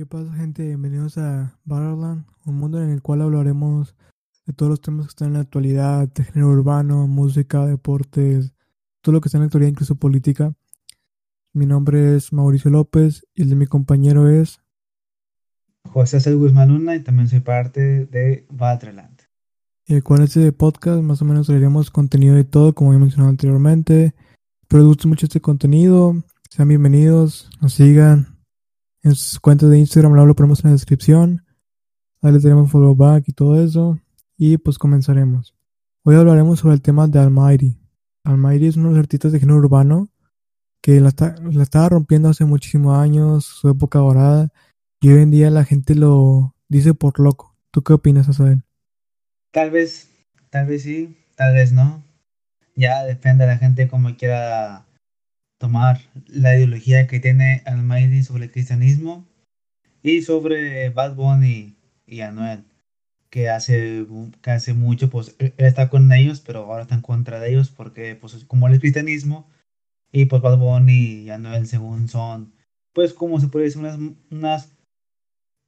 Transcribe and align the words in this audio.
¿qué 0.00 0.06
pasa 0.06 0.32
gente? 0.32 0.66
Bienvenidos 0.66 1.18
a 1.18 1.58
Barland, 1.66 2.24
un 2.46 2.54
mundo 2.54 2.82
en 2.82 2.88
el 2.88 3.02
cual 3.02 3.20
hablaremos 3.20 3.94
de 4.46 4.54
todos 4.54 4.70
los 4.70 4.80
temas 4.80 5.04
que 5.04 5.10
están 5.10 5.28
en 5.28 5.34
la 5.34 5.40
actualidad, 5.40 6.08
de 6.08 6.24
género 6.24 6.48
urbano, 6.48 7.06
música, 7.06 7.66
deportes, 7.66 8.54
todo 9.02 9.12
lo 9.12 9.20
que 9.20 9.28
está 9.28 9.36
en 9.36 9.42
la 9.42 9.46
actualidad, 9.48 9.72
incluso 9.72 9.96
política. 9.96 10.54
Mi 11.52 11.66
nombre 11.66 12.16
es 12.16 12.32
Mauricio 12.32 12.70
López 12.70 13.26
y 13.34 13.42
el 13.42 13.50
de 13.50 13.56
mi 13.56 13.66
compañero 13.66 14.26
es 14.30 14.62
José 15.84 16.20
C. 16.20 16.32
Guzmán 16.32 16.68
Luna 16.68 16.94
y 16.94 17.00
también 17.00 17.28
soy 17.28 17.40
parte 17.40 18.06
de 18.06 18.46
Valtreland. 18.48 19.20
Y 19.86 20.00
con 20.00 20.22
este 20.22 20.50
podcast 20.52 21.02
más 21.02 21.20
o 21.20 21.26
menos 21.26 21.48
traeremos 21.48 21.90
contenido 21.90 22.36
de 22.36 22.44
todo, 22.44 22.74
como 22.74 22.94
he 22.94 22.98
mencionado 22.98 23.28
anteriormente. 23.28 24.14
Espero 24.62 24.82
les 24.82 24.88
guste 24.88 25.08
mucho 25.08 25.26
este 25.26 25.42
contenido. 25.42 26.16
Sean 26.48 26.68
bienvenidos, 26.68 27.50
nos 27.60 27.74
sigan, 27.74 28.29
en 29.02 29.14
sus 29.14 29.40
cuentas 29.40 29.70
de 29.70 29.78
Instagram, 29.78 30.12
lo 30.14 30.34
ponemos 30.34 30.64
en 30.64 30.70
la 30.70 30.74
descripción. 30.74 31.44
Ahí 32.22 32.32
les 32.32 32.42
daremos 32.42 32.70
follow 32.70 32.94
back 32.94 33.24
y 33.26 33.32
todo 33.32 33.62
eso. 33.62 33.98
Y 34.36 34.58
pues 34.58 34.78
comenzaremos. 34.78 35.54
Hoy 36.02 36.16
hablaremos 36.16 36.60
sobre 36.60 36.74
el 36.74 36.82
tema 36.82 37.06
de 37.06 37.18
Almighty. 37.18 37.78
Almighty 38.24 38.66
es 38.66 38.76
uno 38.76 38.88
de 38.88 38.94
los 38.94 39.00
artistas 39.00 39.32
de 39.32 39.40
género 39.40 39.58
urbano 39.58 40.10
que 40.82 41.00
la, 41.00 41.08
estaba 41.08 41.88
rompiendo 41.90 42.28
hace 42.28 42.44
muchísimos 42.44 42.98
años, 42.98 43.44
su 43.44 43.68
época 43.68 43.98
dorada, 43.98 44.48
y 45.00 45.10
hoy 45.10 45.22
en 45.22 45.30
día 45.30 45.50
la 45.50 45.64
gente 45.64 45.94
lo 45.94 46.54
dice 46.68 46.94
por 46.94 47.20
loco. 47.20 47.54
¿Tú 47.70 47.82
qué 47.82 47.92
opinas, 47.92 48.28
Asael? 48.28 48.62
Tal 49.50 49.70
vez, 49.70 50.10
tal 50.50 50.66
vez 50.66 50.82
sí, 50.82 51.16
tal 51.36 51.54
vez 51.54 51.72
no. 51.72 52.02
Ya 52.76 53.04
depende 53.04 53.44
de 53.44 53.50
la 53.50 53.58
gente 53.58 53.88
como 53.88 54.16
quiera 54.16 54.86
tomar 55.60 56.00
la 56.26 56.56
ideología 56.56 57.06
que 57.06 57.20
tiene 57.20 57.62
Almighty 57.66 58.22
sobre 58.22 58.44
el 58.44 58.50
cristianismo 58.50 59.28
y 60.02 60.22
sobre 60.22 60.88
Bad 60.88 61.14
Bunny 61.14 61.76
y 62.06 62.22
Anuel, 62.22 62.64
que 63.28 63.50
hace, 63.50 64.06
que 64.40 64.50
hace 64.52 64.72
mucho, 64.72 65.10
pues 65.10 65.36
él 65.38 65.52
está 65.58 65.90
con 65.90 66.10
ellos, 66.12 66.40
pero 66.40 66.60
ahora 66.60 66.82
está 66.82 66.94
en 66.94 67.02
contra 67.02 67.40
de 67.40 67.50
ellos 67.50 67.70
porque, 67.70 68.16
pues, 68.16 68.42
como 68.46 68.68
el 68.68 68.80
cristianismo 68.80 69.50
y 70.10 70.24
pues 70.24 70.40
Bad 70.40 70.56
Bunny 70.56 71.24
y 71.24 71.30
Anuel, 71.30 71.66
según 71.66 72.08
son, 72.08 72.54
pues, 72.94 73.12
como 73.12 73.38
se 73.38 73.48
puede 73.48 73.66
decir, 73.66 73.82
unas, 73.82 73.98
unas 74.30 74.72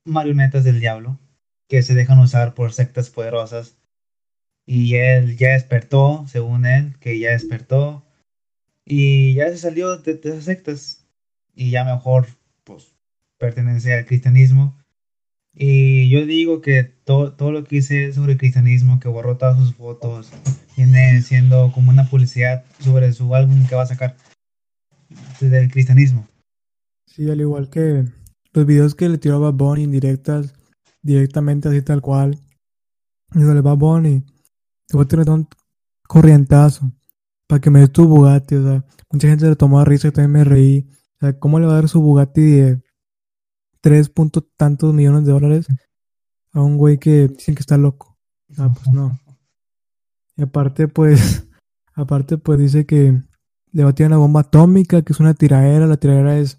marionetas 0.07 0.65
del 0.65 0.81
diablo 0.81 1.21
que 1.69 1.83
se 1.83 1.95
dejan 1.95 2.19
usar 2.19 2.55
por 2.55 2.73
sectas 2.73 3.11
poderosas. 3.11 3.77
Y 4.65 4.95
él 4.95 5.37
ya 5.37 5.51
despertó, 5.51 6.25
según 6.29 6.65
él, 6.65 6.99
que 6.99 7.19
ya 7.19 7.33
despertó 7.33 8.07
y 8.85 9.35
ya 9.35 9.49
se 9.49 9.59
salió 9.59 9.97
de, 9.99 10.21
esas 10.23 10.45
sectas. 10.45 11.07
Y 11.55 11.71
ya 11.71 11.85
mejor, 11.85 12.27
pues, 12.65 12.95
pertenece 13.39 13.95
al 13.95 14.07
cristianismo. 14.07 14.79
Y 15.55 16.09
yo 16.09 16.25
digo 16.25 16.63
que 16.63 16.85
todo 16.85 17.53
lo 17.53 17.65
que 17.65 17.77
hice 17.77 18.13
sobre 18.13 18.33
el 18.33 18.39
cristianismo, 18.39 19.01
que 19.01 19.09
borró 19.09 19.37
todas 19.37 19.59
sus 19.59 19.75
fotos, 19.75 20.31
viene 20.77 21.21
siendo 21.21 21.71
como 21.73 21.91
una 21.91 22.09
publicidad 22.09 22.65
sobre 22.79 23.13
su 23.13 23.35
álbum 23.35 23.67
que 23.67 23.75
va 23.75 23.83
a 23.83 23.87
sacar 23.87 24.17
del 25.41 25.71
cristianismo. 25.71 26.27
Sí, 27.07 27.31
al 27.31 27.41
igual 27.41 27.69
que 27.69 28.07
los 28.55 28.67
videos 28.67 28.95
que 28.95 29.11
le 29.11 29.19
tiró 29.19 29.37
a 29.37 29.51
Bad 29.51 29.55
Bunny 29.55 29.83
indirectas, 29.83 30.55
directamente 31.03 31.69
así 31.69 31.83
tal 31.83 32.01
cual. 32.01 32.39
Y 33.35 33.41
le 33.41 33.61
Bad 33.61 33.77
Bunny, 33.77 34.25
te 34.87 34.97
voy 34.97 35.05
a 35.05 35.09
tirar 35.09 35.29
un 35.29 35.47
corrientazo 36.09 36.91
para 37.47 37.61
que 37.61 37.71
me 37.71 37.81
dé 37.81 37.89
tu 37.89 38.07
Bugatti. 38.07 38.57
O 38.57 38.63
sea, 38.63 38.85
mucha 39.11 39.29
gente 39.29 39.49
le 39.49 39.57
tomó 39.57 39.81
a 39.81 39.85
risa 39.85 40.09
y 40.09 40.13
también 40.13 40.33
me 40.33 40.45
reí. 40.45 40.89
O 41.17 41.21
sea, 41.21 41.39
¿cómo 41.39 41.59
le 41.59 41.67
va 41.67 41.73
a 41.73 41.77
dar 41.77 41.89
su 41.89 42.01
Bugatti 42.01 42.41
de 42.41 42.83
tres 43.81 44.09
puntos 44.09 44.45
tantos 44.57 44.95
millones 44.95 45.25
de 45.27 45.33
dólares 45.33 45.67
a 46.53 46.61
un 46.63 46.77
güey 46.77 46.99
que 46.99 47.29
dicen 47.29 47.55
que 47.55 47.61
está 47.61 47.77
loco? 47.77 48.19
Ah, 48.59 48.73
pues 48.75 48.93
no. 48.93 49.19
Y 50.37 50.43
aparte, 50.43 50.89
pues, 50.89 51.47
aparte, 51.95 52.39
pues 52.39 52.59
dice 52.59 52.87
que 52.87 53.21
le 53.73 53.85
va 53.85 53.91
a 53.91 53.95
tirar 53.95 54.11
una 54.11 54.19
bomba 54.19 54.41
atómica, 54.41 55.03
que 55.03 55.13
es 55.13 55.21
una 55.21 55.35
tiradera. 55.35 55.87
La 55.87 55.97
tiradera 55.97 56.39
es 56.39 56.59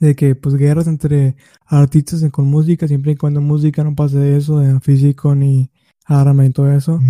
de 0.00 0.16
que, 0.16 0.34
pues, 0.34 0.56
guerras 0.56 0.86
entre 0.86 1.36
artistas 1.66 2.24
con 2.30 2.46
música, 2.46 2.88
siempre 2.88 3.12
y 3.12 3.16
cuando 3.16 3.40
música 3.40 3.84
no 3.84 3.94
pase 3.94 4.18
de 4.18 4.36
eso, 4.36 4.58
de 4.58 4.80
físico 4.80 5.34
ni 5.34 5.70
arma 6.04 6.44
y 6.44 6.50
todo 6.50 6.72
eso 6.72 7.00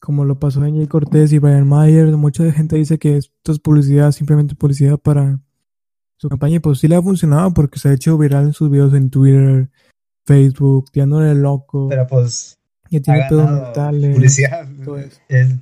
como 0.00 0.24
lo 0.24 0.38
pasó 0.38 0.64
en 0.64 0.76
Jay 0.76 0.86
Cortés 0.86 1.32
y 1.32 1.38
Brian 1.38 1.68
Mayer. 1.68 2.16
Mucha 2.16 2.50
gente 2.52 2.76
dice 2.76 2.98
que 2.98 3.16
esto 3.16 3.52
es 3.52 3.58
publicidad, 3.58 4.12
simplemente 4.12 4.54
publicidad 4.54 4.98
para 4.98 5.40
su 6.16 6.28
campaña. 6.28 6.56
Y 6.56 6.60
pues 6.60 6.78
sí 6.78 6.88
le 6.88 6.96
ha 6.96 7.02
funcionado 7.02 7.52
porque 7.52 7.78
se 7.78 7.88
ha 7.88 7.92
hecho 7.92 8.16
viral 8.18 8.46
en 8.46 8.52
sus 8.52 8.70
videos 8.70 8.94
en 8.94 9.10
Twitter, 9.10 9.70
Facebook, 10.24 10.90
tirándole 10.92 11.34
loco. 11.34 11.88
Pero 11.88 12.06
pues. 12.06 12.58
Y 12.90 13.00
tiene 13.00 13.24
pedos 13.28 13.50
mentales. 13.50 14.14
Publicidad. 14.14 14.68
Es, 15.28 15.56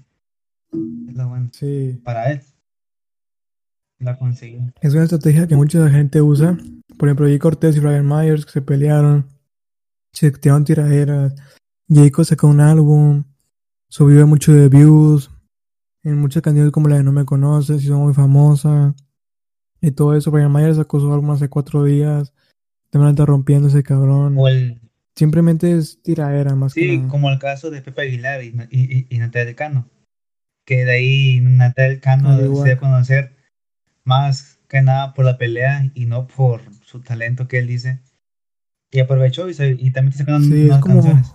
lo 0.73 1.29
bueno. 1.29 1.49
Sí. 1.53 2.01
Para 2.05 2.33
él. 2.33 2.41
La 3.99 4.19
conseguí. 4.19 4.59
Es 4.83 4.93
una 4.93 5.05
estrategia 5.05 5.47
que 5.47 5.57
mucha 5.57 5.89
gente 5.89 6.21
usa. 6.21 6.59
Por 6.99 7.09
ejemplo, 7.09 7.27
Jay 7.27 7.39
Cortés 7.39 7.77
y 7.77 7.81
Brian 7.81 8.07
Myers 8.07 8.45
que 8.45 8.53
se 8.53 8.63
pelearon. 8.63 9.27
Se 10.13 10.31
tiraron 10.33 10.65
tiraderas. 10.65 11.35
Jayco 11.89 12.25
sacó 12.25 12.49
un 12.49 12.61
álbum 12.61 13.25
subió 13.89 14.27
mucho 14.27 14.53
de 14.53 14.69
views 14.69 15.31
en 16.03 16.19
muchas 16.19 16.43
canciones 16.43 16.73
como 16.73 16.89
la 16.89 16.97
de 16.97 17.03
No 17.03 17.13
Me 17.13 17.25
Conoces, 17.25 17.83
hizo 17.83 17.99
muy 17.99 18.13
famosa 18.13 18.95
y 19.81 19.91
todo 19.91 20.15
eso. 20.15 20.31
Brian 20.31 20.53
Mayer 20.53 20.75
sacó 20.75 21.01
su 21.01 21.13
álbum 21.13 21.31
hace 21.31 21.49
cuatro 21.49 21.85
días, 21.85 22.33
también 22.91 23.11
está 23.11 23.25
rompiendo 23.25 23.69
ese 23.69 23.83
cabrón. 23.83 24.37
Simplemente 25.17 25.77
es 25.77 26.03
tiraera 26.03 26.55
más 26.57 26.73
sí, 26.73 27.01
que 27.01 27.09
como 27.09 27.31
el 27.31 27.39
caso 27.39 27.71
de 27.71 27.81
Pepe 27.83 28.03
Aguilar 28.03 28.43
y, 28.43 28.49
y, 28.71 29.07
y 29.09 29.19
Natalia 29.19 29.55
Cano. 29.55 29.89
Que 30.65 30.85
de 30.85 30.93
ahí 30.93 31.41
Natalia 31.41 32.01
Cano 32.01 32.37
se 32.37 32.65
debe 32.65 32.77
conocer 32.79 33.37
más 34.03 34.59
que 34.69 34.83
nada 34.83 35.15
por 35.15 35.25
la 35.25 35.39
pelea 35.39 35.91
y 35.95 36.07
no 36.07 36.27
por 36.27 36.63
su 36.85 37.01
talento 37.01 37.47
que 37.47 37.59
él 37.59 37.69
dice. 37.69 38.01
Y 38.91 39.01
aprovechó 39.01 39.49
y, 39.49 39.55
también 39.55 40.11
te 40.11 40.19
sacaron 40.19 40.45
sí, 40.45 40.69
canciones. 40.69 41.33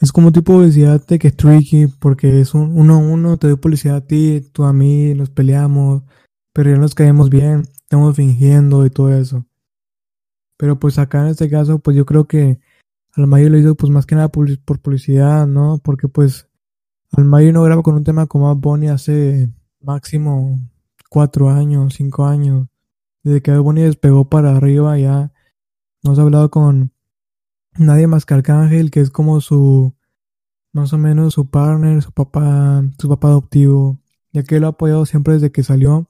Es 0.00 0.12
como 0.12 0.32
tipo 0.32 0.54
publicidad 0.54 1.06
de 1.06 1.18
que 1.18 1.28
es 1.28 1.36
tricky, 1.36 1.86
porque 1.86 2.40
es 2.40 2.54
un 2.54 2.78
uno 2.78 2.94
a 2.94 2.98
uno, 2.98 3.36
te 3.36 3.48
doy 3.48 3.56
publicidad 3.56 3.96
a 3.96 4.06
ti, 4.06 4.40
tú 4.52 4.64
a 4.64 4.72
mí, 4.72 5.12
nos 5.12 5.28
peleamos, 5.28 6.02
pero 6.54 6.70
ya 6.70 6.78
nos 6.78 6.94
caemos 6.94 7.28
bien, 7.28 7.64
estamos 7.82 8.16
fingiendo 8.16 8.86
y 8.86 8.90
todo 8.90 9.12
eso. 9.12 9.44
Pero 10.56 10.78
pues 10.78 10.98
acá 10.98 11.20
en 11.22 11.28
este 11.28 11.50
caso, 11.50 11.80
pues 11.80 11.96
yo 11.96 12.06
creo 12.06 12.26
que 12.26 12.60
Almayo 13.14 13.50
lo 13.50 13.58
hizo 13.58 13.74
pues 13.74 13.92
más 13.92 14.06
que 14.06 14.14
nada 14.14 14.28
por 14.28 14.48
publicidad, 14.80 15.46
¿no? 15.46 15.78
Porque 15.84 16.08
pues 16.08 16.48
Almayo 17.12 17.52
no 17.52 17.62
graba 17.62 17.82
con 17.82 17.94
un 17.94 18.04
tema 18.04 18.26
como 18.26 18.54
Bunny 18.56 18.88
hace 18.88 19.50
máximo 19.82 20.58
cuatro 21.10 21.50
años, 21.50 21.94
cinco 21.94 22.24
años. 22.24 22.68
Desde 23.22 23.42
que 23.42 23.56
Bunny 23.58 23.82
despegó 23.82 24.30
para 24.30 24.56
arriba 24.56 24.98
ya 24.98 25.30
nos 26.02 26.18
ha 26.18 26.22
hablado 26.22 26.50
con 26.50 26.92
nadie 27.78 28.06
más 28.06 28.26
que 28.26 28.34
Arcángel, 28.34 28.90
que 28.90 29.00
es 29.00 29.10
como 29.10 29.40
su, 29.40 29.94
más 30.72 30.92
o 30.92 30.98
menos 30.98 31.34
su 31.34 31.48
partner, 31.48 32.02
su 32.02 32.12
papá, 32.12 32.84
su 32.98 33.08
papá 33.08 33.28
adoptivo, 33.28 33.98
ya 34.32 34.42
que 34.42 34.56
él 34.56 34.62
lo 34.62 34.68
ha 34.68 34.70
apoyado 34.70 35.06
siempre 35.06 35.34
desde 35.34 35.52
que 35.52 35.62
salió. 35.62 36.08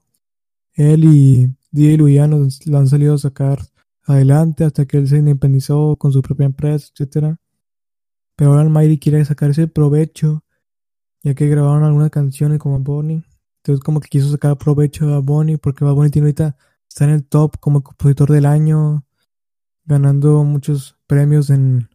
Él 0.73 1.05
y 1.05 1.55
DJ 1.71 1.97
Luiano 1.97 2.47
lo 2.65 2.77
han 2.77 2.87
salido 2.87 3.15
a 3.15 3.17
sacar 3.17 3.59
adelante 4.03 4.63
hasta 4.63 4.85
que 4.85 4.97
él 4.97 5.07
se 5.07 5.17
independizó 5.17 5.95
con 5.97 6.11
su 6.11 6.21
propia 6.21 6.45
empresa, 6.45 6.89
etcétera. 6.93 7.39
Pero 8.35 8.51
ahora 8.51 8.63
Almighty 8.63 8.97
quiere 8.97 9.23
sacar 9.25 9.51
ese 9.51 9.67
provecho, 9.67 10.43
ya 11.23 11.33
que 11.35 11.47
grabaron 11.47 11.83
algunas 11.83 12.09
canciones 12.09 12.59
como 12.59 12.79
Bonnie. 12.79 13.23
Entonces 13.57 13.83
como 13.83 13.99
que 13.99 14.09
quiso 14.09 14.31
sacar 14.31 14.57
provecho 14.57 15.13
a 15.13 15.19
Bonnie, 15.19 15.57
porque 15.57 15.85
Bonnie 15.85 16.09
tiene 16.09 16.27
ahorita, 16.27 16.57
está 16.87 17.05
en 17.05 17.11
el 17.11 17.23
top 17.25 17.59
como 17.59 17.83
compositor 17.83 18.31
del 18.31 18.45
año, 18.45 19.05
ganando 19.85 20.43
muchos 20.43 20.97
premios 21.11 21.49
en 21.49 21.89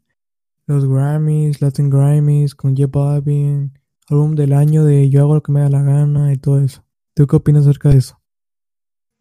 los 0.66 0.86
Grammys, 0.86 1.62
Latin 1.62 1.88
Grammys, 1.88 2.54
con 2.54 2.76
J 2.76 2.86
Balvin, 2.86 3.72
álbum 4.10 4.34
del 4.34 4.52
año 4.52 4.84
de 4.84 5.08
Yo 5.08 5.22
hago 5.22 5.36
lo 5.36 5.42
que 5.42 5.52
me 5.52 5.60
da 5.60 5.70
la 5.70 5.80
gana 5.80 6.34
y 6.34 6.36
todo 6.36 6.62
eso. 6.62 6.84
¿Tú 7.14 7.26
qué 7.26 7.36
opinas 7.36 7.62
acerca 7.62 7.88
de 7.88 7.96
eso? 7.96 8.20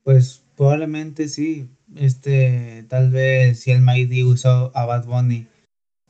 Pues 0.04 0.44
probablemente 0.58 1.30
sí. 1.30 1.70
Este, 1.96 2.86
tal 2.90 3.10
vez 3.10 3.62
si 3.62 3.72
el 3.72 3.82
Mighty 3.84 4.26
usó 4.26 4.76
a 4.76 4.86
Bad 4.86 5.06
Bunny 5.06 5.48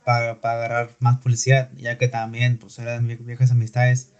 para, 0.04 0.40
para 0.40 0.54
agarrar 0.54 0.96
más 0.98 1.18
publicidad, 1.18 1.70
ya 1.76 1.96
que 1.96 2.08
también 2.08 2.58
pues 2.58 2.80
eran 2.80 3.06
viejas 3.06 3.52
amistades. 3.52 4.14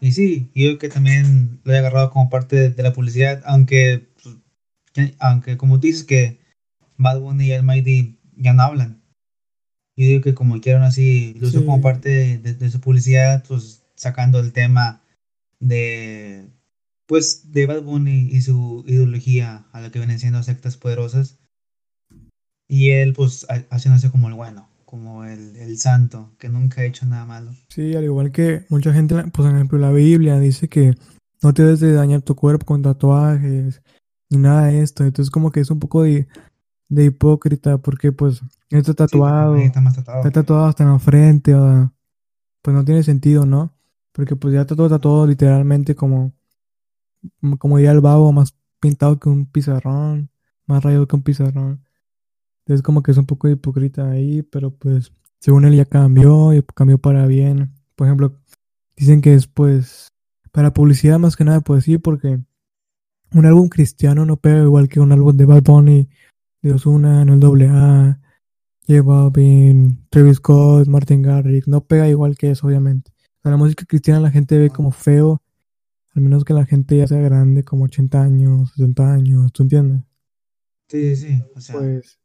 Y 0.00 0.10
sí, 0.10 0.50
yo 0.52 0.78
que 0.78 0.88
también 0.88 1.60
lo 1.62 1.74
he 1.74 1.78
agarrado 1.78 2.10
como 2.10 2.28
parte 2.28 2.70
de, 2.70 2.82
la 2.82 2.92
publicidad, 2.92 3.40
aunque, 3.46 4.08
pues, 4.20 5.14
aunque 5.20 5.56
como 5.56 5.78
dices 5.78 6.02
que 6.02 6.40
Bad 6.96 7.20
Bunny 7.20 7.46
y 7.46 7.52
el 7.52 7.62
Mighty 7.62 8.18
ya 8.36 8.52
no 8.52 8.62
hablan. 8.62 9.02
Yo 9.96 10.06
digo 10.06 10.22
que 10.22 10.34
como 10.34 10.60
quieran 10.60 10.82
así, 10.82 11.34
lo 11.38 11.48
uso 11.48 11.64
como 11.64 11.80
parte 11.80 12.38
de, 12.38 12.70
su 12.70 12.80
publicidad, 12.80 13.44
pues 13.46 13.84
sacando 13.94 14.40
el 14.40 14.52
tema 14.52 15.02
de 15.60 16.48
pues 17.06 17.52
de 17.52 17.66
Bad 17.66 17.82
Bunny 17.82 18.28
y 18.32 18.40
su 18.40 18.84
ideología 18.86 19.66
a 19.72 19.80
lo 19.80 19.90
que 19.90 19.98
vienen 19.98 20.18
siendo 20.18 20.42
sectas 20.42 20.76
poderosas. 20.76 21.38
Y 22.66 22.90
él, 22.90 23.12
pues, 23.12 23.46
ha- 23.50 23.66
haciéndose 23.70 24.10
como 24.10 24.28
el 24.28 24.34
bueno, 24.34 24.68
como 24.84 25.24
el, 25.24 25.56
el 25.56 25.78
santo, 25.78 26.32
que 26.38 26.48
nunca 26.48 26.80
ha 26.80 26.84
hecho 26.84 27.04
nada 27.04 27.26
malo. 27.26 27.52
Sí, 27.68 27.94
al 27.94 28.04
igual 28.04 28.32
que 28.32 28.64
mucha 28.70 28.92
gente, 28.92 29.14
pues 29.14 29.30
por 29.32 29.54
ejemplo, 29.54 29.78
la 29.78 29.92
Biblia 29.92 30.38
dice 30.38 30.68
que 30.68 30.94
no 31.42 31.52
te 31.52 31.62
debes 31.62 31.80
de 31.80 31.92
dañar 31.92 32.22
tu 32.22 32.34
cuerpo 32.34 32.64
con 32.64 32.82
tatuajes 32.82 33.82
ni 34.30 34.38
nada 34.38 34.66
de 34.68 34.80
esto. 34.82 35.04
Entonces 35.04 35.30
como 35.30 35.50
que 35.50 35.60
es 35.60 35.70
un 35.70 35.78
poco 35.78 36.02
de, 36.04 36.26
de 36.94 37.06
hipócrita 37.06 37.78
porque 37.78 38.12
pues 38.12 38.42
está 38.70 38.94
tatuado, 38.94 39.56
está 39.56 39.80
más 39.80 39.96
está 39.98 40.04
tratado. 40.04 40.32
tatuado 40.32 40.66
hasta 40.66 40.84
en 40.84 40.90
la 40.90 40.98
frente, 40.98 41.54
o- 41.54 41.92
pues 42.62 42.74
no 42.76 42.84
tiene 42.84 43.02
sentido, 43.02 43.46
¿no? 43.46 43.72
Porque 44.12 44.36
pues 44.36 44.54
ya 44.54 44.62
está 44.62 44.76
todo 44.76 44.88
tatuado 44.88 45.26
literalmente 45.26 45.94
como, 45.94 46.32
como 47.58 47.76
diría 47.78 47.92
el 47.92 48.00
babo, 48.00 48.32
más 48.32 48.54
pintado 48.80 49.18
que 49.18 49.28
un 49.28 49.46
pizarrón, 49.46 50.30
más 50.66 50.82
rayado 50.82 51.06
que 51.06 51.16
un 51.16 51.22
pizarrón. 51.22 51.84
Entonces 52.60 52.82
como 52.82 53.02
que 53.02 53.10
es 53.12 53.18
un 53.18 53.26
poco 53.26 53.48
hipócrita 53.48 54.10
ahí, 54.10 54.42
pero 54.42 54.70
pues 54.70 55.12
según 55.40 55.64
él 55.64 55.76
ya 55.76 55.84
cambió 55.84 56.52
y 56.54 56.62
cambió 56.62 56.98
para 56.98 57.26
bien. 57.26 57.72
Por 57.96 58.06
ejemplo, 58.06 58.38
dicen 58.96 59.20
que 59.20 59.34
es 59.34 59.46
pues 59.46 60.12
para 60.52 60.72
publicidad 60.72 61.18
más 61.18 61.36
que 61.36 61.44
nada, 61.44 61.60
pues 61.60 61.84
sí, 61.84 61.98
porque 61.98 62.40
un 63.32 63.46
álbum 63.46 63.68
cristiano 63.68 64.24
no 64.26 64.36
pega 64.36 64.62
igual 64.62 64.88
que 64.88 65.00
un 65.00 65.12
álbum 65.12 65.36
de 65.36 65.44
Bad 65.44 65.62
Bunny, 65.64 66.08
de 66.68 66.74
Ozuna, 66.74 67.24
no 67.24 67.34
el 67.34 67.40
doble 67.40 67.68
A, 67.68 68.18
J 68.88 69.02
Balvin, 69.02 70.06
Travis 70.10 70.38
Scott, 70.38 70.88
Martin 70.88 71.22
Garrix, 71.22 71.68
no 71.68 71.84
pega 71.84 72.08
igual 72.08 72.36
que 72.36 72.50
eso, 72.50 72.66
obviamente. 72.66 73.12
O 73.38 73.42
sea, 73.42 73.50
la 73.52 73.56
música 73.56 73.84
cristiana 73.84 74.20
la 74.20 74.30
gente 74.30 74.58
ve 74.58 74.70
como 74.70 74.90
feo, 74.90 75.42
al 76.14 76.22
menos 76.22 76.44
que 76.44 76.54
la 76.54 76.64
gente 76.64 76.96
ya 76.96 77.06
sea 77.06 77.20
grande, 77.20 77.64
como 77.64 77.84
80 77.84 78.22
años, 78.22 78.70
60 78.70 79.12
años, 79.12 79.52
¿tú 79.52 79.62
entiendes? 79.64 80.02
Sí, 80.88 81.16
sí, 81.16 81.28
sí. 81.28 81.42
O 81.54 81.60
sea, 81.60 81.76
Pues 81.76 82.18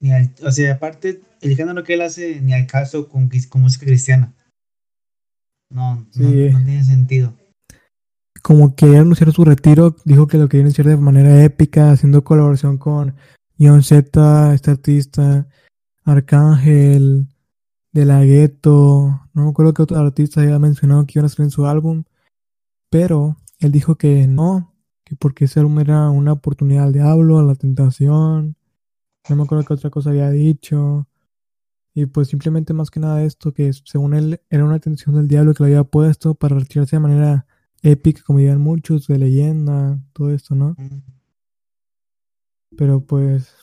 ni 0.00 0.12
al- 0.12 0.34
o 0.42 0.50
sea, 0.50 0.74
aparte, 0.74 1.22
el 1.40 1.56
género 1.56 1.82
que 1.82 1.94
él 1.94 2.02
hace 2.02 2.40
ni 2.40 2.52
al 2.52 2.66
caso 2.66 3.08
con, 3.08 3.30
música 3.56 3.86
cristiana. 3.86 4.34
No, 5.70 5.96
no, 5.96 6.06
tiene 6.14 6.84
sentido. 6.84 7.34
como 8.42 8.74
que 8.74 8.96
anunciar 8.96 9.30
su 9.32 9.44
retiro, 9.44 9.94
dijo 10.04 10.26
que 10.26 10.38
lo 10.38 10.48
quería 10.48 10.62
anunciar 10.62 10.88
de 10.88 10.96
manera 10.96 11.44
épica, 11.44 11.92
haciendo 11.92 12.24
colaboración 12.24 12.78
con 12.78 13.14
John 13.62 13.82
Z, 13.82 14.54
este 14.54 14.70
artista, 14.70 15.46
Arcángel, 16.04 17.28
De 17.92 18.06
La 18.06 18.24
Ghetto, 18.24 19.20
no 19.34 19.44
me 19.44 19.50
acuerdo 19.50 19.74
qué 19.74 19.82
otro 19.82 19.98
artista 19.98 20.40
había 20.40 20.58
mencionado 20.58 21.04
que 21.04 21.18
iban 21.18 21.26
a 21.26 21.28
salir 21.28 21.48
en 21.48 21.50
su 21.50 21.66
álbum, 21.66 22.04
pero 22.88 23.36
él 23.58 23.70
dijo 23.70 23.96
que 23.96 24.26
no, 24.26 24.72
que 25.04 25.14
porque 25.14 25.44
ese 25.44 25.60
álbum 25.60 25.78
era 25.78 26.08
una 26.08 26.32
oportunidad 26.32 26.84
al 26.84 26.94
diablo, 26.94 27.38
a 27.38 27.42
la 27.42 27.54
tentación, 27.54 28.56
no 29.28 29.36
me 29.36 29.42
acuerdo 29.42 29.64
qué 29.66 29.74
otra 29.74 29.90
cosa 29.90 30.08
había 30.08 30.30
dicho, 30.30 31.06
y 31.92 32.06
pues 32.06 32.28
simplemente 32.28 32.72
más 32.72 32.90
que 32.90 33.00
nada 33.00 33.22
esto, 33.22 33.52
que 33.52 33.70
según 33.74 34.14
él 34.14 34.40
era 34.48 34.64
una 34.64 34.76
atención 34.76 35.16
del 35.16 35.28
diablo 35.28 35.52
que 35.52 35.64
lo 35.64 35.66
había 35.66 35.84
puesto 35.84 36.34
para 36.34 36.58
retirarse 36.58 36.96
de 36.96 37.00
manera 37.00 37.46
épica, 37.82 38.22
como 38.24 38.38
dirían 38.38 38.62
muchos, 38.62 39.06
de 39.06 39.18
leyenda, 39.18 40.00
todo 40.14 40.30
esto, 40.32 40.54
¿no? 40.54 40.76
Pero 42.76 43.04
pues, 43.04 43.54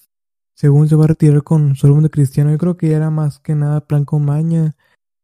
según 0.54 0.90
se 0.90 0.96
va 0.96 1.06
a 1.06 1.08
retirar 1.10 1.44
con 1.44 1.76
su 1.76 1.88
álbum 1.88 2.04
de 2.04 2.10
cristiano, 2.10 2.52
yo 2.52 2.58
creo 2.58 2.78
que 2.78 2.90
ya 2.90 2.98
era 2.98 3.10
más 3.10 3.40
que 3.40 3.56
nada 3.56 3.86
plan 3.86 4.06
con 4.06 4.26
maña, 4.26 4.76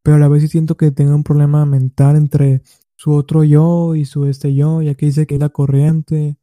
pero 0.03 0.17
a 0.17 0.19
la 0.19 0.27
vez 0.27 0.43
sí 0.43 0.47
siento 0.47 0.77
que 0.77 0.91
tenga 0.91 1.15
un 1.15 1.23
problema 1.23 1.65
mental 1.65 2.15
entre 2.15 2.61
su 2.95 3.13
otro 3.13 3.43
yo 3.43 3.95
y 3.95 4.05
su 4.05 4.25
este 4.25 4.53
yo, 4.53 4.81
ya 4.81 4.95
que 4.95 5.07
dice 5.07 5.25
que 5.27 5.35
es 5.35 5.41
la 5.41 5.49
corriente, 5.49 6.37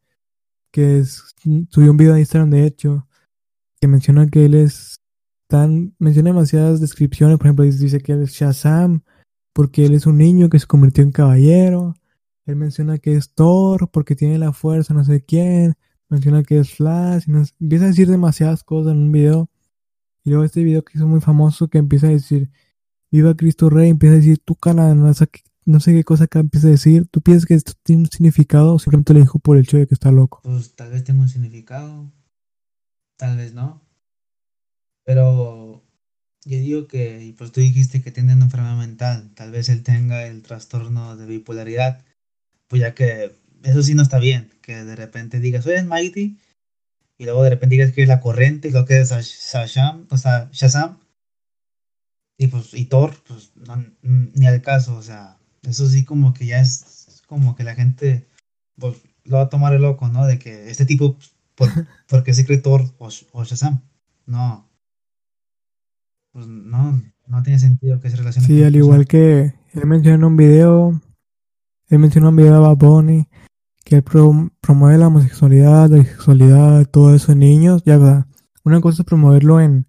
que 0.72 0.98
es, 0.98 1.34
subió 1.70 1.90
un 1.92 1.96
video 1.96 2.14
a 2.14 2.18
Instagram 2.18 2.50
de 2.50 2.66
hecho, 2.66 3.06
que 3.80 3.88
menciona 3.88 4.28
que 4.28 4.44
él 4.44 4.54
es 4.54 5.00
tan, 5.46 5.94
menciona 5.98 6.30
demasiadas 6.30 6.80
descripciones, 6.80 7.38
por 7.38 7.46
ejemplo, 7.46 7.64
dice 7.64 8.00
que 8.00 8.12
él 8.12 8.22
es 8.22 8.32
Shazam, 8.32 9.02
porque 9.52 9.86
él 9.86 9.94
es 9.94 10.06
un 10.06 10.18
niño 10.18 10.48
que 10.48 10.58
se 10.58 10.66
convirtió 10.66 11.02
en 11.02 11.12
caballero, 11.12 11.94
él 12.46 12.56
menciona 12.56 12.98
que 12.98 13.14
es 13.14 13.34
Thor, 13.34 13.90
porque 13.90 14.16
tiene 14.16 14.38
la 14.38 14.52
fuerza, 14.52 14.94
no 14.94 15.04
sé 15.04 15.24
quién, 15.24 15.76
menciona 16.10 16.42
que 16.42 16.58
es 16.58 16.74
Flash, 16.74 17.24
y 17.28 17.32
no 17.32 17.44
sé- 17.44 17.54
empieza 17.60 17.84
a 17.86 17.88
decir 17.88 18.08
demasiadas 18.10 18.64
cosas 18.64 18.92
en 18.92 18.98
un 18.98 19.12
video, 19.12 19.50
y 20.24 20.30
luego 20.30 20.44
este 20.44 20.64
video 20.64 20.84
que 20.84 20.98
hizo 20.98 21.06
muy 21.06 21.20
famoso 21.20 21.68
que 21.68 21.78
empieza 21.78 22.08
a 22.08 22.10
decir, 22.10 22.50
Viva 23.10 23.34
Cristo 23.36 23.70
Rey, 23.70 23.90
empieza 23.90 24.14
a 24.14 24.18
decir, 24.18 24.38
tú 24.44 24.54
cala, 24.56 24.94
no 24.94 25.12
no 25.66 25.78
sé 25.80 25.92
qué 25.92 26.04
cosa 26.04 26.24
acá 26.24 26.40
empieza 26.40 26.68
a 26.68 26.70
decir, 26.70 27.06
¿tú 27.10 27.20
piensas 27.20 27.46
que 27.46 27.54
esto 27.54 27.72
tiene 27.82 28.02
un 28.02 28.10
significado 28.10 28.74
o 28.74 28.78
simplemente 28.78 29.14
lo 29.14 29.20
dijo 29.20 29.38
por 29.38 29.56
el 29.56 29.64
hecho 29.64 29.76
de 29.78 29.86
que 29.86 29.94
está 29.94 30.10
loco? 30.10 30.40
Pues 30.42 30.74
tal 30.74 30.90
vez 30.90 31.04
tenga 31.04 31.22
un 31.22 31.28
significado, 31.28 32.10
tal 33.16 33.36
vez 33.36 33.54
no. 33.54 33.80
Pero 35.04 35.82
yo 36.44 36.58
digo 36.58 36.86
que, 36.86 37.34
pues 37.36 37.52
tú 37.52 37.60
dijiste 37.60 38.02
que 38.02 38.10
tiene 38.10 38.34
una 38.34 38.46
enfermedad 38.46 38.76
mental, 38.78 39.32
tal 39.34 39.50
vez 39.50 39.68
él 39.68 39.82
tenga 39.82 40.26
el 40.26 40.42
trastorno 40.42 41.16
de 41.16 41.26
bipolaridad, 41.26 42.04
pues 42.68 42.80
ya 42.80 42.94
que 42.94 43.32
eso 43.62 43.82
sí 43.82 43.94
no 43.94 44.02
está 44.02 44.18
bien, 44.18 44.50
que 44.62 44.84
de 44.84 44.96
repente 44.96 45.40
digas, 45.40 45.64
soy 45.64 45.82
Mighty, 45.82 46.38
y 47.18 47.24
luego 47.24 47.42
de 47.42 47.50
repente 47.50 47.74
digas 47.74 47.92
que 47.92 48.02
es 48.02 48.08
la 48.08 48.20
corriente, 48.20 48.68
y 48.68 48.72
lo 48.72 48.84
que 48.84 49.00
es 49.00 49.10
Shazam, 49.10 50.06
o 50.10 50.16
sea, 50.16 50.48
Shazam, 50.52 50.98
y 52.38 52.46
pues, 52.46 52.72
y 52.72 52.86
Thor, 52.86 53.14
pues 53.28 53.52
no, 53.54 53.84
ni 54.02 54.46
al 54.46 54.62
caso, 54.62 54.96
o 54.96 55.02
sea, 55.02 55.36
eso 55.62 55.86
sí 55.88 56.04
como 56.04 56.32
que 56.32 56.46
ya 56.46 56.60
es 56.60 57.22
como 57.26 57.54
que 57.54 57.64
la 57.64 57.74
gente 57.74 58.26
pues, 58.78 58.96
lo 59.24 59.36
va 59.36 59.42
a 59.42 59.48
tomar 59.50 59.74
el 59.74 59.82
loco, 59.82 60.08
¿no? 60.08 60.26
De 60.26 60.38
que 60.38 60.70
este 60.70 60.86
tipo, 60.86 61.16
por, 61.54 61.68
porque 62.08 62.32
se 62.32 62.46
cree 62.46 62.58
Thor 62.58 62.84
o, 62.98 63.10
o 63.32 63.44
Shazam, 63.44 63.82
no, 64.24 64.66
pues 66.32 66.46
no, 66.46 67.02
no 67.26 67.42
tiene 67.42 67.58
sentido 67.58 68.00
que 68.00 68.08
se 68.08 68.16
relacione 68.16 68.46
Sí, 68.46 68.56
con 68.56 68.66
al 68.66 68.76
igual 68.76 69.06
que 69.06 69.54
él 69.72 69.86
mencionó 69.86 70.16
en 70.16 70.24
un 70.24 70.36
video, 70.36 71.00
él 71.88 71.98
mencionó 71.98 72.28
en 72.28 72.34
un 72.34 72.36
video 72.36 72.54
a 72.54 72.60
Bad 72.60 72.76
Bunny 72.76 73.28
que 73.90 73.96
él 73.96 74.04
promueve 74.04 74.98
la 74.98 75.08
homosexualidad, 75.08 75.90
la 75.90 75.96
bisexualidad, 75.96 76.86
todo 76.86 77.12
eso 77.12 77.32
en 77.32 77.40
niños, 77.40 77.82
ya 77.84 77.98
verdad. 77.98 78.26
Una 78.62 78.80
cosa 78.80 79.02
es 79.02 79.06
promoverlo 79.06 79.60
en 79.60 79.88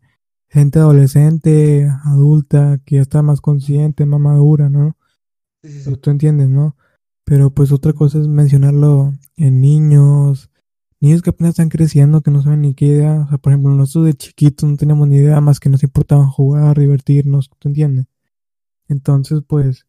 gente 0.50 0.80
adolescente, 0.80 1.88
adulta, 2.04 2.80
que 2.84 2.96
ya 2.96 3.04
está 3.04 3.22
más 3.22 3.42
consciente, 3.42 4.08
más 4.08 4.20
madura, 4.20 4.72
¿no? 4.72 4.98
Sí, 5.62 5.72
sí, 5.72 5.82
sí. 5.84 5.96
tú 5.98 6.10
entiendes, 6.10 6.50
¿no? 6.50 6.76
Pero 7.26 7.52
pues 7.52 7.72
otra 7.72 7.94
cosa 7.94 8.20
es 8.20 8.28
mencionarlo 8.28 9.14
en 9.38 9.62
niños, 9.62 10.50
niños 11.00 11.22
que 11.22 11.30
apenas 11.30 11.52
están 11.52 11.70
creciendo, 11.70 12.22
que 12.22 12.32
no 12.32 12.42
saben 12.42 12.62
ni 12.62 12.74
qué 12.74 12.86
idea. 12.86 13.22
O 13.26 13.30
sea, 13.30 13.38
por 13.38 13.54
ejemplo, 13.54 13.72
nosotros 13.76 14.06
de 14.06 14.16
chiquitos 14.16 14.68
no 14.68 14.78
teníamos 14.78 15.10
ni 15.10 15.18
idea 15.18 15.40
más 15.42 15.60
que 15.60 15.70
nos 15.70 15.84
importaba 15.84 16.26
jugar, 16.26 16.80
divertirnos, 16.80 17.52
¿tú 17.60 17.68
entiendes? 17.70 18.08
Entonces, 18.88 19.44
pues, 19.48 19.86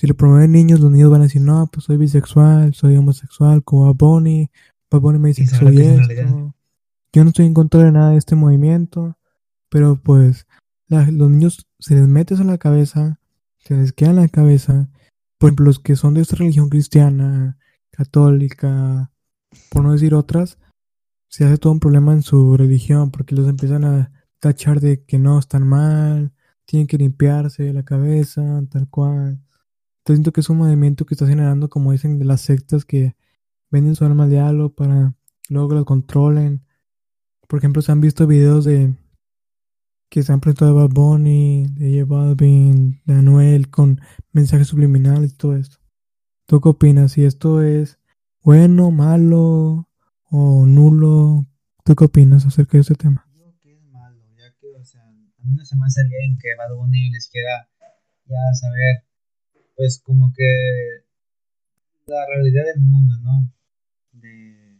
si 0.00 0.06
lo 0.06 0.14
promueven 0.14 0.50
niños, 0.52 0.80
los 0.80 0.90
niños 0.90 1.10
van 1.10 1.20
a 1.20 1.24
decir, 1.24 1.42
no, 1.42 1.66
pues 1.70 1.84
soy 1.84 1.98
bisexual, 1.98 2.72
soy 2.72 2.96
homosexual, 2.96 3.62
como 3.62 3.92
Bunny, 3.92 4.48
Bad 4.90 5.00
Bunny 5.02 5.18
me 5.18 5.28
dice 5.28 5.42
que 5.42 5.50
soy 5.56 5.76
esto. 6.00 6.54
Yo 7.12 7.22
no 7.22 7.28
estoy 7.28 7.44
en 7.44 7.52
contra 7.54 7.82
de 7.84 7.92
nada 7.92 8.10
de 8.12 8.16
este 8.16 8.34
movimiento, 8.34 9.18
pero 9.68 9.96
pues 10.02 10.46
la- 10.88 11.10
los 11.10 11.28
niños 11.28 11.66
se 11.78 11.96
les 11.96 12.08
mete 12.08 12.32
eso 12.32 12.42
en 12.42 12.48
la 12.48 12.56
cabeza, 12.56 13.20
se 13.58 13.74
les 13.76 13.92
queda 13.92 14.10
en 14.10 14.16
la 14.16 14.28
cabeza. 14.28 14.88
Por 15.36 15.48
ejemplo, 15.48 15.66
los 15.66 15.78
que 15.80 15.96
son 15.96 16.14
de 16.14 16.22
esta 16.22 16.36
religión 16.36 16.70
cristiana, 16.70 17.58
católica, 17.90 19.10
por 19.70 19.82
no 19.82 19.92
decir 19.92 20.14
otras, 20.14 20.58
se 21.28 21.44
hace 21.44 21.58
todo 21.58 21.72
un 21.74 21.80
problema 21.80 22.12
en 22.14 22.22
su 22.22 22.56
religión 22.56 23.10
porque 23.10 23.34
los 23.34 23.46
empiezan 23.48 23.84
a 23.84 24.10
tachar 24.38 24.80
de 24.80 25.04
que 25.04 25.18
no 25.18 25.38
están 25.38 25.66
mal, 25.68 26.32
tienen 26.64 26.86
que 26.86 26.96
limpiarse 26.96 27.72
la 27.74 27.82
cabeza, 27.84 28.62
tal 28.70 28.88
cual. 28.88 29.40
Entonces 30.00 30.18
siento 30.18 30.32
que 30.32 30.40
es 30.40 30.48
un 30.48 30.58
movimiento 30.58 31.04
que 31.04 31.14
está 31.14 31.26
generando, 31.26 31.68
como 31.68 31.92
dicen, 31.92 32.18
de 32.18 32.24
las 32.24 32.40
sectas 32.40 32.84
que 32.84 33.16
venden 33.70 33.94
su 33.94 34.04
alma 34.04 34.24
al 34.24 34.30
diablo 34.30 34.74
para 34.74 35.14
luego 35.48 35.68
que 35.68 35.74
los 35.76 35.84
controlen. 35.84 36.64
Por 37.46 37.58
ejemplo, 37.58 37.82
se 37.82 37.92
han 37.92 38.00
visto 38.00 38.26
videos 38.26 38.64
de 38.64 38.94
que 40.08 40.22
se 40.22 40.32
han 40.32 40.40
presentado 40.40 40.74
de 40.74 40.82
Bad 40.82 40.90
Bunny, 40.94 41.66
de 41.68 42.00
J 42.00 42.04
Balvin, 42.04 43.00
de 43.04 43.14
Anuel, 43.14 43.70
con 43.70 44.00
mensajes 44.32 44.68
subliminales 44.68 45.32
y 45.32 45.36
todo 45.36 45.54
esto. 45.54 45.76
¿Tú 46.46 46.60
qué 46.60 46.68
opinas? 46.68 47.12
Si 47.12 47.24
esto 47.24 47.62
es 47.62 47.98
bueno, 48.42 48.90
malo 48.90 49.88
o 50.30 50.66
nulo, 50.66 51.46
¿tú 51.84 51.94
qué 51.94 52.04
opinas 52.06 52.46
acerca 52.46 52.78
de 52.78 52.80
este 52.82 52.94
tema? 52.94 53.28
Digo 53.34 53.54
que 53.60 53.78
malo, 53.92 54.24
ya 54.36 54.50
que, 54.58 54.74
o 54.80 54.84
sea, 54.84 55.02
a 55.02 55.44
mí 55.44 55.54
no 55.54 55.64
se 55.64 55.76
me 55.76 55.84
hace 55.84 56.02
bien 56.08 56.38
que 56.38 56.48
Bad 56.56 56.74
Bunny 56.74 57.10
les 57.10 57.28
quiera 57.28 57.68
ya 58.24 58.54
saber, 58.54 59.04
pues 59.80 60.02
como 60.04 60.30
que 60.36 60.44
la 62.06 62.26
realidad 62.26 62.64
del 62.74 62.82
mundo, 62.82 63.14
¿no? 63.22 63.50
De, 64.12 64.78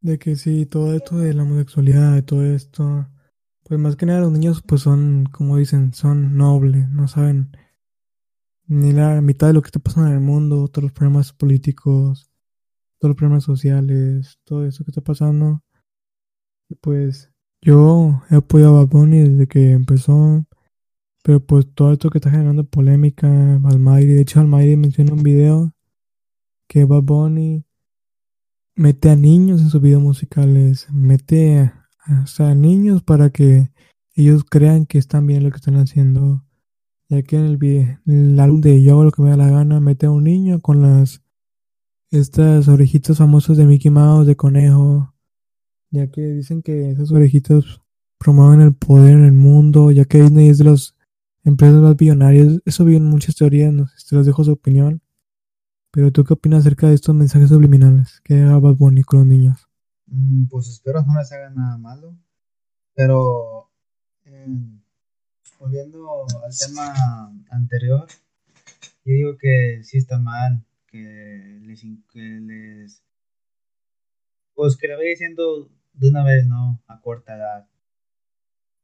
De 0.00 0.18
que 0.18 0.36
sí, 0.36 0.64
todo 0.64 0.94
esto 0.94 1.18
de 1.18 1.34
la 1.34 1.42
homosexualidad 1.42 2.16
y 2.16 2.22
todo 2.22 2.42
esto, 2.42 3.06
pues 3.64 3.78
más 3.78 3.96
que 3.96 4.06
nada 4.06 4.20
los 4.20 4.32
niños 4.32 4.62
pues 4.66 4.80
son, 4.80 5.26
como 5.30 5.58
dicen, 5.58 5.92
son 5.92 6.38
nobles, 6.38 6.88
no 6.88 7.06
saben 7.06 7.54
ni 8.66 8.92
la 8.92 9.20
mitad 9.20 9.48
de 9.48 9.52
lo 9.52 9.60
que 9.60 9.66
está 9.66 9.78
pasando 9.78 10.08
en 10.08 10.14
el 10.14 10.22
mundo, 10.22 10.68
todos 10.68 10.84
los 10.84 10.92
problemas 10.92 11.34
políticos, 11.34 12.30
todos 12.98 13.10
los 13.10 13.16
problemas 13.16 13.44
sociales, 13.44 14.38
todo 14.44 14.64
eso 14.64 14.84
que 14.84 14.90
está 14.90 15.02
pasando. 15.02 15.62
Y 16.70 16.76
pues 16.76 17.30
Yo 17.60 18.22
he 18.30 18.36
apoyado 18.36 18.78
a 18.78 18.86
Bad 18.86 19.08
desde 19.08 19.46
que 19.46 19.72
empezó, 19.72 20.46
pero 21.30 21.38
pues 21.38 21.72
todo 21.76 21.92
esto 21.92 22.10
que 22.10 22.18
está 22.18 22.28
generando 22.28 22.64
polémica, 22.64 23.28
Almighty, 23.62 24.14
de 24.14 24.22
hecho 24.22 24.40
Almighty 24.40 24.74
menciona 24.74 25.12
un 25.12 25.22
video 25.22 25.72
que 26.66 26.84
Bad 26.84 27.02
Bunny 27.04 27.64
mete 28.74 29.10
a 29.10 29.14
niños 29.14 29.60
en 29.60 29.68
sus 29.68 29.80
videos 29.80 30.02
musicales, 30.02 30.88
mete 30.90 31.72
a, 32.04 32.24
a 32.38 32.54
niños 32.56 33.04
para 33.04 33.30
que 33.30 33.70
ellos 34.16 34.42
crean 34.42 34.86
que 34.86 34.98
están 34.98 35.24
bien 35.28 35.44
lo 35.44 35.52
que 35.52 35.58
están 35.58 35.76
haciendo. 35.76 36.44
Ya 37.08 37.22
que 37.22 37.36
en 37.36 37.44
el, 37.44 37.98
el 38.06 38.40
álbum 38.40 38.60
de 38.60 38.82
Yo 38.82 38.94
hago 38.94 39.04
lo 39.04 39.12
que 39.12 39.22
me 39.22 39.30
da 39.30 39.36
la 39.36 39.50
gana, 39.50 39.78
mete 39.78 40.06
a 40.06 40.10
un 40.10 40.24
niño 40.24 40.58
con 40.60 40.82
las 40.82 41.22
estas 42.10 42.66
orejitas 42.66 43.18
famosas 43.18 43.56
de 43.56 43.66
Mickey 43.66 43.92
Mouse, 43.92 44.26
de 44.26 44.34
conejo, 44.34 45.14
ya 45.92 46.10
que 46.10 46.22
dicen 46.22 46.60
que 46.60 46.90
esas 46.90 47.12
orejitas 47.12 47.80
promueven 48.18 48.62
el 48.62 48.74
poder 48.74 49.16
en 49.16 49.26
el 49.26 49.32
mundo, 49.32 49.92
ya 49.92 50.06
que 50.06 50.22
Disney 50.22 50.48
es 50.48 50.58
de 50.58 50.64
las 50.64 50.96
empresas 51.44 51.80
más 51.80 51.96
billonarias. 51.96 52.60
Eso 52.64 52.84
viene 52.84 53.06
muchas 53.06 53.36
teorías, 53.36 53.72
no 53.72 53.86
sé, 53.86 53.94
te 54.08 54.16
los 54.16 54.26
dejo 54.26 54.44
su 54.44 54.52
opinión. 54.52 55.02
Pero 55.90 56.12
tú 56.12 56.24
qué 56.24 56.34
opinas 56.34 56.60
acerca 56.60 56.88
de 56.88 56.94
estos 56.94 57.14
mensajes 57.14 57.48
subliminales 57.48 58.20
que 58.22 58.34
haga 58.34 58.58
Bad 58.58 58.76
Bunny 58.76 59.02
con 59.02 59.20
los 59.20 59.28
niños? 59.28 59.68
Mm, 60.06 60.46
pues 60.46 60.68
espero 60.68 61.02
no 61.02 61.18
les 61.18 61.32
haga 61.32 61.50
nada 61.50 61.76
malo. 61.78 62.16
Pero 62.94 63.70
eh, 64.24 64.46
volviendo 65.58 66.26
al 66.44 66.52
tema 66.56 67.32
anterior, 67.50 68.06
yo 69.04 69.14
digo 69.14 69.36
que 69.38 69.80
sí 69.82 69.98
está 69.98 70.18
mal 70.18 70.64
que 70.86 71.60
les, 71.62 71.80
que 72.12 72.20
les 72.20 73.02
pues 74.54 74.76
que 74.76 74.88
le 74.88 74.96
vaya 74.96 75.08
diciendo 75.08 75.70
de 75.94 76.08
una 76.08 76.22
vez, 76.22 76.46
¿no? 76.46 76.82
A 76.86 77.00
corta 77.00 77.36
edad. 77.36 77.66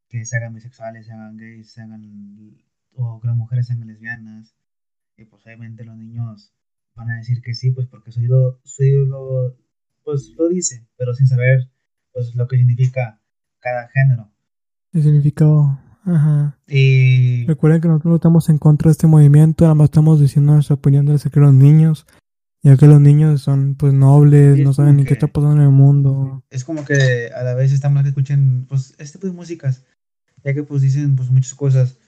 Que 0.09 0.25
se 0.25 0.37
hagan 0.37 0.55
bisexuales, 0.55 1.07
se 1.07 1.13
hagan 1.13 1.37
gays, 1.37 1.71
se 1.71 1.83
hagan. 1.83 2.57
o 2.95 3.21
que 3.21 3.27
las 3.27 3.37
mujeres 3.37 3.67
sean 3.67 3.87
lesbianas. 3.87 4.55
Y 5.17 5.25
pues 5.25 5.45
obviamente 5.47 5.85
los 5.85 5.97
niños 5.97 6.53
van 6.95 7.11
a 7.11 7.17
decir 7.17 7.43
que 7.43 7.55
sí, 7.55 7.71
pues 7.71 7.87
porque 7.87 8.13
su 8.13 8.23
ídolo, 8.23 8.61
su 8.65 8.83
ídolo 8.83 9.57
pues 10.05 10.33
lo 10.37 10.49
dice, 10.49 10.87
pero 10.97 11.15
sin 11.15 11.27
saber 11.27 11.69
pues 12.13 12.35
lo 12.35 12.47
que 12.47 12.57
significa 12.57 13.21
cada 13.61 13.89
género. 13.89 14.31
El 14.93 15.03
significado, 15.03 15.79
ajá. 16.05 16.59
Y 16.67 17.45
recuerden 17.47 17.81
que 17.81 17.89
nosotros 17.89 18.11
no 18.11 18.17
estamos 18.17 18.49
en 18.49 18.59
contra 18.59 18.89
de 18.89 18.93
este 18.93 19.07
movimiento, 19.07 19.65
nada 19.65 19.75
más 19.75 19.87
estamos 19.87 20.21
diciendo 20.21 20.55
nuestra 20.55 20.75
opinión 20.75 21.07
de 21.07 21.19
que 21.19 21.41
los 21.41 21.53
niños 21.53 22.07
ya 22.67 22.77
que 22.77 22.87
los 22.87 23.01
niños 23.01 23.43
son 23.43 23.77
pues 23.77 23.93
nobles, 23.93 24.59
no 24.59 24.73
saben 24.73 24.97
ni 24.97 25.05
qué 25.05 25.13
está 25.13 25.29
pasando 25.29 25.57
en 25.57 25.63
el 25.63 25.71
mundo. 25.71 26.45
Es 26.51 26.65
como 26.65 26.85
que 26.85 27.31
a 27.33 27.45
la 27.45 27.55
vez 27.55 27.73
estamos 27.73 28.03
que 28.03 28.09
escuchen 28.09 28.67
pues 28.67 28.95
este 28.99 29.19
tipo 29.19 29.29
de 29.29 29.35
músicas, 29.35 29.85
ya 30.47 30.55
que 30.55 30.63
pues 30.63 30.81
dicen 30.81 31.17
pues 31.17 31.29
muchas 31.29 31.55
cosas 31.55 31.99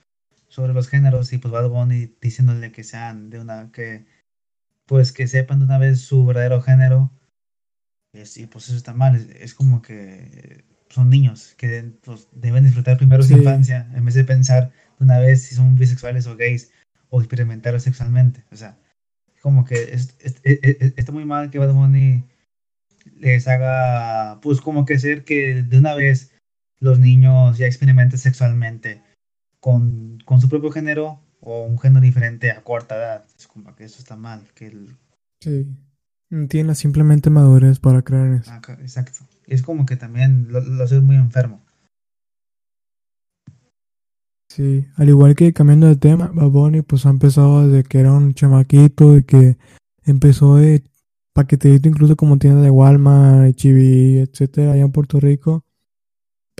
sobre 0.47 0.73
los 0.73 0.87
géneros 0.87 1.33
y 1.33 1.37
pues 1.39 1.51
Bad 1.51 1.67
Bunny 1.67 2.15
diciéndole 2.21 2.71
que 2.71 2.85
sean 2.85 3.29
de 3.29 3.41
una 3.41 3.69
que 3.73 4.05
pues 4.85 5.11
que 5.11 5.27
sepan 5.27 5.59
de 5.59 5.65
una 5.65 5.77
vez 5.77 5.99
su 5.99 6.25
verdadero 6.25 6.61
género 6.61 7.11
y 8.13 8.45
pues 8.47 8.69
eso 8.69 8.77
está 8.77 8.93
mal, 8.93 9.15
es, 9.15 9.53
como 9.53 9.81
que 9.81 10.63
son 10.89 11.09
niños 11.09 11.53
que 11.57 11.91
pues, 12.01 12.29
deben 12.31 12.63
disfrutar 12.63 12.97
primero 12.97 13.21
su 13.21 13.33
infancia 13.33 13.91
en 13.93 14.05
vez 14.05 14.15
de 14.15 14.23
pensar 14.23 14.71
de 14.97 15.03
una 15.03 15.19
vez 15.19 15.43
si 15.43 15.53
son 15.53 15.75
bisexuales 15.75 16.25
o 16.25 16.37
gays 16.37 16.71
o 17.09 17.19
experimentar 17.19 17.79
sexualmente, 17.79 18.45
o 18.51 18.55
sea, 18.55 18.79
como 19.41 19.65
que 19.65 19.75
es, 19.93 20.15
está 20.21 21.11
muy 21.11 21.25
mal 21.25 21.49
que 21.49 21.59
Bad 21.59 21.73
Bunny 21.73 22.23
les 23.17 23.47
haga, 23.47 24.39
pues 24.41 24.61
como 24.61 24.85
que 24.85 24.97
ser 24.97 25.25
que 25.25 25.61
de 25.61 25.77
una 25.77 25.93
vez 25.93 26.28
los 26.79 26.99
niños 26.99 27.57
ya 27.57 27.65
experimenten 27.65 28.19
sexualmente 28.19 29.03
con, 29.59 30.19
con 30.25 30.41
su 30.41 30.49
propio 30.49 30.71
género 30.71 31.19
o 31.41 31.63
un 31.63 31.79
género 31.79 32.01
diferente 32.01 32.51
a 32.51 32.63
corta 32.63 32.95
edad. 32.95 33.25
Es 33.37 33.47
como 33.47 33.75
que 33.75 33.85
eso 33.85 33.99
está 33.99 34.15
mal. 34.15 34.47
Que 34.55 34.67
el... 34.67 34.97
Sí. 35.41 35.67
No 36.29 36.47
tiene 36.47 36.75
simplemente 36.75 37.29
madurez 37.29 37.79
para 37.79 38.03
creer 38.03 38.41
eso. 38.41 38.51
Ah, 38.51 38.61
exacto. 38.79 39.19
Es 39.47 39.63
como 39.63 39.85
que 39.85 39.95
también 39.95 40.47
lo, 40.49 40.61
lo 40.61 40.83
hace 40.83 40.99
muy 40.99 41.15
enfermo. 41.15 41.61
Sí, 44.49 44.87
al 44.95 45.09
igual 45.09 45.35
que 45.35 45.53
cambiando 45.53 45.87
de 45.87 45.95
tema, 45.95 46.31
Baboni 46.33 46.81
pues 46.81 47.05
ha 47.05 47.09
empezado 47.09 47.67
desde 47.67 47.87
que 47.87 47.99
era 47.99 48.13
un 48.13 48.33
chamaquito, 48.33 49.17
y 49.17 49.23
que 49.23 49.57
empezó 50.03 50.55
de 50.55 50.83
paqueteito 51.33 51.87
incluso 51.87 52.15
como 52.15 52.39
tienda 52.39 52.61
de 52.61 52.71
Walmart, 52.71 53.55
HB, 53.55 54.21
etcétera, 54.23 54.73
allá 54.73 54.83
en 54.83 54.91
Puerto 54.91 55.19
Rico, 55.19 55.63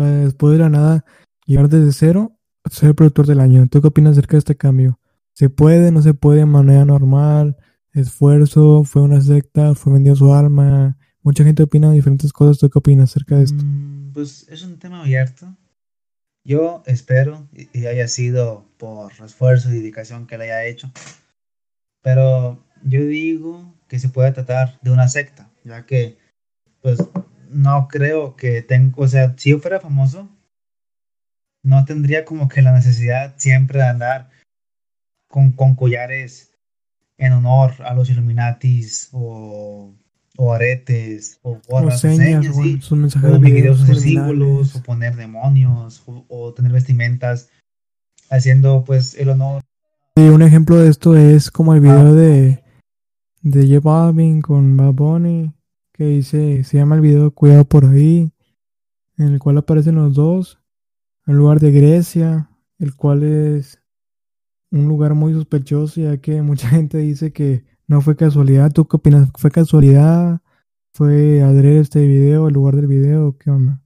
después 0.05 0.53
de 0.53 0.59
la 0.59 0.69
nada 0.69 1.05
llegar 1.45 1.69
desde 1.69 1.91
cero 1.91 2.37
a 2.63 2.69
ser 2.69 2.95
productor 2.95 3.25
del 3.27 3.39
año. 3.39 3.67
¿Tú 3.69 3.81
qué 3.81 3.87
opinas 3.87 4.13
acerca 4.13 4.33
de 4.33 4.39
este 4.39 4.55
cambio? 4.55 4.99
¿Se 5.33 5.49
puede, 5.49 5.91
no 5.91 6.01
se 6.01 6.13
puede 6.13 6.39
de 6.39 6.45
manera 6.45 6.85
normal? 6.85 7.57
¿Esfuerzo? 7.93 8.83
¿Fue 8.83 9.01
una 9.01 9.21
secta? 9.21 9.75
¿Fue 9.75 9.93
vendido 9.93 10.15
su 10.15 10.33
alma? 10.33 10.97
Mucha 11.21 11.43
gente 11.43 11.63
opina 11.63 11.91
diferentes 11.91 12.33
cosas. 12.33 12.59
¿Tú 12.59 12.69
qué 12.69 12.79
opinas 12.79 13.11
acerca 13.11 13.37
de 13.37 13.43
esto? 13.43 13.63
Mm, 13.63 14.11
pues 14.13 14.47
es 14.49 14.63
un 14.63 14.77
tema 14.77 15.01
abierto 15.01 15.47
yo 16.49 16.81
espero 16.87 17.47
y 17.53 17.85
haya 17.85 18.07
sido 18.07 18.65
por 18.77 19.11
esfuerzo 19.23 19.69
y 19.69 19.75
dedicación 19.75 20.25
que 20.25 20.37
le 20.37 20.45
haya 20.45 20.65
hecho. 20.65 20.91
Pero 22.01 22.65
yo 22.83 23.05
digo 23.05 23.75
que 23.87 23.99
se 23.99 24.09
puede 24.09 24.31
tratar 24.31 24.79
de 24.81 24.91
una 24.91 25.07
secta, 25.07 25.51
ya 25.63 25.85
que 25.85 26.17
pues 26.81 26.99
no 27.49 27.87
creo 27.87 28.35
que 28.35 28.61
tenga, 28.61 28.93
o 28.97 29.07
sea, 29.07 29.35
si 29.37 29.51
yo 29.51 29.59
fuera 29.59 29.79
famoso, 29.79 30.29
no 31.63 31.85
tendría 31.85 32.25
como 32.25 32.47
que 32.47 32.61
la 32.61 32.71
necesidad 32.71 33.35
siempre 33.37 33.79
de 33.79 33.87
andar 33.87 34.29
con, 35.27 35.51
con 35.51 35.75
collares 35.75 36.51
en 37.17 37.33
honor 37.33 37.73
a 37.85 37.93
los 37.93 38.09
Illuminatis 38.09 39.09
o 39.11 39.93
o 40.41 40.53
aretes, 40.53 41.37
o 41.41 41.59
gorras, 41.67 41.95
o 41.95 41.97
señas, 41.97 42.45
o, 42.55 42.61
hacer 42.61 43.95
símbolos, 43.97 44.73
o 44.73 44.83
poner 44.83 45.17
demonios, 45.17 46.01
o, 46.05 46.53
tener 46.53 46.71
vestimentas, 46.71 47.49
haciendo 48.29 48.85
pues 48.85 49.15
el 49.15 49.31
honor. 49.31 49.61
Sí, 50.15 50.23
un 50.23 50.41
ejemplo 50.41 50.77
de 50.77 50.89
esto 50.89 51.17
es 51.17 51.51
como 51.51 51.73
el 51.73 51.81
video 51.81 52.15
de, 52.15 52.63
de 53.41 53.67
J 53.67 53.81
Balvin 53.81 54.41
con 54.41 54.77
Bad 54.77 54.93
Bunny, 54.93 55.51
que 55.99 56.05
dice, 56.05 56.63
se 56.63 56.77
llama 56.77 56.95
el 56.95 57.01
video 57.01 57.29
Cuidado 57.31 57.65
por 57.65 57.83
ahí, 57.83 58.31
en 59.17 59.33
el 59.33 59.39
cual 59.39 59.57
aparecen 59.57 59.95
los 59.95 60.13
dos, 60.13 60.57
en 61.27 61.35
lugar 61.35 61.59
de 61.59 61.73
Grecia, 61.73 62.49
el 62.77 62.95
cual 62.95 63.23
es 63.23 63.83
un 64.71 64.87
lugar 64.87 65.13
muy 65.13 65.33
sospechoso, 65.33 65.99
ya 65.99 66.15
que 66.15 66.41
mucha 66.41 66.69
gente 66.69 66.99
dice 66.99 67.33
que 67.33 67.65
no 67.85 67.99
fue 67.99 68.15
casualidad. 68.15 68.71
¿Tú 68.71 68.87
qué 68.87 68.95
opinas? 68.95 69.29
¿Fue 69.37 69.51
casualidad? 69.51 70.39
¿Fue 70.93 71.41
adrede 71.41 71.81
este 71.81 72.07
video, 72.07 72.47
el 72.47 72.53
lugar 72.53 72.77
del 72.77 72.87
video? 72.87 73.37
¿Qué 73.37 73.51
onda? 73.51 73.81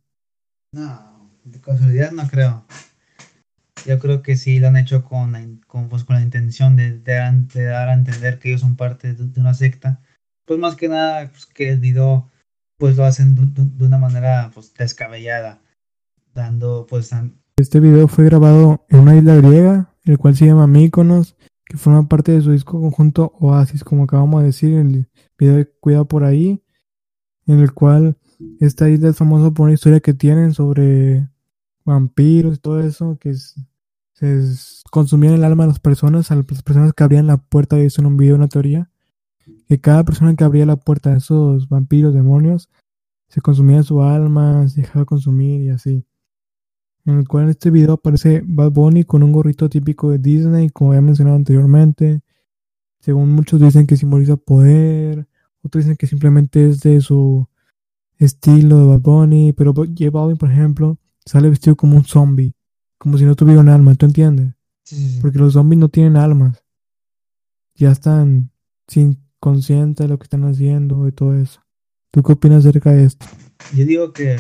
No, 0.72 1.32
de 1.46 1.60
casualidad 1.62 2.12
no 2.12 2.28
creo. 2.28 2.64
Yo 3.88 3.98
creo 3.98 4.22
que 4.22 4.38
sí 4.38 4.60
lo 4.60 4.68
han 4.68 4.78
hecho 4.78 5.04
con 5.04 5.32
la, 5.32 5.44
con, 5.66 5.90
pues, 5.90 6.04
con 6.04 6.18
la 6.18 6.22
intención 6.22 6.76
de, 6.76 7.00
dar 7.00 7.90
a 7.90 7.94
entender 7.94 8.38
que 8.38 8.50
ellos 8.50 8.62
son 8.62 8.76
parte 8.76 9.16
de, 9.16 9.42
una 9.42 9.56
secta. 9.56 10.00
Pues 10.46 10.60
más 10.60 10.76
que 10.76 10.90
nada 10.90 11.30
pues, 11.30 11.46
que 11.46 11.70
el 11.70 11.80
video 11.80 12.30
pues 12.78 12.98
lo 12.98 13.06
hacen 13.06 13.36
de, 13.54 13.86
una 13.86 13.98
manera 13.98 14.52
pues 14.54 14.74
descabellada. 14.74 15.62
Dando 16.34 16.86
pues... 16.90 17.12
Este 17.58 17.80
video 17.80 18.08
fue 18.08 18.26
grabado 18.26 18.86
en 18.90 19.00
una 19.00 19.16
isla 19.16 19.36
griega, 19.36 19.94
el 20.04 20.18
cual 20.18 20.36
se 20.36 20.46
llama 20.46 20.68
Mykonos 20.68 21.36
que 21.66 21.78
forma 21.78 22.08
parte 22.08 22.32
de 22.32 22.42
su 22.42 22.52
disco 22.52 22.80
conjunto 22.80 23.34
Oasis, 23.40 23.84
como 23.84 24.04
acabamos 24.04 24.42
de 24.42 24.48
decir 24.48 24.74
en 24.74 24.90
el 24.90 25.10
video 25.38 25.56
de 25.56 25.70
Cuidado 25.80 26.08
por 26.08 26.24
ahí, 26.24 26.62
en 27.48 27.60
el 27.60 27.74
cual 27.74 28.18
esta 28.60 28.90
isla 28.90 29.10
es 29.10 29.18
famosa 29.18 29.52
por 29.52 29.66
una 29.66 29.74
historia 29.74 30.00
que 30.00 30.14
tienen 30.14 30.54
sobre 30.54 31.28
vampiros 31.86 32.58
y 32.58 32.60
todo 32.60 32.80
eso, 32.82 33.18
que 33.20 33.34
se 33.34 34.44
consumían 34.92 35.34
el 35.34 35.44
alma 35.44 35.64
de 35.64 35.70
las 35.70 35.80
personas, 35.80 36.32
a 36.32 36.36
las 36.36 36.46
personas 36.46 36.94
que 36.94 37.04
abrían 37.04 37.28
la 37.28 37.38
puerta, 37.38 37.80
eso 37.80 38.02
en 38.02 38.08
un 38.08 38.18
video, 38.18 38.36
una 38.36 38.48
teoría, 38.48 38.92
que 39.74 39.82
cada 39.82 40.04
persona 40.04 40.36
que 40.36 40.44
abría 40.44 40.68
la 40.68 40.76
puerta 40.76 41.10
de 41.10 41.18
esos 41.18 41.68
vampiros, 41.68 42.14
demonios, 42.14 42.70
se 43.28 43.42
consumía 43.42 43.82
su 43.82 44.04
alma, 44.04 44.68
se 44.68 44.82
dejaba 44.82 45.06
consumir 45.06 45.62
y 45.62 45.70
así 45.70 46.06
en 47.06 47.18
el 47.18 47.28
cual 47.28 47.46
en 47.46 47.50
este 47.50 47.72
video 47.72 47.94
aparece 47.94 48.44
Bad 48.46 48.72
Bunny 48.72 49.04
con 49.04 49.24
un 49.24 49.32
gorrito 49.32 49.70
típico 49.70 50.12
de 50.12 50.20
Disney, 50.20 50.70
como 50.70 50.92
había 50.92 51.02
mencionado 51.02 51.36
anteriormente. 51.36 52.22
Según 53.00 53.32
muchos 53.32 53.60
dicen 53.60 53.88
que 53.88 53.98
simboliza 53.98 54.38
poder, 54.38 55.28
otros 55.64 55.86
dicen 55.86 55.98
que 55.98 56.06
simplemente 56.06 56.70
es 56.70 56.82
de 56.82 57.02
su 57.02 57.48
estilo 58.20 58.78
de 58.78 58.86
Bad 58.86 59.02
Bunny, 59.02 59.54
pero 59.54 59.74
J 59.74 60.12
Balvin, 60.12 60.38
por 60.38 60.52
ejemplo, 60.52 61.00
sale 61.26 61.50
vestido 61.50 61.76
como 61.76 61.98
un 61.98 62.06
zombie, 62.06 62.54
como 63.00 63.18
si 63.18 63.26
no 63.26 63.36
tuviera 63.36 63.60
un 63.60 63.70
alma, 63.70 63.96
¿tú 63.96 64.06
entiendes? 64.06 64.54
Porque 65.20 65.40
los 65.40 65.54
zombies 65.54 65.80
no 65.80 65.90
tienen 65.90 66.16
almas. 66.16 66.64
Ya 67.74 67.92
están 67.92 68.52
sin 68.88 69.24
consciente 69.44 70.04
de 70.04 70.10
lo 70.10 70.18
que 70.18 70.24
están 70.24 70.46
haciendo 70.46 71.06
y 71.06 71.12
todo 71.12 71.36
eso. 71.36 71.60
¿Tú 72.12 72.24
qué 72.24 72.32
opinas 72.32 72.66
acerca 72.66 72.94
de 72.94 73.04
esto? 73.04 73.26
Yo 73.76 73.86
digo 73.86 74.14
que 74.14 74.38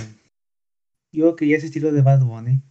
Yo 1.11 1.35
que 1.35 1.45
ya 1.45 1.57
ese 1.57 1.65
estilo 1.65 1.91
de 1.91 2.01
Bad 2.01 2.23
Bunny, 2.23 2.63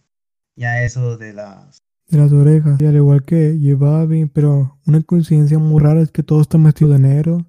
ya 0.55 0.83
eso 0.83 1.15
de 1.17 1.31
las... 1.31 1.83
De 2.07 2.17
las 2.17 2.31
orejas, 2.31 2.81
y 2.81 2.87
al 2.87 2.95
igual 2.95 3.23
que 3.23 3.59
llevaba 3.59 4.07
bien, 4.07 4.29
pero 4.29 4.79
una 4.87 5.03
coincidencia 5.03 5.59
muy 5.59 5.79
rara 5.79 6.01
es 6.01 6.09
que 6.09 6.23
todos 6.23 6.41
están 6.41 6.63
vestidos 6.63 6.93
de 6.93 7.07
negro. 7.07 7.45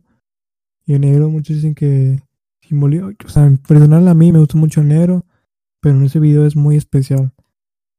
Y 0.84 0.92
en 0.92 1.00
negro 1.00 1.30
muchos 1.30 1.56
dicen 1.56 1.74
que 1.74 2.20
simboliza, 2.60 3.06
o 3.06 3.28
sea, 3.30 3.50
personal 3.66 4.06
a 4.06 4.14
mí 4.14 4.32
me 4.32 4.38
gusta 4.38 4.58
mucho 4.58 4.82
el 4.82 4.88
negro, 4.88 5.24
pero 5.80 5.96
en 5.96 6.04
ese 6.04 6.20
video 6.20 6.44
es 6.44 6.56
muy 6.56 6.76
especial, 6.76 7.32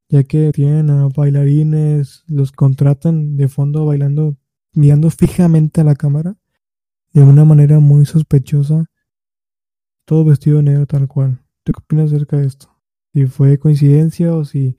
ya 0.07 0.23
que 0.23 0.51
tienen 0.51 0.91
a 0.91 1.07
bailarines, 1.07 2.23
los 2.27 2.51
contratan 2.51 3.37
de 3.37 3.47
fondo 3.47 3.85
bailando, 3.85 4.37
mirando 4.73 5.09
fijamente 5.09 5.81
a 5.81 5.83
la 5.83 5.95
cámara, 5.95 6.37
de 7.15 7.23
una 7.23 7.45
manera 7.45 7.79
muy 7.79 8.05
sospechosa, 8.05 8.87
todo 10.05 10.25
vestido 10.25 10.57
de 10.57 10.63
negro 10.63 10.85
tal 10.85 11.07
cual. 11.07 11.41
¿Tú 11.63 11.71
qué 11.71 11.81
opinas 11.81 12.11
acerca 12.11 12.37
de 12.37 12.47
esto? 12.47 12.69
Si 13.13 13.25
fue 13.25 13.57
coincidencia 13.57 14.35
o 14.35 14.43
si 14.43 14.77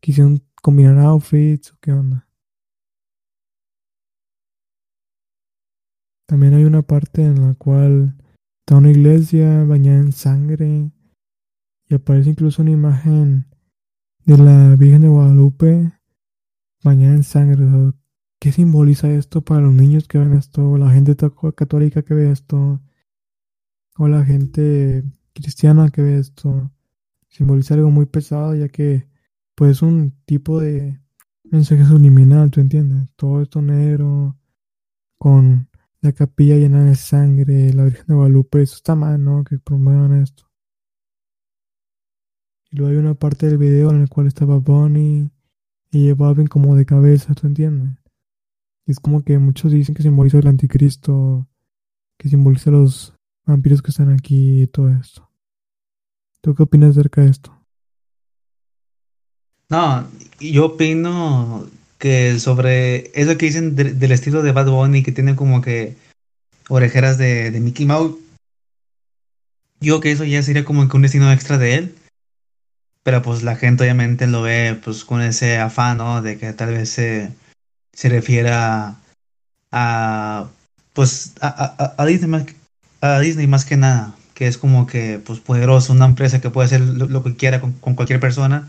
quisieron 0.00 0.42
combinar 0.60 0.98
outfits 0.98 1.72
o 1.72 1.76
qué 1.80 1.92
onda. 1.92 2.28
También 6.28 6.54
hay 6.54 6.64
una 6.64 6.82
parte 6.82 7.22
en 7.22 7.40
la 7.40 7.54
cual 7.54 8.16
está 8.58 8.78
una 8.78 8.90
iglesia 8.90 9.62
bañada 9.62 9.98
en 9.98 10.10
sangre 10.10 10.90
y 11.88 11.94
aparece 11.94 12.30
incluso 12.30 12.62
una 12.62 12.72
imagen 12.72 13.46
de 14.24 14.38
la 14.38 14.74
Virgen 14.74 15.02
de 15.02 15.08
Guadalupe 15.08 15.92
bañada 16.82 17.14
en 17.14 17.22
sangre. 17.22 17.64
¿Qué 18.46 18.52
simboliza 18.52 19.10
esto 19.10 19.40
para 19.40 19.60
los 19.60 19.74
niños 19.74 20.06
que 20.06 20.18
ven 20.18 20.34
esto? 20.34 20.78
La 20.78 20.92
gente 20.92 21.16
católica 21.56 22.02
que 22.02 22.14
ve 22.14 22.30
esto. 22.30 22.80
O 23.98 24.06
la 24.06 24.24
gente 24.24 25.02
cristiana 25.32 25.90
que 25.90 26.00
ve 26.00 26.20
esto 26.20 26.70
simboliza 27.28 27.74
algo 27.74 27.90
muy 27.90 28.06
pesado, 28.06 28.54
ya 28.54 28.68
que 28.68 29.08
pues 29.56 29.72
es 29.72 29.82
un 29.82 30.12
tipo 30.26 30.60
de 30.60 31.00
mensaje 31.42 31.84
subliminal, 31.86 32.52
¿tú 32.52 32.60
entiendes? 32.60 33.08
Todo 33.16 33.42
esto 33.42 33.60
negro, 33.62 34.36
con 35.18 35.68
la 36.00 36.12
capilla 36.12 36.54
llena 36.54 36.84
de 36.84 36.94
sangre, 36.94 37.72
la 37.72 37.82
Virgen 37.82 38.06
de 38.06 38.14
Guadalupe, 38.14 38.62
eso 38.62 38.76
está 38.76 38.94
mal, 38.94 39.24
¿no? 39.24 39.42
Que 39.42 39.58
promuevan 39.58 40.22
esto. 40.22 40.44
Y 42.70 42.76
luego 42.76 42.92
hay 42.92 42.98
una 42.98 43.14
parte 43.14 43.48
del 43.48 43.58
video 43.58 43.90
en 43.90 44.02
la 44.02 44.06
cual 44.06 44.28
estaba 44.28 44.58
Bonnie 44.58 45.32
y 45.90 46.04
lleva 46.04 46.32
bien 46.32 46.46
como 46.46 46.76
de 46.76 46.86
cabeza, 46.86 47.34
¿tú 47.34 47.48
entiendes? 47.48 48.05
Y 48.86 48.92
es 48.92 49.00
como 49.00 49.24
que 49.24 49.38
muchos 49.38 49.72
dicen 49.72 49.94
que 49.94 50.02
simboliza 50.02 50.38
el 50.38 50.46
anticristo, 50.46 51.48
que 52.18 52.28
simboliza 52.28 52.70
los 52.70 53.14
vampiros 53.44 53.82
que 53.82 53.90
están 53.90 54.12
aquí 54.12 54.62
y 54.62 54.66
todo 54.68 54.88
esto. 54.90 55.28
¿Tú 56.40 56.54
qué 56.54 56.62
opinas 56.62 56.90
acerca 56.90 57.22
de 57.22 57.30
esto? 57.30 57.52
No, 59.68 60.08
yo 60.38 60.66
opino 60.66 61.66
que 61.98 62.38
sobre 62.38 63.10
eso 63.20 63.36
que 63.36 63.46
dicen 63.46 63.74
del 63.74 64.12
estilo 64.12 64.42
de 64.42 64.52
Bad 64.52 64.70
Bunny, 64.70 65.02
que 65.02 65.10
tiene 65.10 65.34
como 65.34 65.60
que 65.60 65.96
orejeras 66.68 67.18
de, 67.18 67.50
Mickey 67.60 67.86
Mouse, 67.86 68.16
yo 69.80 70.00
que 70.00 70.12
eso 70.12 70.24
ya 70.24 70.42
sería 70.42 70.64
como 70.64 70.88
que 70.88 70.96
un 70.96 71.02
destino 71.02 71.32
extra 71.32 71.58
de 71.58 71.74
él. 71.74 71.94
Pero 73.02 73.22
pues 73.22 73.42
la 73.42 73.56
gente 73.56 73.84
obviamente 73.84 74.26
lo 74.26 74.42
ve 74.42 74.78
pues 74.82 75.04
con 75.04 75.22
ese 75.22 75.58
afán, 75.58 75.98
¿no? 75.98 76.22
De 76.22 76.38
que 76.38 76.52
tal 76.52 76.70
vez 76.70 76.90
se, 76.90 77.30
se 77.96 78.08
refiera 78.08 78.94
a, 79.72 80.46
pues 80.92 81.32
a, 81.40 81.94
a, 81.98 82.06
Disney 82.06 82.30
más, 82.30 82.44
a 83.00 83.18
Disney 83.18 83.48
más 83.48 83.64
que 83.64 83.76
nada 83.76 84.14
que 84.36 84.46
es 84.46 84.58
como 84.58 84.86
que 84.86 85.18
pues 85.24 85.40
poderoso, 85.40 85.94
una 85.94 86.04
empresa 86.04 86.42
que 86.42 86.50
puede 86.50 86.66
hacer 86.66 86.82
lo, 86.82 87.24
que 87.24 87.34
quiera 87.36 87.58
con, 87.58 87.72
cualquier 87.72 88.20
persona 88.20 88.68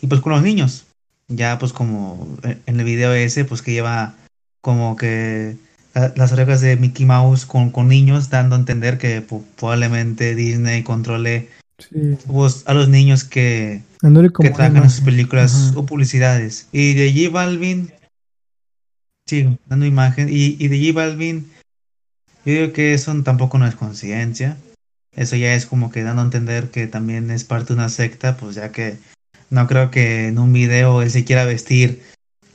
y 0.00 0.06
pues 0.06 0.20
con 0.20 0.32
los 0.32 0.42
niños. 0.42 0.86
Ya 1.26 1.58
pues 1.58 1.72
como 1.72 2.38
en 2.44 2.78
el 2.80 2.84
video 2.84 3.12
ese 3.12 3.44
pues 3.44 3.60
que 3.60 3.72
lleva 3.72 4.14
como 4.60 4.94
que 4.94 5.56
las 6.14 6.30
orejas 6.30 6.60
de 6.60 6.76
Mickey 6.76 7.06
Mouse 7.06 7.44
con, 7.44 7.70
con 7.70 7.88
niños 7.88 8.30
dando 8.30 8.54
a 8.54 8.60
entender 8.60 8.98
que 8.98 9.20
probablemente 9.56 10.36
Disney 10.36 10.84
controle 10.84 11.48
pues, 12.28 12.62
a 12.66 12.74
los 12.74 12.88
niños 12.88 13.24
que, 13.24 13.82
que 14.00 14.50
trabajan 14.50 14.84
en 14.84 14.90
sus 14.90 15.00
películas 15.00 15.72
o 15.74 15.86
publicidades. 15.86 16.68
Y 16.70 16.94
de 16.94 17.12
J 17.12 17.34
Balvin, 17.34 17.90
sí, 19.30 19.58
dando 19.66 19.86
imagen, 19.86 20.28
y, 20.28 20.56
y 20.58 20.68
de 20.68 20.78
J 20.78 20.92
Balvin, 20.92 21.50
yo 22.44 22.52
digo 22.52 22.72
que 22.72 22.94
eso 22.94 23.14
tampoco 23.22 23.58
no 23.58 23.66
es 23.66 23.74
conciencia 23.74 24.56
eso 25.12 25.36
ya 25.36 25.54
es 25.54 25.66
como 25.66 25.90
que 25.90 26.02
dando 26.02 26.22
a 26.22 26.24
entender 26.24 26.70
que 26.70 26.86
también 26.86 27.30
es 27.30 27.44
parte 27.44 27.68
de 27.68 27.74
una 27.74 27.88
secta, 27.88 28.36
pues 28.36 28.54
ya 28.54 28.70
que 28.72 28.98
no 29.50 29.66
creo 29.66 29.90
que 29.90 30.28
en 30.28 30.38
un 30.38 30.52
video 30.52 31.02
él 31.02 31.10
se 31.10 31.24
quiera 31.24 31.44
vestir 31.44 32.02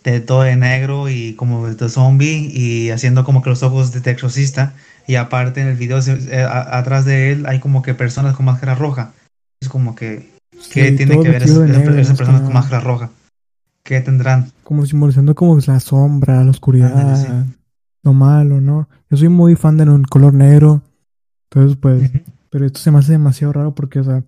de 0.03 0.21
todo 0.21 0.43
de 0.43 0.55
negro 0.55 1.09
y 1.09 1.33
como 1.33 1.67
de 1.67 1.89
zombie 1.89 2.49
y 2.53 2.91
haciendo 2.91 3.23
como 3.23 3.41
que 3.41 3.49
los 3.49 3.63
ojos 3.63 3.91
de 3.91 4.11
exorcista 4.11 4.73
y 5.07 5.15
aparte 5.15 5.61
en 5.61 5.67
el 5.67 5.75
video 5.75 5.99
eh, 5.99 6.47
atrás 6.49 7.05
de 7.05 7.31
él 7.31 7.45
hay 7.47 7.59
como 7.59 7.81
que 7.81 7.93
personas 7.93 8.35
con 8.35 8.45
máscara 8.45 8.75
roja. 8.75 9.13
Es 9.61 9.67
como 9.67 9.95
que 9.95 10.29
¿qué 10.71 10.91
tiene 10.91 11.19
que 11.21 11.29
ver 11.29 11.43
esas, 11.43 12.17
personas 12.17 12.41
con 12.41 12.53
máscara 12.53 12.79
roja? 12.79 13.11
¿Qué 13.83 13.99
tendrán? 13.99 14.51
Como 14.65 14.83
simbolizando 14.83 15.35
como 15.35 15.59
la 15.59 15.79
sombra, 15.79 16.43
la 16.43 16.49
oscuridad, 16.49 17.45
lo 18.01 18.13
malo, 18.13 18.59
¿no? 18.61 18.89
Yo 19.11 19.17
soy 19.17 19.29
muy 19.29 19.55
fan 19.55 19.77
del 19.77 20.07
color 20.07 20.33
negro. 20.33 20.81
Entonces, 21.51 21.77
pues, 21.77 22.11
pero 22.49 22.65
esto 22.65 22.79
se 22.79 22.89
me 22.89 22.97
hace 22.97 23.11
demasiado 23.11 23.53
raro 23.53 23.75
porque, 23.75 23.99
o 23.99 24.03
sea, 24.03 24.23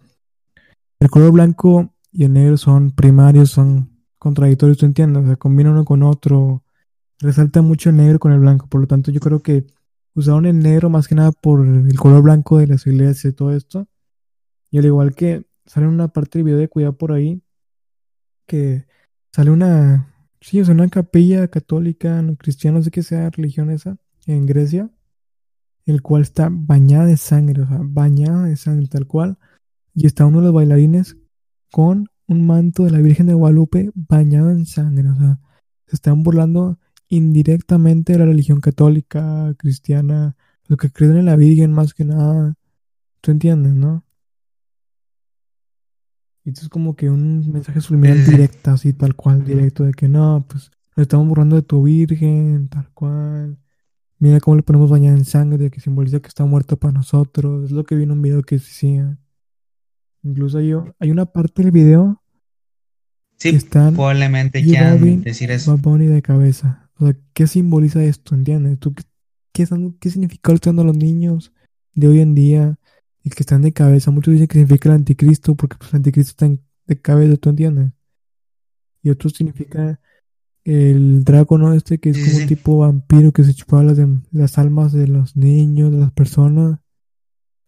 el 1.00 1.10
color 1.10 1.32
blanco 1.32 1.92
y 2.12 2.24
el 2.26 2.34
negro 2.34 2.56
son 2.56 2.92
primarios, 2.92 3.50
son 3.50 3.90
contradictorios, 4.20 4.78
¿tú 4.78 4.86
entiendes? 4.86 5.24
O 5.24 5.26
sea, 5.26 5.36
combina 5.38 5.72
uno 5.72 5.84
con 5.86 6.04
otro. 6.04 6.64
Resalta 7.18 7.64
mucho 7.64 7.90
el 7.90 7.98
negro 7.98 8.20
con 8.20 8.32
el 8.32 8.40
blanco. 8.40 8.68
Por 8.68 8.82
lo 8.82 8.86
tanto, 8.86 9.10
yo 9.10 9.20
creo 9.20 9.42
que 9.42 9.66
usaron 10.14 10.46
el 10.46 10.60
negro 10.60 10.92
más 10.92 11.08
que 11.08 11.16
nada 11.16 11.32
por 11.32 11.66
el 11.66 11.98
color 11.98 12.22
blanco 12.22 12.60
de 12.60 12.68
las 12.68 12.86
iglesias 12.86 13.34
y 13.34 13.36
todo 13.36 13.56
esto. 13.56 13.88
Y 14.70 14.78
al 14.78 14.86
igual 14.86 15.16
que 15.16 15.48
sale 15.66 15.88
una 15.88 16.10
parte 16.10 16.38
del 16.38 16.44
video 16.46 16.60
de 16.60 16.68
cuidado 16.68 16.96
por 16.96 17.12
ahí, 17.12 17.42
que 18.46 18.86
sale 19.32 19.50
una, 19.50 20.14
sí, 20.42 20.64
sea, 20.64 20.74
una 20.74 20.90
capilla 20.90 21.48
católica, 21.48 22.22
no, 22.22 22.36
cristiana, 22.36 22.80
no 22.80 22.84
sé 22.84 22.92
qué 22.92 23.04
sea 23.04 23.30
religión 23.30 23.70
esa, 23.70 23.98
en 24.26 24.46
Grecia, 24.46 24.90
el 25.86 26.02
cual 26.02 26.22
está 26.22 26.50
bañada 26.52 27.06
de 27.06 27.18
sangre, 27.18 27.62
o 27.64 27.68
sea, 27.68 27.80
bañada 27.82 28.46
de 28.46 28.58
sangre 28.58 28.88
tal 28.88 29.08
cual. 29.08 29.38
Y 29.94 30.06
está 30.06 30.26
uno 30.26 30.40
de 30.40 30.46
los 30.46 30.54
bailarines 30.54 31.18
con 31.72 32.10
un 32.28 32.46
manto 32.46 32.84
de 32.84 32.92
la 32.92 33.00
Virgen 33.00 33.28
de 33.28 33.34
Guadalupe 33.34 33.92
bañado 33.96 34.52
en 34.52 34.66
sangre, 34.66 35.10
o 35.10 35.16
sea, 35.16 35.40
se 35.88 35.96
están 35.96 36.24
burlando 36.24 36.78
indirectamente 37.08 38.14
de 38.14 38.20
la 38.20 38.26
religión 38.26 38.60
católica, 38.60 39.54
cristiana, 39.58 40.36
los 40.68 40.78
que 40.78 40.92
creen 40.92 41.18
en 41.18 41.26
la 41.26 41.36
Virgen 41.36 41.72
más 41.72 41.94
que 41.94 42.04
nada. 42.06 42.56
¿Tú 43.22 43.32
entiendes, 43.32 43.74
no? 43.74 44.04
Y 46.48 46.52
esto 46.52 46.62
es 46.62 46.70
como 46.70 46.96
que 46.96 47.10
un 47.10 47.52
mensaje 47.52 47.82
subliminal 47.82 48.26
directo, 48.26 48.72
así 48.72 48.94
tal 48.94 49.16
cual, 49.16 49.44
directo, 49.44 49.84
de 49.84 49.92
que 49.92 50.08
no, 50.08 50.46
pues 50.48 50.72
nos 50.96 51.04
estamos 51.04 51.28
burlando 51.28 51.58
de 51.58 51.62
tu 51.62 51.84
Virgen, 51.84 52.70
tal 52.70 52.90
cual. 52.94 53.58
Mira 54.18 54.40
cómo 54.40 54.56
le 54.56 54.64
ponemos 54.64 54.90
bañada 54.90 55.18
en 55.18 55.26
sangre, 55.26 55.70
que 55.70 55.82
simboliza 55.82 56.22
que 56.22 56.30
está 56.30 56.46
muerto 56.46 56.78
para 56.78 56.94
nosotros. 56.94 57.66
Es 57.66 57.72
lo 57.72 57.84
que 57.84 57.96
vi 57.96 58.04
en 58.04 58.12
un 58.12 58.22
video 58.22 58.44
que 58.44 58.56
decía. 58.56 59.20
Incluso 60.24 60.60
hay, 60.60 60.72
hay 61.00 61.12
una 61.12 61.26
parte 61.26 61.64
del 61.64 61.72
video 61.72 62.24
sí, 63.36 63.52
que 63.52 63.58
están 63.58 63.96
probablemente 63.96 64.64
quieran 64.64 65.22
decir 65.24 65.52
eso. 65.52 65.78
Bunny 65.78 66.06
de 66.06 66.22
cabeza. 66.22 66.90
O 66.96 67.08
sea, 67.08 67.18
¿qué 67.34 67.46
simboliza 67.48 68.02
esto? 68.06 68.36
¿Entiendes? 68.36 68.80
¿Tú 68.80 68.94
qué, 68.94 69.04
qué, 69.52 69.68
qué 70.00 70.54
están 70.54 70.78
los 70.78 70.96
niños 70.96 71.52
de 71.94 72.08
hoy 72.08 72.22
en 72.22 72.36
día? 72.36 72.80
Que 73.36 73.44
están 73.44 73.62
de 73.62 73.74
cabeza. 73.74 74.12
Muchos 74.12 74.34
dicen 74.34 74.48
que 74.48 74.60
significa 74.60 74.90
el 74.90 74.96
anticristo 74.96 75.56
porque 75.56 75.78
pues, 75.78 75.92
el 75.92 75.98
anticristo 75.98 76.32
está 76.32 76.64
de 76.86 77.02
cabeza, 77.02 77.38
¿tú 77.38 77.50
entiendes? 77.50 77.92
Y 79.04 79.10
otro 79.10 79.30
significa 79.30 80.00
el 80.64 81.24
dragón 81.24 81.74
este 81.74 81.98
que 81.98 82.10
es 82.10 82.18
como 82.18 82.40
un 82.40 82.48
tipo 82.48 82.78
vampiro 82.80 83.32
que 83.32 83.44
se 83.44 83.54
chupaba 83.54 83.84
las, 83.84 83.98
las 84.32 84.58
almas 84.58 84.92
de 84.92 85.08
los 85.08 85.38
niños, 85.38 85.92
de 85.92 86.00
las 86.00 86.12
personas, 86.12 86.80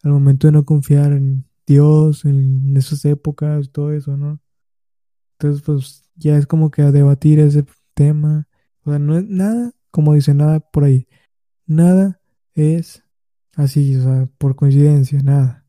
al 0.03 0.11
momento 0.11 0.47
de 0.47 0.53
no 0.53 0.65
confiar 0.65 1.13
en 1.13 1.45
Dios, 1.65 2.25
en 2.25 2.75
esas 2.75 3.05
épocas, 3.05 3.71
todo 3.71 3.93
eso, 3.93 4.17
¿no? 4.17 4.41
Entonces, 5.33 5.61
pues 5.61 6.03
ya 6.15 6.37
es 6.37 6.45
como 6.45 6.71
que 6.71 6.81
a 6.81 6.91
debatir 6.91 7.39
ese 7.39 7.63
tema. 7.93 8.47
O 8.83 8.89
sea, 8.89 8.99
no 8.99 9.17
es 9.17 9.25
nada, 9.25 9.71
como 9.91 10.13
dice, 10.13 10.33
nada 10.33 10.59
por 10.59 10.83
ahí. 10.83 11.07
Nada 11.65 12.19
es 12.55 13.03
así, 13.55 13.95
o 13.95 14.03
sea, 14.03 14.27
por 14.37 14.55
coincidencia, 14.55 15.19
nada. 15.23 15.65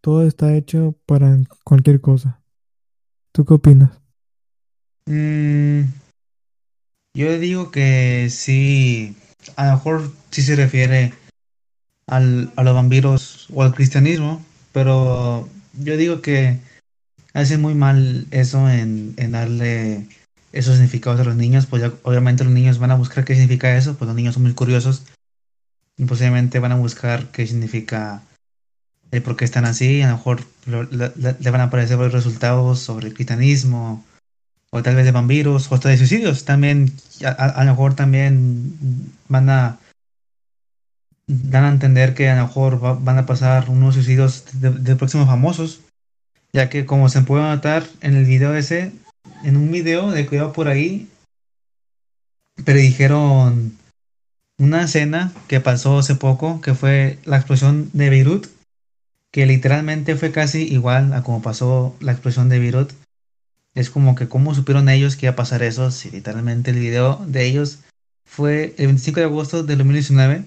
Todo 0.00 0.26
está 0.26 0.54
hecho 0.54 0.96
para 1.06 1.38
cualquier 1.64 2.00
cosa. 2.00 2.40
¿Tú 3.32 3.44
qué 3.44 3.54
opinas? 3.54 3.90
Mmm 5.06 5.82
yo 7.18 7.36
digo 7.36 7.72
que 7.72 8.28
sí, 8.30 9.16
a 9.56 9.66
lo 9.66 9.72
mejor 9.72 10.12
sí 10.30 10.40
se 10.40 10.54
refiere 10.54 11.12
al, 12.06 12.52
a 12.54 12.62
los 12.62 12.74
vampiros 12.74 13.48
o 13.52 13.64
al 13.64 13.74
cristianismo, 13.74 14.40
pero 14.72 15.48
yo 15.72 15.96
digo 15.96 16.20
que 16.22 16.60
hace 17.34 17.58
muy 17.58 17.74
mal 17.74 18.28
eso 18.30 18.70
en, 18.70 19.14
en 19.16 19.32
darle 19.32 20.06
esos 20.52 20.74
significados 20.74 21.20
a 21.20 21.24
los 21.24 21.34
niños, 21.34 21.66
pues 21.66 21.82
ya, 21.82 21.92
obviamente 22.04 22.44
los 22.44 22.52
niños 22.52 22.78
van 22.78 22.92
a 22.92 22.96
buscar 22.96 23.24
qué 23.24 23.34
significa 23.34 23.76
eso, 23.76 23.96
pues 23.96 24.06
los 24.06 24.14
niños 24.14 24.34
son 24.34 24.44
muy 24.44 24.54
curiosos 24.54 25.02
posiblemente 26.06 26.58
van 26.58 26.72
a 26.72 26.76
buscar 26.76 27.26
qué 27.30 27.46
significa 27.46 28.22
el 29.10 29.22
por 29.22 29.36
qué 29.36 29.44
están 29.44 29.64
así, 29.64 30.02
a 30.02 30.10
lo 30.10 30.16
mejor 30.16 30.44
le, 30.66 31.50
van 31.50 31.60
a 31.60 31.64
aparecer 31.64 31.96
varios 31.96 32.12
resultados 32.12 32.78
sobre 32.80 33.08
el 33.08 33.14
cristianismo, 33.14 34.04
o 34.70 34.82
tal 34.82 34.96
vez 34.96 35.06
de 35.06 35.12
vampiros, 35.12 35.70
o 35.70 35.74
hasta 35.74 35.88
de 35.88 35.96
suicidios, 35.96 36.44
también, 36.44 36.92
a, 37.24 37.64
lo 37.64 37.70
mejor 37.70 37.94
también 37.94 38.74
van 39.28 39.48
a 39.48 39.78
dan 41.26 41.64
a 41.64 41.70
entender 41.70 42.14
que 42.14 42.28
a 42.30 42.36
lo 42.36 42.46
mejor 42.46 42.82
va- 42.82 42.94
van 42.94 43.18
a 43.18 43.26
pasar 43.26 43.68
unos 43.68 43.94
suicidios 43.94 44.44
de, 44.60 44.70
de 44.70 44.96
próximos 44.96 45.26
famosos, 45.26 45.80
ya 46.52 46.68
que 46.68 46.86
como 46.86 47.08
se 47.08 47.22
puede 47.22 47.42
notar 47.42 47.84
en 48.00 48.16
el 48.16 48.24
video 48.24 48.54
ese, 48.54 48.92
en 49.44 49.56
un 49.56 49.70
video 49.70 50.10
de 50.10 50.26
cuidado 50.26 50.52
por 50.52 50.68
ahí, 50.68 51.08
predijeron 52.64 53.76
una 54.58 54.82
escena 54.82 55.32
que 55.46 55.60
pasó 55.60 55.98
hace 55.98 56.14
poco, 56.14 56.60
que 56.60 56.74
fue 56.74 57.18
la 57.24 57.36
explosión 57.36 57.90
de 57.92 58.10
Beirut, 58.10 58.46
que 59.30 59.46
literalmente 59.46 60.16
fue 60.16 60.32
casi 60.32 60.62
igual 60.62 61.12
a 61.12 61.22
como 61.22 61.42
pasó 61.42 61.96
la 62.00 62.12
explosión 62.12 62.48
de 62.48 62.58
Beirut. 62.58 62.92
Es 63.74 63.90
como 63.90 64.14
que 64.14 64.28
cómo 64.28 64.54
supieron 64.54 64.88
ellos 64.88 65.16
que 65.16 65.26
iba 65.26 65.32
a 65.32 65.36
pasar 65.36 65.62
eso, 65.62 65.90
si 65.90 66.10
literalmente 66.10 66.72
el 66.72 66.78
video 66.80 67.24
de 67.26 67.46
ellos 67.46 67.80
fue 68.24 68.74
el 68.78 68.86
25 68.86 69.20
de 69.20 69.26
agosto 69.26 69.62
del 69.62 69.78
2019 69.78 70.44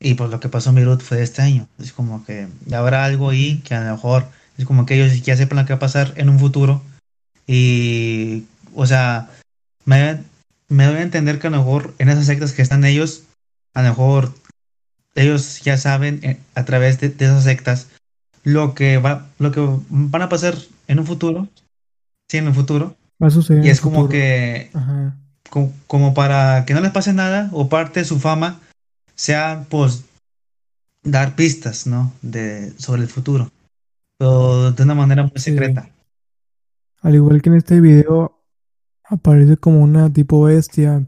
y 0.00 0.14
pues 0.14 0.30
lo 0.30 0.40
que 0.40 0.48
pasó 0.48 0.70
en 0.70 0.76
Beirut 0.76 1.00
fue 1.00 1.18
de 1.18 1.22
este 1.22 1.42
año. 1.42 1.68
Es 1.78 1.92
como 1.92 2.24
que 2.24 2.48
habrá 2.72 3.04
algo 3.04 3.30
ahí 3.30 3.58
que 3.58 3.74
a 3.74 3.84
lo 3.84 3.92
mejor 3.92 4.26
es 4.58 4.64
como 4.64 4.84
que 4.84 4.94
ellos 4.94 5.22
ya 5.22 5.36
sepan 5.36 5.58
lo 5.58 5.64
que 5.64 5.72
va 5.72 5.76
a 5.76 5.80
pasar 5.80 6.12
en 6.16 6.28
un 6.28 6.38
futuro 6.38 6.82
y, 7.46 8.44
o 8.74 8.86
sea, 8.86 9.30
me, 9.84 10.20
me 10.72 10.86
doy 10.86 10.96
a 10.96 11.02
entender 11.02 11.38
que 11.38 11.46
a 11.46 11.50
lo 11.50 11.58
mejor 11.58 11.94
en 11.98 12.08
esas 12.08 12.26
sectas 12.26 12.52
que 12.52 12.62
están 12.62 12.84
ellos, 12.84 13.24
a 13.74 13.82
lo 13.82 13.88
mejor 13.90 14.32
ellos 15.14 15.60
ya 15.62 15.76
saben 15.76 16.20
eh, 16.22 16.38
a 16.54 16.64
través 16.64 16.98
de, 17.00 17.10
de 17.10 17.24
esas 17.26 17.44
sectas 17.44 17.88
lo 18.44 18.74
que 18.74 18.98
va, 18.98 19.26
lo 19.38 19.52
que 19.52 19.60
van 19.88 20.22
a 20.22 20.28
pasar 20.28 20.56
en 20.88 20.98
un 20.98 21.06
futuro, 21.06 21.48
sí, 22.28 22.38
en 22.38 22.48
un 22.48 22.54
futuro, 22.54 22.96
Va 23.22 23.28
a 23.28 23.30
suceder 23.30 23.64
y 23.64 23.68
es 23.68 23.80
como 23.80 23.96
futuro. 23.96 24.10
que 24.10 24.70
Ajá. 24.74 25.14
como, 25.50 25.72
como 25.86 26.14
para 26.14 26.64
que 26.64 26.74
no 26.74 26.80
les 26.80 26.90
pase 26.90 27.12
nada 27.12 27.48
o 27.52 27.68
parte 27.68 28.00
de 28.00 28.06
su 28.06 28.18
fama 28.18 28.58
sea 29.14 29.64
pues 29.68 30.04
dar 31.04 31.36
pistas, 31.36 31.86
¿no? 31.86 32.12
De 32.22 32.72
sobre 32.78 33.02
el 33.02 33.08
futuro, 33.08 33.50
pero 34.18 34.72
de 34.72 34.82
una 34.82 34.94
manera 34.94 35.22
muy 35.24 35.32
Sí. 35.36 35.50
secreta. 35.52 35.88
Al 37.02 37.14
igual 37.14 37.42
que 37.42 37.50
en 37.50 37.56
este 37.56 37.80
video, 37.80 38.38
aparece 39.12 39.56
como 39.56 39.82
una 39.82 40.12
tipo 40.12 40.42
bestia. 40.42 41.06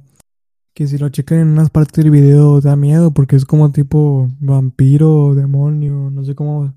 Que 0.74 0.86
si 0.88 0.98
lo 0.98 1.08
checan 1.08 1.38
en 1.38 1.48
unas 1.48 1.70
partes 1.70 2.02
del 2.02 2.10
video 2.10 2.60
da 2.60 2.74
miedo 2.76 3.12
porque 3.12 3.36
es 3.36 3.44
como 3.44 3.70
tipo 3.70 4.28
vampiro, 4.40 5.34
demonio, 5.34 6.10
no 6.10 6.24
sé 6.24 6.34
cómo 6.34 6.74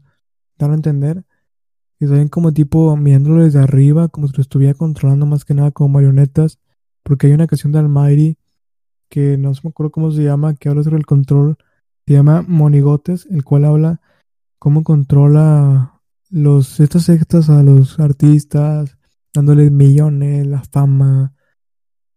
darlo 0.57 0.73
a 0.73 0.77
entender. 0.77 1.23
Que 1.99 2.07
salen 2.07 2.29
como 2.29 2.53
tipo 2.53 2.95
mirándolo 2.95 3.43
desde 3.43 3.59
arriba, 3.59 4.07
como 4.07 4.27
si 4.27 4.37
lo 4.37 4.41
estuviera 4.41 4.75
controlando 4.75 5.25
más 5.25 5.45
que 5.45 5.55
nada 5.55 5.71
como 5.71 5.89
marionetas. 5.89 6.59
Porque 7.03 7.27
hay 7.27 7.33
una 7.33 7.47
canción 7.47 7.71
de 7.71 7.79
Almighty 7.79 8.37
que 9.09 9.37
no 9.37 9.51
me 9.63 9.69
acuerdo 9.69 9.91
cómo 9.91 10.11
se 10.11 10.23
llama, 10.23 10.55
que 10.55 10.69
habla 10.69 10.83
sobre 10.83 10.97
el 10.97 11.05
control. 11.05 11.57
Se 12.05 12.13
llama 12.13 12.43
Monigotes, 12.47 13.25
el 13.31 13.43
cual 13.43 13.65
habla 13.65 14.01
cómo 14.59 14.83
controla 14.83 16.01
los 16.29 16.79
estas 16.79 17.03
sectas 17.03 17.49
a 17.49 17.63
los 17.63 17.99
artistas, 17.99 18.96
dándoles 19.37 19.71
millones, 19.71 20.47
la 20.47 20.63
fama, 20.63 21.35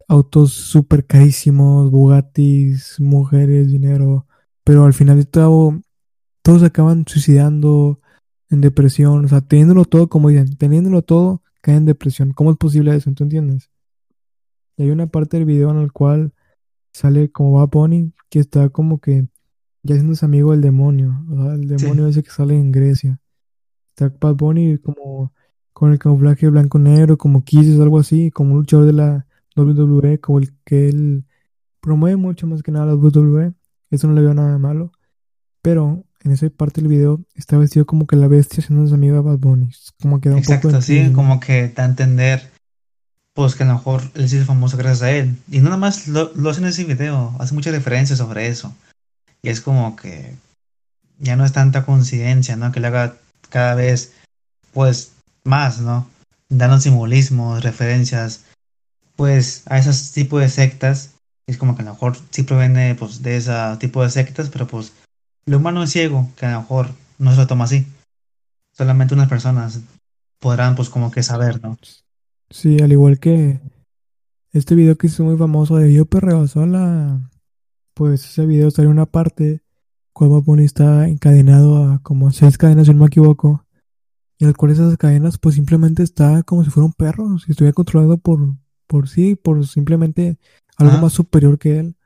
autos 0.08 0.52
súper 0.52 1.06
carísimos, 1.06 1.90
Bugattis, 1.90 2.98
mujeres, 2.98 3.70
dinero. 3.70 4.26
Pero 4.64 4.86
al 4.86 4.94
final 4.94 5.18
de 5.18 5.26
todo, 5.26 5.80
todos 6.42 6.62
acaban 6.62 7.04
suicidando 7.06 8.00
en 8.48 8.62
depresión. 8.62 9.24
O 9.26 9.28
sea, 9.28 9.42
teniéndolo 9.42 9.84
todo, 9.84 10.08
como 10.08 10.30
dicen, 10.30 10.56
teniéndolo 10.56 11.02
todo, 11.02 11.42
caen 11.60 11.78
en 11.78 11.84
depresión. 11.86 12.32
¿Cómo 12.32 12.52
es 12.52 12.56
posible 12.56 12.96
eso? 12.96 13.12
¿Tú 13.12 13.24
entiendes? 13.24 13.70
Y 14.78 14.84
hay 14.84 14.90
una 14.90 15.06
parte 15.06 15.36
del 15.36 15.44
video 15.44 15.70
en 15.70 15.78
el 15.78 15.92
cual 15.92 16.32
sale 16.92 17.30
como 17.30 17.52
va 17.52 17.66
Bunny, 17.66 18.14
que 18.30 18.38
está 18.38 18.70
como 18.70 18.98
que 18.98 19.28
ya 19.82 19.94
haciéndose 19.94 20.24
amigo 20.24 20.52
del 20.52 20.62
demonio. 20.62 21.22
O 21.30 21.36
sea, 21.36 21.52
el 21.52 21.68
demonio 21.68 22.06
ese 22.06 22.22
que 22.22 22.30
sale 22.30 22.56
en 22.56 22.72
Grecia. 22.72 23.20
Está 23.90 24.08
Bad 24.18 24.36
Bunny 24.36 24.78
como 24.78 25.34
con 25.80 25.92
el 25.92 25.98
camuflaje 25.98 26.46
blanco-negro, 26.46 27.16
como 27.16 27.42
Kiss 27.42 27.80
algo 27.80 27.98
así, 27.98 28.30
como 28.30 28.52
un 28.52 28.58
luchador 28.58 28.84
de 28.84 28.92
la 28.92 29.26
WWE, 29.56 30.20
como 30.20 30.38
el 30.38 30.52
que 30.62 30.90
él 30.90 31.24
promueve 31.80 32.16
mucho 32.16 32.46
más 32.46 32.62
que 32.62 32.70
nada 32.70 32.84
la 32.84 32.96
WWE. 32.96 33.54
Eso 33.90 34.06
no 34.06 34.12
le 34.12 34.20
veo 34.20 34.34
nada 34.34 34.52
de 34.52 34.58
malo. 34.58 34.92
Pero 35.62 36.04
en 36.22 36.32
esa 36.32 36.50
parte 36.50 36.82
del 36.82 36.88
video 36.88 37.24
está 37.34 37.56
vestido 37.56 37.86
como 37.86 38.06
que 38.06 38.16
la 38.16 38.28
bestia 38.28 38.62
haciéndose 38.62 38.92
amiga 38.92 39.14
de 39.14 39.20
Bad 39.20 39.38
Bunny. 39.38 39.70
Como 40.02 40.20
que 40.20 40.28
da 40.28 40.36
un 40.36 40.42
poco 40.42 40.52
Exacto, 40.52 40.68
de 40.76 40.82
sí, 40.82 41.12
como 41.14 41.40
que 41.40 41.68
da 41.68 41.84
a 41.84 41.86
entender 41.86 42.50
pues 43.32 43.54
que 43.54 43.62
a 43.62 43.66
lo 43.66 43.72
mejor 43.72 44.02
él 44.16 44.28
sí 44.28 44.36
es 44.36 44.44
famoso 44.44 44.76
gracias 44.76 45.00
a 45.00 45.12
él. 45.12 45.34
Y 45.50 45.60
no 45.60 45.70
nada 45.70 45.78
más 45.78 46.08
lo, 46.08 46.30
lo 46.34 46.50
hace 46.50 46.60
en 46.60 46.66
ese 46.66 46.84
video, 46.84 47.34
hace 47.38 47.54
muchas 47.54 47.72
referencias 47.72 48.18
sobre 48.18 48.48
eso. 48.48 48.74
Y 49.40 49.48
es 49.48 49.62
como 49.62 49.96
que 49.96 50.34
ya 51.18 51.36
no 51.36 51.46
es 51.46 51.52
tanta 51.52 51.86
coincidencia, 51.86 52.56
¿no? 52.56 52.70
Que 52.70 52.80
le 52.80 52.88
haga 52.88 53.16
cada 53.48 53.74
vez 53.74 54.12
pues 54.74 55.14
más, 55.44 55.80
¿no? 55.80 56.08
Dando 56.48 56.80
simbolismos, 56.80 57.62
referencias, 57.62 58.44
pues 59.16 59.62
a 59.66 59.78
esos 59.78 60.12
tipos 60.12 60.40
de 60.40 60.48
sectas. 60.48 61.14
Es 61.46 61.58
como 61.58 61.74
que 61.74 61.82
a 61.82 61.84
lo 61.84 61.92
mejor 61.92 62.16
sí 62.30 62.42
proviene 62.44 62.94
pues 62.94 63.22
de 63.22 63.36
ese 63.36 63.52
tipo 63.78 64.02
de 64.02 64.10
sectas, 64.10 64.50
pero 64.50 64.66
pues 64.66 64.92
lo 65.46 65.58
humano 65.58 65.82
es 65.82 65.90
ciego, 65.90 66.28
que 66.36 66.46
a 66.46 66.52
lo 66.52 66.60
mejor 66.60 66.90
no 67.18 67.32
se 67.32 67.38
lo 67.38 67.46
toma 67.46 67.64
así. 67.64 67.86
Solamente 68.72 69.14
unas 69.14 69.28
personas 69.28 69.80
podrán 70.38 70.76
pues 70.76 70.88
como 70.88 71.10
que 71.10 71.22
saber, 71.22 71.62
¿no? 71.62 71.76
Sí, 72.50 72.78
al 72.80 72.92
igual 72.92 73.18
que 73.18 73.60
este 74.52 74.74
video 74.74 74.96
que 74.96 75.06
hizo 75.06 75.24
muy 75.24 75.36
famoso 75.36 75.76
de 75.76 75.92
Yo 75.92 76.06
Perreo 76.06 76.46
Sola, 76.48 77.30
pues 77.94 78.24
ese 78.24 78.46
video 78.46 78.70
salió 78.70 78.90
una 78.90 79.06
parte 79.06 79.62
cual 80.12 80.42
Bunny 80.42 80.64
está 80.64 81.06
encadenado 81.08 81.84
a 81.84 81.98
como 82.00 82.30
seis 82.30 82.58
cadenas, 82.58 82.86
si 82.86 82.92
no 82.92 83.00
me 83.00 83.06
equivoco, 83.06 83.64
y 84.40 84.46
al 84.46 84.56
cual 84.56 84.72
esas 84.72 84.96
cadenas 84.96 85.36
pues 85.36 85.54
simplemente 85.54 86.02
está 86.02 86.42
como 86.44 86.64
si 86.64 86.70
fuera 86.70 86.86
un 86.86 86.94
perro, 86.94 87.38
si 87.38 87.50
estuviera 87.52 87.74
controlado 87.74 88.16
por, 88.16 88.56
por 88.86 89.06
sí, 89.06 89.36
por 89.36 89.66
simplemente 89.66 90.38
algo 90.78 90.94
Ajá. 90.94 91.02
más 91.02 91.12
superior 91.12 91.58
que 91.58 91.78
él, 91.78 91.96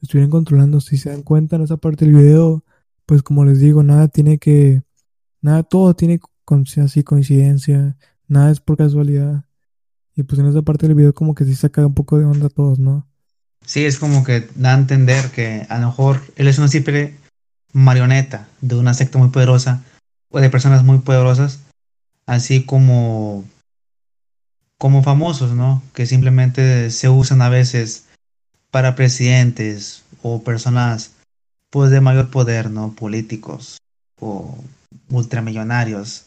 estuvieran 0.00 0.30
controlando. 0.30 0.80
Si 0.80 0.96
se 0.96 1.10
dan 1.10 1.22
cuenta 1.22 1.56
en 1.56 1.62
esa 1.62 1.76
parte 1.76 2.06
del 2.06 2.14
video, 2.14 2.64
pues 3.04 3.22
como 3.22 3.44
les 3.44 3.60
digo, 3.60 3.82
nada 3.82 4.08
tiene 4.08 4.38
que, 4.38 4.82
nada, 5.42 5.64
todo 5.64 5.94
tiene 5.94 6.18
con- 6.46 6.64
así 6.82 7.04
coincidencia, 7.04 7.98
nada 8.26 8.50
es 8.50 8.60
por 8.60 8.78
casualidad. 8.78 9.44
Y 10.16 10.22
pues 10.22 10.40
en 10.40 10.46
esa 10.46 10.62
parte 10.62 10.86
del 10.86 10.96
video 10.96 11.12
como 11.12 11.34
que 11.34 11.44
sí 11.44 11.54
saca 11.54 11.86
un 11.86 11.94
poco 11.94 12.18
de 12.18 12.24
onda 12.24 12.46
a 12.46 12.50
todos, 12.50 12.78
¿no? 12.78 13.06
Sí, 13.66 13.84
es 13.84 13.98
como 13.98 14.24
que 14.24 14.48
da 14.56 14.74
a 14.74 14.78
entender 14.78 15.30
que 15.30 15.66
a 15.68 15.78
lo 15.78 15.88
mejor 15.88 16.22
él 16.36 16.48
es 16.48 16.56
una 16.56 16.68
simple 16.68 17.16
marioneta 17.74 18.48
de 18.62 18.76
una 18.76 18.94
secta 18.94 19.18
muy 19.18 19.28
poderosa 19.28 19.84
o 20.30 20.40
de 20.40 20.48
personas 20.48 20.84
muy 20.84 20.98
poderosas, 21.00 21.60
así 22.32 22.64
como 22.64 23.44
como 24.78 25.02
famosos, 25.02 25.52
¿no? 25.52 25.82
Que 25.94 26.06
simplemente 26.06 26.90
se 26.90 27.08
usan 27.08 27.42
a 27.42 27.48
veces 27.48 28.06
para 28.70 28.96
presidentes 28.96 30.02
o 30.22 30.42
personas 30.42 31.12
pues 31.70 31.90
de 31.90 32.00
mayor 32.00 32.30
poder, 32.30 32.70
¿no? 32.70 32.92
Políticos 32.94 33.78
o 34.18 34.58
ultramillonarios. 35.10 36.26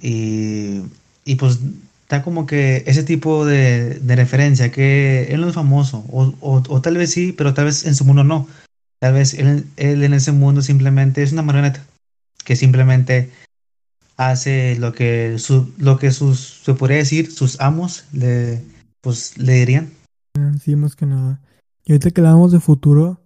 Y, 0.00 0.82
y 1.24 1.36
pues 1.36 1.60
da 2.08 2.22
como 2.22 2.46
que 2.46 2.82
ese 2.86 3.04
tipo 3.04 3.44
de, 3.44 4.00
de 4.00 4.16
referencia 4.16 4.72
que 4.72 5.28
él 5.30 5.42
no 5.42 5.48
es 5.48 5.54
famoso, 5.54 6.04
o, 6.10 6.34
o, 6.40 6.62
o 6.68 6.80
tal 6.80 6.96
vez 6.96 7.10
sí, 7.12 7.32
pero 7.32 7.54
tal 7.54 7.66
vez 7.66 7.84
en 7.84 7.94
su 7.94 8.04
mundo 8.04 8.24
no. 8.24 8.48
Tal 8.98 9.12
vez 9.12 9.34
él, 9.34 9.66
él 9.76 10.02
en 10.02 10.14
ese 10.14 10.32
mundo 10.32 10.62
simplemente 10.62 11.22
es 11.22 11.32
una 11.32 11.42
marioneta 11.42 11.84
que 12.44 12.56
simplemente 12.56 13.30
hace 14.16 14.76
lo 14.76 14.92
que 14.92 15.38
su, 15.38 15.72
lo 15.78 15.98
que 15.98 16.10
sus 16.10 16.38
se 16.64 16.74
podría 16.74 16.98
decir 16.98 17.30
sus 17.30 17.60
amos 17.60 18.04
le 18.12 18.62
pues 19.00 19.38
le 19.38 19.54
dirían. 19.54 19.90
Sí, 20.62 20.74
más 20.74 20.96
que 20.96 21.06
nada. 21.06 21.40
Y 21.84 21.92
ahorita 21.92 22.10
que 22.10 22.20
hablamos 22.20 22.52
de 22.52 22.60
futuro, 22.60 23.20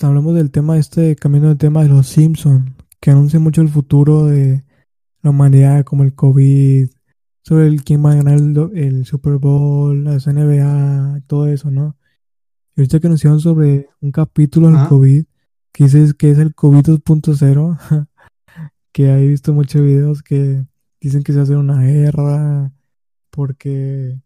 hablamos 0.00 0.34
del 0.34 0.50
tema 0.50 0.78
este, 0.78 1.16
cambiando 1.16 1.48
de 1.48 1.56
tema 1.56 1.82
de 1.82 1.88
los 1.88 2.08
Simpson, 2.08 2.74
que 3.00 3.10
anuncia 3.10 3.38
mucho 3.38 3.62
el 3.62 3.68
futuro 3.68 4.26
de 4.26 4.64
la 5.22 5.30
humanidad, 5.30 5.84
como 5.84 6.02
el 6.02 6.14
COVID, 6.14 6.88
sobre 7.42 7.66
el 7.66 7.84
quién 7.84 8.04
va 8.04 8.12
a 8.12 8.16
ganar 8.16 8.34
el, 8.34 8.56
el 8.74 9.06
Super 9.06 9.38
Bowl, 9.38 10.04
las 10.04 10.26
NBA, 10.26 11.22
todo 11.26 11.46
eso, 11.46 11.70
¿no? 11.70 11.96
Y 12.74 12.80
ahorita 12.80 13.00
que 13.00 13.06
anunciaron 13.06 13.40
sobre 13.40 13.88
un 14.00 14.12
capítulo 14.12 14.70
del. 14.70 14.88
COVID, 14.88 15.24
que 15.72 15.84
dices 15.84 16.14
que 16.14 16.30
es 16.30 16.38
el 16.38 16.54
COVID 16.54 16.80
2.0, 16.80 18.08
que 18.92 19.10
he 19.10 19.26
visto 19.26 19.52
muchos 19.52 19.82
videos 19.82 20.22
que 20.22 20.64
Dicen 21.02 21.24
que 21.24 21.32
se 21.32 21.40
hacer 21.40 21.56
una 21.56 21.82
guerra 21.82 22.72
porque 23.30 24.20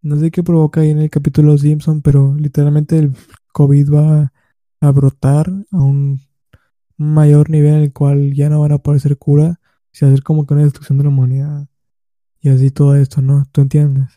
no 0.00 0.18
sé 0.18 0.30
qué 0.30 0.42
provoca 0.42 0.80
ahí 0.80 0.88
en 0.88 1.00
el 1.00 1.10
capítulo 1.10 1.58
Simpson, 1.58 2.00
pero 2.00 2.34
literalmente 2.34 2.96
el 2.98 3.12
COVID 3.52 3.92
va 3.92 4.32
a 4.80 4.90
brotar 4.92 5.52
a 5.70 5.76
un 5.76 6.22
mayor 6.96 7.50
nivel 7.50 7.74
en 7.74 7.82
el 7.82 7.92
cual 7.92 8.32
ya 8.32 8.48
no 8.48 8.62
van 8.62 8.72
a 8.72 8.76
aparecer 8.76 9.18
cura, 9.18 9.60
se 9.90 10.06
va 10.06 10.10
a 10.10 10.14
hacer 10.14 10.24
como 10.24 10.46
que 10.46 10.54
una 10.54 10.62
destrucción 10.62 10.96
de 10.96 11.04
la 11.04 11.10
humanidad. 11.10 11.68
Y 12.40 12.48
así 12.48 12.70
todo 12.70 12.96
esto, 12.96 13.20
¿no? 13.20 13.44
¿Tú 13.52 13.60
entiendes? 13.60 14.08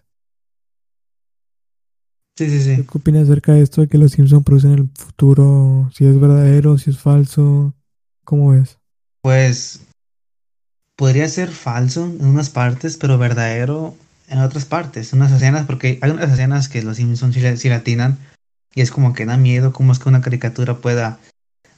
Sí, 2.38 2.50
sí, 2.50 2.62
sí. 2.62 2.76
¿Qué 2.90 2.98
opinas 2.98 3.24
acerca 3.24 3.52
de 3.52 3.62
esto 3.62 3.82
de 3.82 3.90
que 3.90 3.98
los 3.98 4.14
Simpsons 4.14 4.46
producen 4.46 4.72
el 4.72 4.90
futuro? 4.96 5.90
Si 5.94 6.06
es 6.06 6.18
verdadero, 6.18 6.78
si 6.78 6.92
es 6.92 6.98
falso, 6.98 7.74
¿cómo 8.24 8.54
es? 8.54 8.80
Pues 9.22 9.86
podría 10.96 11.28
ser 11.28 11.52
falso 11.52 12.06
en 12.06 12.26
unas 12.26 12.50
partes, 12.50 12.98
pero 12.98 13.18
verdadero 13.18 13.96
en 14.28 14.40
otras 14.40 14.66
partes, 14.66 15.14
unas 15.14 15.32
escenas, 15.32 15.66
porque 15.66 16.00
hay 16.02 16.12
unas 16.12 16.32
escenas 16.32 16.70
que 16.70 16.82
los 16.82 16.98
Simpsons 16.98 17.36
sí, 17.60 17.70
latinan 17.70 18.18
y 18.74 18.82
es 18.82 18.92
como 18.92 19.14
que 19.14 19.26
da 19.26 19.38
miedo 19.38 19.72
cómo 19.72 19.92
es 19.92 20.00
que 20.00 20.10
una 20.10 20.22
caricatura 20.22 20.78
pueda 20.78 21.20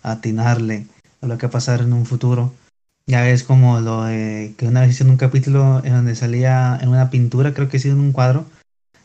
atinarle 0.03 0.88
a 1.21 1.27
lo 1.27 1.38
que 1.38 1.47
va 1.47 1.49
a 1.49 1.51
pasar 1.51 1.82
en 1.82 1.93
un 1.93 2.06
futuro. 2.06 2.53
Ya 3.06 3.30
es 3.30 3.43
como 3.43 3.80
lo 3.80 4.03
de 4.03 4.53
que 4.58 4.67
una 4.67 4.82
vez 4.82 4.91
hicieron 4.91 5.12
un 5.12 5.17
capítulo 5.17 5.82
en 5.84 5.93
donde 5.93 6.15
salía 6.15 6.77
en 6.82 6.89
una 6.89 7.10
pintura, 7.10 7.53
creo 7.53 7.69
que 7.69 7.80
sí 7.80 7.89
en 7.89 7.99
un 7.99 8.12
cuadro, 8.12 8.45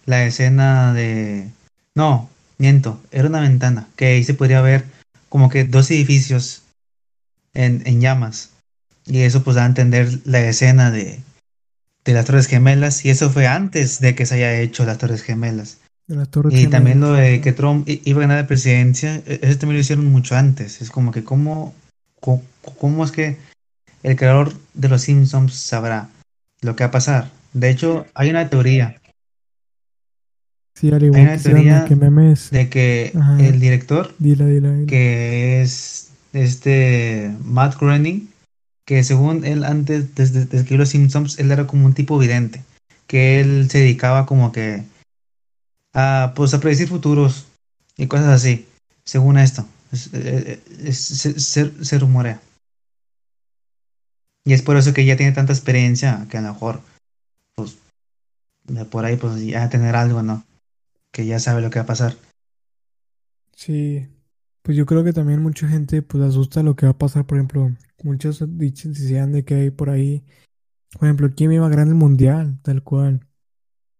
la 0.06 0.24
escena 0.24 0.92
de... 0.92 1.48
No, 1.94 2.28
miento, 2.58 3.00
era 3.10 3.28
una 3.28 3.40
ventana, 3.40 3.86
que 3.96 4.06
ahí 4.06 4.24
se 4.24 4.34
podría 4.34 4.60
ver 4.60 4.84
como 5.28 5.48
que 5.48 5.64
dos 5.64 5.90
edificios 5.90 6.62
en, 7.54 7.82
en 7.86 8.00
llamas. 8.00 8.51
Y 9.06 9.20
eso 9.20 9.42
pues 9.42 9.56
da 9.56 9.64
a 9.64 9.66
entender 9.66 10.20
la 10.24 10.40
escena 10.40 10.90
de, 10.90 11.20
de 12.04 12.12
las 12.12 12.24
Torres 12.24 12.46
Gemelas 12.46 13.04
y 13.04 13.10
eso 13.10 13.30
fue 13.30 13.46
antes 13.46 14.00
de 14.00 14.14
que 14.14 14.26
se 14.26 14.34
haya 14.36 14.60
hecho 14.60 14.84
las 14.84 14.98
Torres 14.98 15.22
Gemelas. 15.22 15.78
y 16.50 16.66
también 16.66 17.00
lo 17.00 17.12
de 17.12 17.40
que 17.40 17.52
Trump 17.52 17.88
iba 17.88 18.18
a 18.18 18.22
ganar 18.22 18.42
la 18.42 18.46
presidencia, 18.46 19.22
e-, 19.26 19.40
eso 19.42 19.58
también 19.58 19.76
lo 19.76 19.80
hicieron 19.80 20.06
mucho 20.06 20.36
antes. 20.36 20.80
Es 20.82 20.90
como 20.90 21.12
que 21.12 21.24
cómo, 21.24 21.74
cómo, 22.20 23.04
es 23.04 23.12
que 23.12 23.36
el 24.02 24.16
creador 24.16 24.52
de 24.74 24.88
los 24.88 25.02
Simpsons 25.02 25.54
sabrá 25.54 26.08
lo 26.60 26.76
que 26.76 26.84
va 26.84 26.88
a 26.88 26.92
pasar. 26.92 27.30
De 27.52 27.70
hecho, 27.70 28.06
hay 28.14 28.30
una 28.30 28.48
teoría. 28.48 28.96
Sí, 30.74 30.90
hay 30.90 31.10
una 31.10 31.36
teoría 31.36 31.86
de 32.50 32.68
que 32.68 33.12
el 33.38 33.60
director, 33.60 34.12
que 34.88 35.62
es 35.62 36.10
este 36.32 37.30
Matt 37.44 37.78
Groening, 37.78 38.31
que 38.84 39.04
según 39.04 39.44
él 39.44 39.64
antes 39.64 40.14
de, 40.14 40.24
escribir 40.24 40.78
Los 40.78 40.90
Simpsons, 40.90 41.38
él 41.38 41.50
era 41.50 41.66
como 41.66 41.86
un 41.86 41.94
tipo 41.94 42.18
vidente, 42.18 42.62
que 43.06 43.40
él 43.40 43.70
se 43.70 43.78
dedicaba 43.78 44.26
como 44.26 44.52
que 44.52 44.82
a, 45.92 46.32
pues, 46.34 46.54
a 46.54 46.60
predecir 46.60 46.88
futuros 46.88 47.46
y 47.96 48.06
cosas 48.06 48.28
así, 48.28 48.66
según 49.04 49.38
esto, 49.38 49.66
se, 49.92 51.98
rumorea. 51.98 52.40
Y 54.44 54.54
es 54.54 54.62
por 54.62 54.76
eso 54.76 54.92
que 54.92 55.04
ya 55.04 55.16
tiene 55.16 55.32
tanta 55.32 55.52
experiencia 55.52 56.26
que 56.28 56.38
a 56.38 56.40
lo 56.40 56.52
mejor, 56.52 56.80
pues, 57.54 57.78
por 58.90 59.04
ahí, 59.04 59.16
pues 59.16 59.40
ya 59.44 59.68
tener 59.68 59.94
algo, 59.94 60.22
¿no? 60.22 60.44
Que 61.12 61.26
ya 61.26 61.38
sabe 61.38 61.60
lo 61.60 61.70
que 61.70 61.78
va 61.78 61.84
a 61.84 61.86
pasar. 61.86 62.16
Sí, 63.54 64.08
pues 64.62 64.76
yo 64.76 64.86
creo 64.86 65.04
que 65.04 65.12
también 65.12 65.42
mucha 65.42 65.68
gente, 65.68 66.02
pues, 66.02 66.22
asusta 66.22 66.62
lo 66.62 66.76
que 66.76 66.86
va 66.86 66.92
a 66.92 66.98
pasar, 66.98 67.26
por 67.26 67.38
ejemplo, 67.38 67.70
muchos 68.02 68.44
decían 68.58 69.32
de 69.32 69.44
que 69.44 69.54
hay 69.54 69.70
por 69.70 69.90
ahí, 69.90 70.24
por 70.92 71.08
ejemplo, 71.08 71.30
¿quién 71.34 71.52
iba 71.52 71.66
a 71.66 71.70
ganar 71.70 71.88
el 71.88 71.94
mundial? 71.94 72.58
Tal 72.62 72.82
cual. 72.82 73.26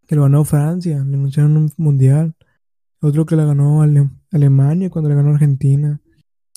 Que 0.07 0.17
lo 0.17 0.23
ganó 0.23 0.45
Francia, 0.45 0.97
le 1.05 1.17
anunciaron 1.17 1.57
un 1.57 1.71
mundial. 1.77 2.35
Otro 3.01 3.27
que 3.27 3.37
le 3.37 3.45
ganó 3.47 3.83
Alemania 4.31 4.91
cuando 4.91 5.09
le 5.09 5.17
ganó 5.17 5.31
Argentina. 5.31 6.01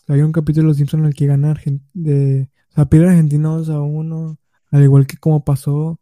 Hay 0.08 0.22
un 0.22 0.32
capítulo 0.32 0.64
de 0.64 0.68
Los 0.70 0.78
Simpsons 0.78 1.02
en 1.02 1.08
el 1.08 1.16
que 1.16 1.26
gana 1.26 1.56
de, 1.94 2.50
o 2.70 2.74
sea, 2.74 2.88
Argentina 3.10 3.50
2 3.50 3.70
a 3.70 3.82
1, 3.82 4.38
al 4.72 4.84
igual 4.84 5.08
que 5.08 5.18
como 5.18 5.44
pasó. 5.44 6.00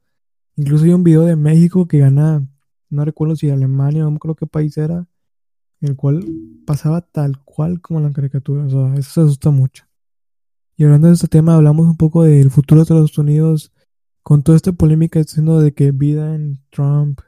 Incluso 0.55 0.85
hay 0.85 0.93
un 0.93 1.03
video 1.03 1.21
de 1.23 1.35
México 1.35 1.87
que 1.87 1.99
gana, 1.99 2.45
no 2.89 3.05
recuerdo 3.05 3.35
si 3.35 3.49
Alemania, 3.49 4.03
no 4.03 4.11
me 4.11 4.17
acuerdo 4.17 4.35
qué 4.35 4.47
país 4.47 4.77
era, 4.77 5.07
el 5.87 5.95
cual 5.95 6.25
pasaba 6.65 7.01
tal 7.01 7.39
cual 7.43 7.81
como 7.81 7.99
la 7.99 8.11
caricatura. 8.11 8.65
O 8.65 8.69
sea, 8.69 8.95
eso 8.95 9.11
se 9.11 9.21
asusta 9.21 9.51
mucho. 9.51 9.85
Y 10.75 10.83
hablando 10.85 11.07
de 11.07 11.13
este 11.13 11.27
tema, 11.27 11.55
hablamos 11.55 11.85
un 11.85 11.97
poco 11.97 12.23
del 12.23 12.49
futuro 12.49 12.79
de 12.79 12.83
Estados 12.83 13.17
Unidos 13.17 13.71
con 14.23 14.41
toda 14.41 14.55
esta 14.55 14.71
polémica 14.71 15.19
diciendo 15.19 15.59
de 15.59 15.73
que 15.73 15.91
Biden, 15.91 16.63
Trump, 16.71 17.21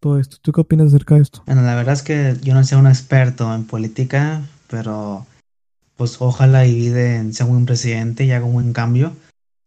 todo 0.00 0.18
esto. 0.18 0.36
¿Tú 0.40 0.52
qué 0.52 0.60
opinas 0.60 0.88
acerca 0.88 1.16
de 1.16 1.22
esto? 1.22 1.42
Bueno, 1.46 1.62
la 1.62 1.74
verdad 1.74 1.94
es 1.94 2.02
que 2.02 2.36
yo 2.42 2.54
no 2.54 2.64
soy 2.64 2.78
un 2.78 2.86
experto 2.86 3.52
en 3.54 3.64
política, 3.64 4.42
pero 4.68 5.26
pues 5.96 6.16
ojalá 6.20 6.66
y 6.66 6.74
Biden 6.74 7.34
sea 7.34 7.46
un 7.46 7.66
presidente 7.66 8.24
y 8.24 8.30
haga 8.30 8.44
un 8.44 8.52
buen 8.52 8.72
cambio, 8.72 9.12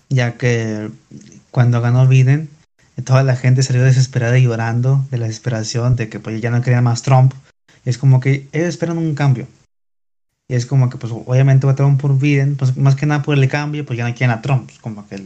ya 0.09 0.37
que 0.37 0.89
cuando 1.51 1.81
ganó 1.81 2.07
Biden, 2.07 2.49
toda 3.03 3.23
la 3.23 3.35
gente 3.35 3.63
salió 3.63 3.83
desesperada 3.83 4.37
y 4.37 4.43
llorando 4.43 5.05
de 5.11 5.17
la 5.17 5.27
desesperación 5.27 5.95
de 5.95 6.09
que 6.09 6.19
pues 6.19 6.41
ya 6.41 6.51
no 6.51 6.61
quería 6.61 6.81
más 6.81 7.01
Trump. 7.01 7.33
Es 7.89 7.97
como 7.97 8.19
que 8.19 8.47
ellos 8.51 8.69
esperan 8.69 8.97
un 8.97 9.15
cambio. 9.15 9.47
Y 10.47 10.55
es 10.55 10.65
como 10.65 10.89
que, 10.89 10.97
pues, 10.97 11.13
obviamente 11.13 11.67
votaron 11.67 11.97
por 11.97 12.17
Biden, 12.17 12.55
pues, 12.55 12.75
más 12.77 12.95
que 12.95 13.05
nada 13.05 13.21
por 13.21 13.37
el 13.37 13.47
cambio, 13.47 13.85
pues 13.85 13.97
ya 13.97 14.07
no 14.07 14.15
quieren 14.15 14.35
a 14.35 14.41
Trump. 14.41 14.65
Pues, 14.65 14.79
como 14.79 15.07
que 15.07 15.21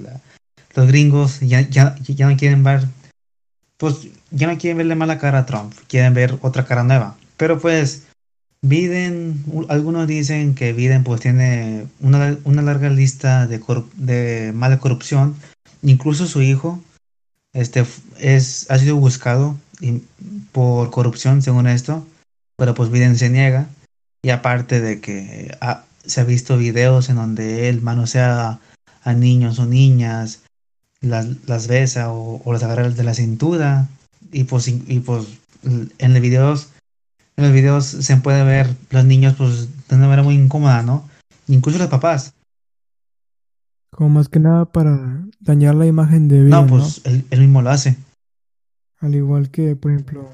los 0.75 0.87
gringos 0.87 1.39
ya, 1.39 1.61
ya, 1.61 1.95
ya 2.01 2.29
no 2.29 2.35
quieren 2.35 2.63
ver, 2.63 2.87
pues, 3.77 4.07
ya 4.31 4.47
no 4.47 4.57
quieren 4.57 4.77
verle 4.77 4.95
mala 4.95 5.19
cara 5.19 5.39
a 5.39 5.45
Trump, 5.45 5.73
quieren 5.87 6.13
ver 6.13 6.37
otra 6.41 6.65
cara 6.65 6.83
nueva. 6.83 7.15
Pero 7.37 7.59
pues, 7.59 8.03
Biden, 8.61 9.43
algunos 9.69 10.07
dicen 10.07 10.55
que 10.55 10.73
Biden, 10.73 11.03
pues, 11.03 11.21
tiene 11.21 11.87
una, 11.99 12.37
una 12.43 12.61
larga 12.61 12.89
lista 12.89 13.47
de, 13.47 13.61
de 13.95 14.51
mala 14.53 14.79
corrupción. 14.79 15.35
Incluso 15.81 16.27
su 16.27 16.41
hijo, 16.41 16.81
este, 17.53 17.85
es, 18.19 18.69
ha 18.69 18.77
sido 18.77 18.95
buscado 18.95 19.57
por 20.51 20.91
corrupción, 20.91 21.41
según 21.41 21.67
esto. 21.67 22.05
Pero 22.57 22.73
pues 22.73 22.89
Biden 22.89 23.17
se 23.17 23.29
niega. 23.29 23.67
Y 24.21 24.29
aparte 24.29 24.79
de 24.79 25.01
que 25.01 25.55
ah, 25.61 25.83
se 26.05 26.21
ha 26.21 26.23
visto 26.23 26.57
videos 26.57 27.09
en 27.09 27.17
donde 27.17 27.69
él 27.69 27.81
manosea 27.81 28.59
a 29.03 29.13
niños 29.13 29.59
o 29.59 29.65
niñas, 29.65 30.43
las, 31.01 31.27
las 31.45 31.67
besa 31.67 32.11
o, 32.11 32.41
o, 32.43 32.53
las 32.53 32.63
agarra 32.63 32.89
de 32.89 33.03
la 33.03 33.13
cintura. 33.13 33.87
Y 34.31 34.45
pues, 34.45 34.67
y 34.67 34.99
pues 34.99 35.27
en 35.63 36.13
los 36.13 36.21
videos, 36.21 36.69
en 37.37 37.45
los 37.45 37.53
videos 37.53 37.85
se 37.85 38.17
puede 38.17 38.43
ver 38.43 38.75
los 38.89 39.05
niños 39.05 39.35
pues 39.37 39.67
de 39.87 39.95
una 39.95 40.07
manera 40.07 40.23
muy 40.23 40.35
incómoda, 40.35 40.81
¿no? 40.81 41.07
Incluso 41.47 41.77
los 41.77 41.87
papás. 41.87 42.33
Como 43.91 44.09
más 44.09 44.29
que 44.29 44.39
nada 44.39 44.65
para 44.65 45.23
dañar 45.39 45.75
la 45.75 45.85
imagen 45.85 46.27
de 46.27 46.37
Biden. 46.37 46.49
No, 46.49 46.67
pues 46.67 47.01
Él, 47.05 47.25
mismo 47.39 47.61
lo 47.61 47.69
hace. 47.69 47.97
Al 48.99 49.13
igual 49.13 49.49
que, 49.51 49.75
por 49.75 49.91
ejemplo, 49.91 50.29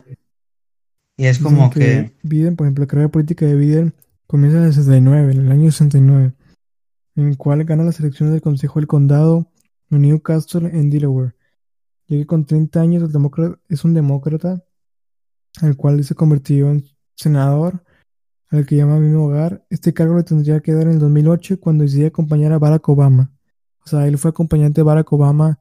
y 1.20 1.26
es 1.26 1.40
como 1.40 1.70
que, 1.70 2.14
Biden, 2.24 2.56
por 2.56 2.66
ejemplo, 2.66 2.84
la 2.84 2.88
carrera 2.88 3.10
política 3.10 3.46
de 3.46 3.54
Biden 3.54 3.94
comienza 4.26 4.58
en 4.60 4.64
el 4.64 4.74
69, 4.74 5.34
en 5.34 5.40
el 5.42 5.52
año 5.52 5.70
69, 5.70 6.34
en 7.18 7.28
el 7.28 7.36
cual 7.36 7.66
gana 7.66 7.84
las 7.84 8.00
elecciones 8.00 8.32
del 8.32 8.42
Consejo 8.42 8.80
del 8.80 8.88
Condado 8.88 9.52
en 9.92 10.02
Newcastle, 10.04 10.70
en 10.72 10.90
Delaware. 10.90 11.36
Llega 12.08 12.26
con 12.26 12.46
30 12.46 12.80
años, 12.80 13.04
el 13.04 13.12
demócrata, 13.12 13.60
es 13.68 13.84
un 13.84 13.94
demócrata, 13.94 14.64
al 15.62 15.76
cual 15.76 16.02
se 16.06 16.16
convirtió 16.16 16.72
en 16.72 16.86
senador, 17.16 17.84
al 18.48 18.66
que 18.66 18.78
llama 18.78 18.98
mismo 18.98 19.26
hogar. 19.26 19.66
Este 19.70 19.94
cargo 19.94 20.16
le 20.16 20.24
tendría 20.24 20.62
que 20.62 20.72
dar 20.72 20.84
en 20.84 20.94
el 20.94 21.00
2008 21.00 21.60
cuando 21.60 21.84
decidió 21.84 22.08
acompañar 22.08 22.54
a 22.54 22.60
Barack 22.60 22.88
Obama. 22.88 23.30
O 23.84 23.90
sea, 23.90 24.08
él 24.08 24.18
fue 24.18 24.30
acompañante 24.30 24.80
de 24.80 24.86
Barack 24.86 25.12
Obama 25.12 25.60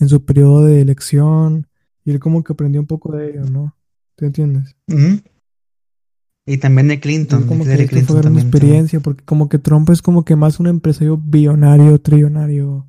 en 0.00 0.08
su 0.08 0.24
periodo 0.24 0.64
de 0.64 0.80
elección 0.80 1.68
y 2.04 2.10
él 2.10 2.18
como 2.18 2.42
que 2.42 2.54
aprendió 2.54 2.80
un 2.80 2.88
poco 2.88 3.12
de 3.12 3.30
ello, 3.30 3.44
¿no? 3.44 3.76
¿Te 4.16 4.26
entiendes? 4.26 4.74
Y 6.46 6.58
también 6.58 6.88
de 6.88 7.00
Clinton. 7.00 7.46
como 7.46 7.64
que 7.64 7.86
Clinton 7.86 8.22
fue 8.22 8.40
experiencia, 8.40 9.00
porque 9.00 9.24
como 9.24 9.48
que 9.48 9.58
Trump 9.58 9.90
es 9.90 10.00
como 10.00 10.24
que 10.24 10.36
más 10.36 10.58
un 10.58 10.68
empresario 10.68 11.16
billonario, 11.18 12.00
trillonario, 12.00 12.86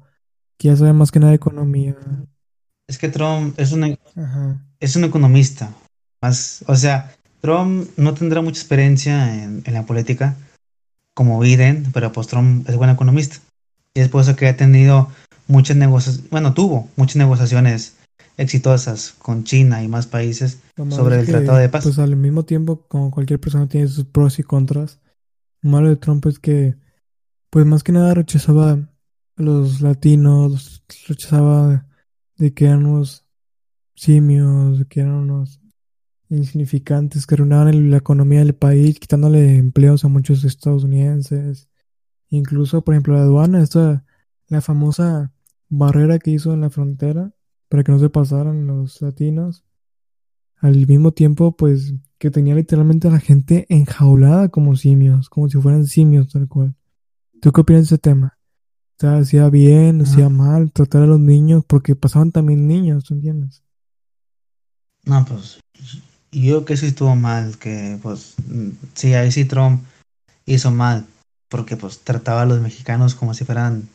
que 0.57 0.69
ya 0.69 0.75
sabe 0.75 0.93
más 0.93 1.11
que 1.11 1.19
nada 1.19 1.31
de 1.31 1.37
economía. 1.37 1.95
Es 2.87 2.97
que 2.97 3.09
Trump 3.09 3.59
es 3.59 3.71
un, 3.73 3.97
es 4.79 4.95
un 4.95 5.03
economista. 5.03 5.73
Más, 6.21 6.63
o 6.67 6.75
sea, 6.75 7.13
Trump 7.41 7.89
no 7.97 8.13
tendrá 8.13 8.41
mucha 8.41 8.59
experiencia 8.59 9.43
en, 9.43 9.63
en 9.65 9.73
la 9.73 9.85
política 9.85 10.35
como 11.13 11.39
Biden, 11.39 11.87
pero 11.93 12.11
pues 12.11 12.27
Trump 12.27 12.69
es 12.69 12.75
buen 12.77 12.89
economista. 12.89 13.37
Y 13.93 13.99
es 13.99 14.07
por 14.09 14.21
eso 14.21 14.35
que 14.35 14.47
ha 14.47 14.55
tenido 14.55 15.09
muchas 15.47 15.75
negociaciones, 15.77 16.29
bueno, 16.29 16.53
tuvo 16.53 16.87
muchas 16.95 17.15
negociaciones 17.15 17.96
exitosas 18.37 19.15
con 19.17 19.43
China 19.43 19.83
y 19.83 19.87
más 19.87 20.07
países 20.07 20.59
sobre 20.89 21.19
el 21.19 21.25
Tratado 21.25 21.57
de 21.57 21.69
Paz. 21.69 21.83
Pues 21.83 21.99
al 21.99 22.15
mismo 22.15 22.45
tiempo, 22.45 22.85
como 22.87 23.11
cualquier 23.11 23.39
persona 23.39 23.67
tiene 23.67 23.87
sus 23.87 24.05
pros 24.05 24.39
y 24.39 24.43
contras, 24.43 24.99
lo 25.61 25.71
malo 25.71 25.89
de 25.89 25.95
Trump 25.95 26.25
es 26.27 26.39
que, 26.39 26.75
pues 27.49 27.65
más 27.65 27.83
que 27.83 27.91
nada 27.91 28.13
rechazaba 28.13 28.71
a 28.73 28.89
los 29.35 29.81
latinos, 29.81 30.83
rechazaba 31.07 31.87
de 32.37 32.53
que 32.53 32.65
eran 32.65 32.85
unos 32.85 33.25
simios, 33.95 34.79
de 34.79 34.85
que 34.85 34.99
eran 35.01 35.13
unos 35.13 35.59
insignificantes 36.29 37.25
que 37.25 37.35
arruinaban 37.35 37.89
la 37.89 37.97
economía 37.97 38.39
del 38.39 38.53
país, 38.53 38.99
quitándole 38.99 39.57
empleos 39.57 40.05
a 40.05 40.09
muchos 40.09 40.43
estadounidenses. 40.43 41.69
Incluso, 42.29 42.83
por 42.83 42.93
ejemplo, 42.93 43.15
la 43.15 43.21
aduana, 43.21 43.63
esta, 43.63 44.05
la 44.47 44.61
famosa 44.61 45.33
barrera 45.69 46.19
que 46.19 46.31
hizo 46.31 46.53
en 46.53 46.61
la 46.61 46.69
frontera 46.69 47.33
para 47.69 47.83
que 47.83 47.91
no 47.91 47.99
se 47.99 48.09
pasaran 48.09 48.67
los 48.67 49.01
latinos. 49.01 49.63
Al 50.57 50.87
mismo 50.87 51.11
tiempo, 51.11 51.55
pues, 51.55 51.93
que 52.17 52.31
tenía 52.31 52.55
literalmente 52.55 53.07
a 53.07 53.11
la 53.11 53.19
gente 53.19 53.65
enjaulada 53.69 54.49
como 54.49 54.75
simios, 54.75 55.29
como 55.29 55.49
si 55.49 55.59
fueran 55.59 55.85
simios 55.85 56.29
tal 56.31 56.47
cual. 56.47 56.75
¿Tú 57.41 57.51
qué 57.51 57.61
opinas 57.61 57.83
de 57.83 57.95
ese 57.95 57.97
tema? 57.97 58.37
O 58.97 58.99
sea, 58.99 59.17
hacía 59.17 59.49
bien, 59.49 60.01
hacía 60.01 60.27
mal, 60.27 60.71
tratar 60.71 61.03
a 61.03 61.07
los 61.07 61.19
niños, 61.19 61.63
porque 61.67 61.95
pasaban 61.95 62.31
también 62.31 62.67
niños, 62.67 63.03
¿tú 63.03 63.13
entiendes? 63.13 63.61
No, 65.05 65.23
pues 65.23 65.59
yo 66.31 66.65
que 66.65 66.75
sí 66.77 66.87
estuvo 66.87 67.15
mal, 67.15 67.57
que 67.57 67.99
pues 68.01 68.35
sí, 68.95 69.13
ahí 69.13 69.31
sí 69.31 69.45
Trump 69.45 69.83
hizo 70.45 70.71
mal, 70.71 71.05
porque 71.47 71.77
pues 71.77 71.99
trataba 71.99 72.41
a 72.41 72.45
los 72.45 72.59
mexicanos 72.59 73.13
como 73.13 73.33
si 73.33 73.45
fueran 73.45 73.87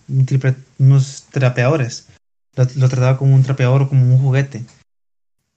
unos 0.78 1.24
trapeadores. 1.30 2.06
Lo, 2.54 2.88
trataba 2.88 3.18
como 3.18 3.34
un 3.34 3.42
trapeador, 3.42 3.88
como 3.88 4.04
un 4.04 4.20
juguete. 4.20 4.64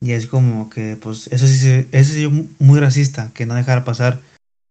Y 0.02 0.12
es 0.12 0.28
como 0.28 0.70
que, 0.70 0.98
pues, 0.98 1.28
eso 1.28 1.48
sí, 1.48 1.88
eso 1.92 2.14
sí 2.14 2.50
muy 2.60 2.80
racista, 2.80 3.32
que 3.34 3.46
no 3.46 3.56
dejara 3.56 3.84
pasar 3.84 4.22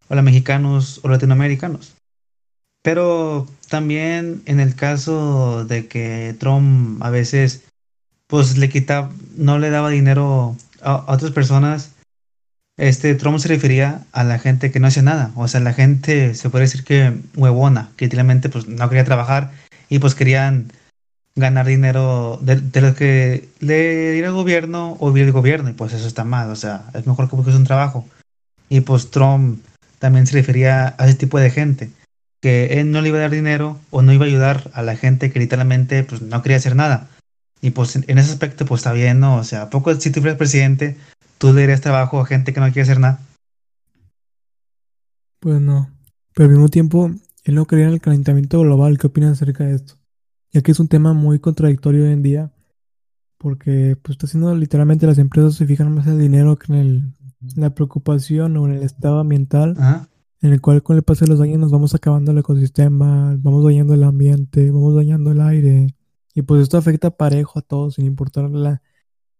a 0.08 0.14
los 0.14 0.24
mexicanos 0.24 1.00
o 1.02 1.08
latinoamericanos. 1.08 1.94
Pero 2.82 3.46
también 3.68 4.42
en 4.46 4.60
el 4.60 4.74
caso 4.74 5.64
de 5.64 5.86
que 5.86 6.34
Trump 6.38 7.02
a 7.02 7.10
veces, 7.10 7.64
pues, 8.26 8.56
le 8.56 8.68
quitaba, 8.68 9.10
no 9.36 9.58
le 9.58 9.70
daba 9.70 9.90
dinero 9.90 10.56
a 10.82 11.12
otras 11.12 11.32
personas 11.32 11.94
este 12.76 13.14
Trump 13.14 13.38
se 13.38 13.48
refería 13.48 14.04
a 14.12 14.24
la 14.24 14.38
gente 14.38 14.72
que 14.72 14.80
no 14.80 14.88
hacía 14.88 15.02
nada, 15.02 15.30
o 15.36 15.46
sea, 15.46 15.60
la 15.60 15.72
gente 15.72 16.34
se 16.34 16.50
puede 16.50 16.64
decir 16.64 16.82
que 16.82 17.12
huevona, 17.36 17.90
que 17.96 18.06
literalmente 18.06 18.48
pues 18.48 18.66
no 18.66 18.88
quería 18.88 19.04
trabajar 19.04 19.52
y 19.88 20.00
pues 20.00 20.16
querían 20.16 20.72
ganar 21.36 21.66
dinero 21.66 22.38
de, 22.42 22.80
lo 22.80 22.94
que 22.94 23.48
le 23.60 24.12
diera 24.12 24.28
el 24.28 24.34
gobierno 24.34 24.96
o 25.00 25.10
vivir 25.10 25.26
el 25.26 25.32
gobierno 25.32 25.68
y 25.70 25.72
pues 25.72 25.92
eso 25.92 26.06
está 26.06 26.24
mal, 26.24 26.50
o 26.50 26.56
sea, 26.56 26.84
es 26.94 27.06
mejor 27.06 27.28
que 27.28 27.36
busques 27.36 27.54
un 27.54 27.64
trabajo. 27.64 28.06
Y 28.68 28.80
pues 28.80 29.10
Trump 29.10 29.60
también 29.98 30.26
se 30.26 30.34
refería 30.34 30.94
a 30.98 31.06
ese 31.06 31.16
tipo 31.16 31.38
de 31.38 31.50
gente, 31.50 31.90
que 32.40 32.80
él 32.80 32.90
no 32.90 33.00
le 33.00 33.08
iba 33.08 33.18
a 33.18 33.22
dar 33.22 33.30
dinero 33.30 33.78
o 33.90 34.02
no 34.02 34.12
iba 34.12 34.24
a 34.24 34.28
ayudar 34.28 34.70
a 34.74 34.82
la 34.82 34.96
gente 34.96 35.32
que 35.32 35.40
literalmente 35.40 36.04
pues 36.04 36.22
no 36.22 36.42
quería 36.42 36.58
hacer 36.58 36.76
nada. 36.76 37.08
Y 37.60 37.70
pues 37.70 37.96
en, 37.96 38.18
ese 38.18 38.32
aspecto 38.32 38.66
pues 38.66 38.80
está 38.80 38.92
bien, 38.92 39.20
¿no? 39.20 39.36
O 39.36 39.44
sea, 39.44 39.70
poco 39.70 39.94
si 39.94 40.10
tú 40.10 40.20
fueras 40.20 40.36
presidente, 40.36 40.96
¿Tú 41.38 41.52
le 41.52 41.62
darías 41.62 41.80
trabajo 41.80 42.20
a 42.20 42.26
gente 42.26 42.52
que 42.52 42.60
no 42.60 42.66
quiere 42.66 42.82
hacer 42.82 43.00
nada? 43.00 43.20
Pues 45.40 45.60
no. 45.60 45.90
Pero 46.34 46.48
al 46.48 46.52
mismo 46.52 46.68
tiempo, 46.68 47.10
él 47.44 47.54
no 47.54 47.66
en 47.70 47.78
el 47.80 48.00
calentamiento 48.00 48.60
global. 48.60 48.98
¿Qué 48.98 49.08
opinas 49.08 49.32
acerca 49.32 49.64
de 49.64 49.74
esto? 49.74 49.96
Ya 50.54 50.62
que 50.62 50.72
es 50.72 50.80
un 50.80 50.88
tema 50.88 51.12
muy 51.12 51.38
contradictorio 51.38 52.04
hoy 52.04 52.12
en 52.12 52.22
día. 52.22 52.52
Porque 53.36 53.98
pues 54.00 54.14
está 54.14 54.24
haciendo 54.24 54.54
literalmente 54.54 55.06
las 55.06 55.18
empresas 55.18 55.54
se 55.54 55.66
fijan 55.66 55.94
más 55.94 56.06
en 56.06 56.14
el 56.14 56.20
dinero 56.20 56.56
que 56.56 56.72
en, 56.72 56.78
el, 56.78 57.14
la 57.56 57.74
preocupación 57.74 58.56
o 58.56 58.64
en 58.66 58.72
el 58.72 58.82
estado 58.82 59.18
ambiental. 59.18 59.76
En 60.40 60.52
el 60.52 60.62
cual 60.62 60.82
con 60.82 60.96
el 60.96 61.02
paso 61.02 61.26
de 61.26 61.32
los 61.32 61.40
años 61.42 61.58
nos 61.58 61.70
vamos 61.70 61.94
acabando 61.94 62.32
el 62.32 62.38
ecosistema, 62.38 63.36
vamos 63.38 63.64
dañando 63.64 63.92
el 63.92 64.04
ambiente, 64.04 64.70
vamos 64.70 64.94
dañando 64.94 65.32
el 65.32 65.42
aire. 65.42 65.94
Y 66.34 66.42
pues 66.42 66.62
esto 66.62 66.78
afecta 66.78 67.10
parejo 67.10 67.58
a 67.58 67.62
todos, 67.62 67.94
sin 67.94 68.06
importar 68.06 68.48
la, 68.50 68.80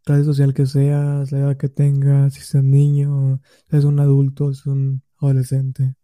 clase 0.05 0.25
social 0.25 0.55
que 0.55 0.67
seas, 0.67 1.33
la 1.33 1.39
edad 1.39 1.57
que 1.57 1.69
tengas, 1.69 2.35
si 2.35 2.43
seas 2.43 2.63
niño, 2.63 3.41
si 3.69 3.77
eres 3.77 3.85
un 3.85 3.99
adulto, 4.01 4.53
si 4.53 4.61
eres 4.61 4.67
un 4.67 5.03
adolescente. 5.19 5.95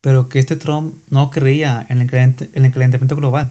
Pero 0.00 0.28
que 0.28 0.38
este 0.38 0.56
Trump 0.56 0.94
no 1.10 1.30
creía 1.30 1.86
en 1.88 2.00
el, 2.00 2.14
en 2.14 2.64
el 2.64 2.72
calentamiento 2.72 3.16
global. 3.16 3.50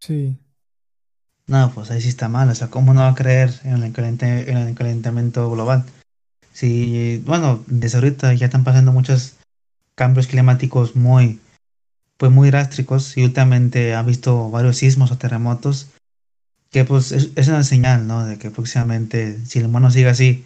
Sí. 0.00 0.36
No, 1.46 1.72
pues 1.74 1.90
ahí 1.90 2.00
sí 2.00 2.08
está 2.08 2.28
mal. 2.28 2.48
O 2.50 2.54
sea, 2.54 2.68
¿cómo 2.70 2.94
no 2.94 3.00
va 3.00 3.08
a 3.08 3.14
creer 3.14 3.60
en 3.64 3.82
el, 3.82 3.92
en 3.96 4.56
el 4.56 4.74
calentamiento 4.74 5.50
global? 5.50 5.84
Si, 6.52 7.22
bueno, 7.24 7.64
desde 7.66 7.98
ahorita 7.98 8.34
ya 8.34 8.46
están 8.46 8.64
pasando 8.64 8.92
muchos 8.92 9.36
cambios 9.94 10.26
climáticos 10.26 10.96
muy, 10.96 11.40
pues 12.16 12.30
muy 12.30 12.50
drásticos 12.50 13.16
y 13.16 13.24
últimamente 13.24 13.94
ha 13.94 14.02
visto 14.02 14.50
varios 14.50 14.76
sismos 14.78 15.10
o 15.10 15.18
terremotos 15.18 15.88
que 16.70 16.84
pues 16.84 17.12
es, 17.12 17.48
una 17.48 17.64
señal, 17.64 18.06
¿no? 18.06 18.24
De 18.24 18.38
que 18.38 18.50
próximamente 18.50 19.38
si 19.44 19.58
el 19.58 19.66
humano 19.66 19.90
sigue 19.90 20.08
así, 20.08 20.44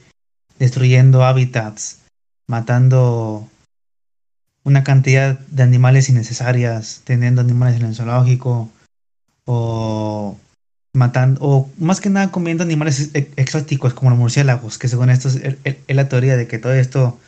destruyendo 0.58 1.24
hábitats, 1.24 2.00
matando 2.46 3.48
una 4.64 4.84
cantidad 4.84 5.38
de 5.38 5.62
animales 5.62 6.08
innecesarias, 6.08 7.02
teniendo 7.04 7.40
animales 7.40 7.76
en 7.76 7.86
el 7.86 7.94
zoológico 7.94 8.68
o 9.44 10.36
matando, 10.92 11.40
o 11.42 11.70
más 11.78 12.00
que 12.00 12.10
nada 12.10 12.30
comiendo 12.32 12.64
animales 12.64 13.10
exóticos 13.14 13.94
como 13.94 14.10
los 14.10 14.18
murciélagos, 14.18 14.78
que 14.78 14.88
según 14.88 15.10
esto 15.10 15.28
es, 15.28 15.56
es 15.64 15.96
la 15.96 16.08
teoría 16.08 16.36
de 16.36 16.48
que 16.48 16.58
todo 16.58 16.72
esto 16.72 17.18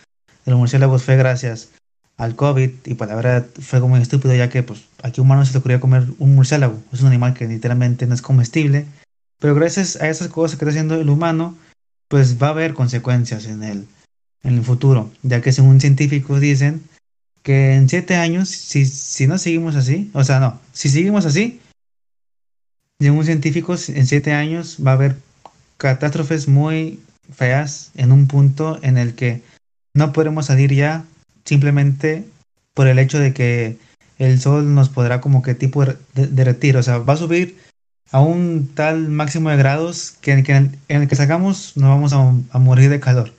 de 0.44 0.50
los 0.50 0.58
murciélagos 0.58 1.04
fue 1.04 1.16
gracias 1.16 1.70
al 2.18 2.34
COVID 2.34 2.70
y 2.84 2.94
pues 2.94 3.08
la 3.08 3.16
verdad 3.16 3.46
fue 3.60 3.80
como 3.80 3.96
estúpido 3.96 4.34
ya 4.34 4.50
que 4.50 4.64
pues 4.64 4.84
aquí 5.02 5.20
humano 5.20 5.46
se 5.46 5.52
le 5.52 5.60
ocurría 5.60 5.80
comer 5.80 6.04
un 6.18 6.34
murciélago. 6.34 6.76
Es 6.92 7.00
un 7.00 7.06
animal 7.06 7.32
que 7.32 7.46
literalmente 7.46 8.06
no 8.06 8.14
es 8.14 8.22
comestible. 8.22 8.86
Pero 9.38 9.54
gracias 9.54 9.96
a 9.96 10.08
esas 10.08 10.28
cosas 10.28 10.58
que 10.58 10.64
está 10.64 10.70
haciendo 10.70 10.96
el 10.96 11.08
humano, 11.08 11.56
pues 12.08 12.42
va 12.42 12.48
a 12.48 12.50
haber 12.50 12.74
consecuencias 12.74 13.46
en 13.46 13.62
el, 13.62 13.86
en 14.42 14.54
el 14.54 14.64
futuro. 14.64 15.10
Ya 15.22 15.40
que 15.40 15.52
según 15.52 15.80
científicos 15.80 16.40
dicen 16.40 16.82
que 17.42 17.74
en 17.74 17.88
siete 17.88 18.16
años, 18.16 18.48
si, 18.48 18.84
si 18.86 19.26
no 19.26 19.38
seguimos 19.38 19.76
así, 19.76 20.10
o 20.12 20.24
sea, 20.24 20.40
no, 20.40 20.60
si 20.72 20.88
seguimos 20.88 21.24
así, 21.24 21.60
según 23.00 23.24
científicos, 23.24 23.88
en 23.88 24.06
siete 24.06 24.32
años 24.32 24.78
va 24.84 24.92
a 24.92 24.94
haber 24.94 25.16
catástrofes 25.76 26.48
muy 26.48 27.00
feas 27.32 27.92
en 27.94 28.12
un 28.12 28.26
punto 28.26 28.78
en 28.82 28.98
el 28.98 29.14
que 29.14 29.42
no 29.94 30.12
podremos 30.12 30.46
salir 30.46 30.74
ya 30.74 31.04
simplemente 31.44 32.24
por 32.74 32.88
el 32.88 32.98
hecho 32.98 33.18
de 33.18 33.32
que 33.32 33.78
el 34.18 34.40
sol 34.40 34.74
nos 34.74 34.88
podrá 34.88 35.20
como 35.20 35.42
que 35.42 35.54
tipo 35.54 35.84
derretir, 36.14 36.76
o 36.76 36.82
sea, 36.82 36.98
va 36.98 37.14
a 37.14 37.18
subir 37.18 37.56
a 38.10 38.20
un 38.20 38.70
tal 38.74 39.08
máximo 39.08 39.50
de 39.50 39.56
grados 39.56 40.12
que 40.20 40.32
en, 40.32 40.78
el 40.88 41.08
que 41.08 41.16
sacamos 41.16 41.76
nos 41.76 41.88
vamos 41.88 42.12
a, 42.52 42.58
morir 42.58 42.90
de 42.90 43.00
calor. 43.00 43.32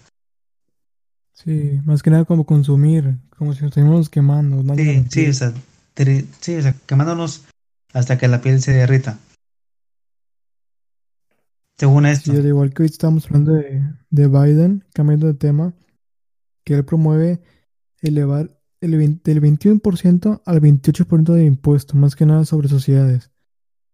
Sí, 1.43 1.79
más 1.85 2.03
que 2.03 2.09
nada 2.09 2.25
como 2.25 2.45
consumir, 2.45 3.15
como 3.37 3.53
si 3.53 3.61
nos 3.61 3.69
estuviéramos 3.69 4.09
quemando. 4.09 4.75
Sí, 4.75 5.05
sí 5.09 5.27
o, 5.27 5.33
sea, 5.33 5.53
sí, 6.41 6.55
o 6.55 6.61
sea, 6.61 6.75
quemándonos 6.85 7.45
hasta 7.93 8.17
que 8.17 8.27
la 8.27 8.41
piel 8.41 8.61
se 8.61 8.73
derrita. 8.73 9.17
Según 11.77 12.05
esto. 12.05 12.31
Sí, 12.31 12.37
al 12.37 12.45
igual 12.45 12.73
que 12.73 12.83
hoy 12.83 12.89
estamos 12.89 13.25
hablando 13.27 13.53
de, 13.53 13.81
de 14.09 14.27
Biden, 14.27 14.83
cambiando 14.93 15.27
de 15.27 15.33
tema, 15.33 15.73
que 16.65 16.73
él 16.73 16.83
promueve 16.83 17.39
elevar 18.01 18.59
el 18.81 18.91
del 19.23 19.41
21% 19.41 20.41
al 20.45 20.61
28% 20.61 21.33
de 21.33 21.45
impuestos, 21.45 21.95
más 21.95 22.17
que 22.17 22.25
nada 22.25 22.43
sobre 22.43 22.67
sociedades, 22.67 23.31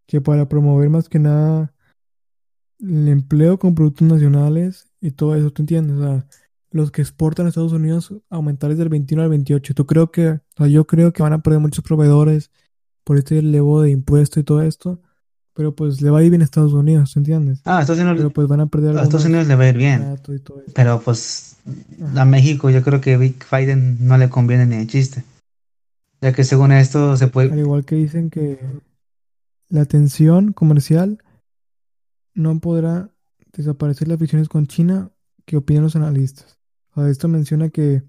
que 0.08 0.20
para 0.20 0.50
promover 0.50 0.90
más 0.90 1.10
que 1.10 1.20
nada 1.20 1.76
el 2.80 3.08
empleo 3.08 3.60
con 3.60 3.76
productos 3.76 4.08
nacionales 4.08 4.89
y 5.00 5.12
todo 5.12 5.36
eso, 5.36 5.52
¿tú 5.52 5.62
entiendes? 5.62 5.98
O 5.98 6.02
sea, 6.02 6.28
los 6.76 6.91
que 6.91 7.01
exportan 7.01 7.45
a 7.45 7.49
Estados 7.49 7.71
Unidos 7.71 8.13
aumentarles 8.30 8.78
del 8.78 8.89
21 8.89 9.23
al 9.23 9.30
28. 9.30 9.73
Tú 9.73 9.86
creo 9.86 10.11
que, 10.11 10.28
o 10.28 10.41
sea, 10.57 10.67
yo 10.67 10.86
creo 10.86 11.13
que 11.13 11.23
van 11.23 11.32
a 11.32 11.41
perder 11.41 11.61
muchos 11.61 11.86
proveedores 11.86 12.51
por 13.05 13.17
este 13.17 13.38
elevo 13.39 13.82
de 13.82 13.91
impuestos 13.91 14.41
y 14.41 14.43
todo 14.43 14.61
esto, 14.61 14.99
pero 15.53 15.73
pues 15.73 16.01
le 16.01 16.09
va 16.09 16.19
a 16.19 16.23
ir 16.23 16.32
bien 16.32 16.41
a 16.41 16.43
Estados 16.43 16.73
Unidos, 16.73 17.15
¿entiendes? 17.15 17.61
Ah, 17.63 17.80
Estados 17.80 18.01
Unidos. 18.01 18.17
Pero 18.17 18.30
pues 18.32 18.49
van 18.49 18.59
a 18.59 18.65
perder. 18.65 18.97
A 18.97 19.03
Estados 19.03 19.23
Unidos 19.23 19.47
le 19.47 19.55
va 19.55 19.63
a 19.63 19.69
ir 19.69 19.78
bien. 19.78 20.19
Pero 20.73 20.99
pues 20.99 21.55
a 22.13 22.26
México 22.26 22.69
yo 22.69 22.84
creo 22.84 22.99
que 22.99 23.15
Biden 23.17 24.05
no 24.05 24.17
le 24.17 24.28
conviene 24.28 24.65
ni 24.65 24.76
de 24.76 24.88
chiste. 24.88 25.23
Ya 26.19 26.34
que 26.34 26.43
según 26.43 26.73
esto 26.73 27.15
se 27.15 27.28
puede. 27.28 27.53
Al 27.53 27.59
igual 27.59 27.86
que 27.86 27.95
dicen 27.95 28.30
que 28.30 28.59
la 29.69 29.86
tensión 29.86 30.51
comercial 30.51 31.23
no 32.34 32.59
podrá 32.59 33.11
desaparecer 33.53 34.09
las 34.09 34.17
fricciones 34.17 34.49
con 34.49 34.67
China 34.67 35.11
que 35.45 35.55
opinan 35.55 35.84
los 35.84 35.95
analistas. 35.95 36.55
Sea, 36.96 37.10
esto 37.10 37.28
menciona 37.28 37.70
que 37.70 38.04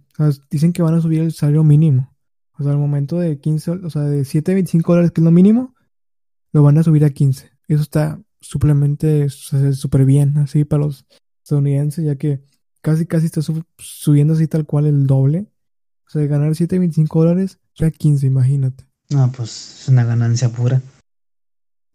dicen 0.51 0.72
que 0.72 0.82
van 0.82 0.95
a 0.95 1.01
subir 1.01 1.20
el 1.20 1.32
salario 1.32 1.64
mínimo. 1.64 2.14
O 2.59 2.62
sea, 2.62 2.72
al 2.72 2.78
momento 2.78 3.18
de 3.18 3.39
15, 3.39 3.70
o 3.70 3.91
sea, 3.91 4.03
de 4.03 4.22
7.25 4.22 4.82
dólares, 4.87 5.11
que 5.11 5.20
es 5.20 5.24
lo 5.24 5.30
mínimo, 5.30 5.74
lo 6.53 6.62
van 6.62 6.78
a 6.78 6.82
subir 6.82 7.05
a 7.05 7.11
15. 7.11 7.51
Eso 7.68 7.82
está 7.82 8.20
suplemente 8.41 9.28
súper 9.28 10.05
bien, 10.05 10.39
así 10.39 10.64
para 10.64 10.84
los 10.84 11.05
estadounidenses, 11.43 12.05
ya 12.05 12.16
que 12.16 12.43
casi 12.80 13.05
casi 13.07 13.26
está 13.26 13.41
subiendo 13.43 14.34
así 14.34 14.47
tal 14.47 14.64
cual 14.64 14.87
el 14.87 15.07
doble. 15.07 15.51
O 16.07 16.11
sea, 16.11 16.22
de 16.22 16.28
ganar 16.28 16.53
7.25 16.53 17.09
dólares, 17.18 17.59
ya 17.74 17.91
15, 17.91 18.26
imagínate. 18.26 18.84
No, 19.11 19.30
pues 19.32 19.80
es 19.80 19.89
una 19.89 20.05
ganancia 20.05 20.49
pura. 20.49 20.80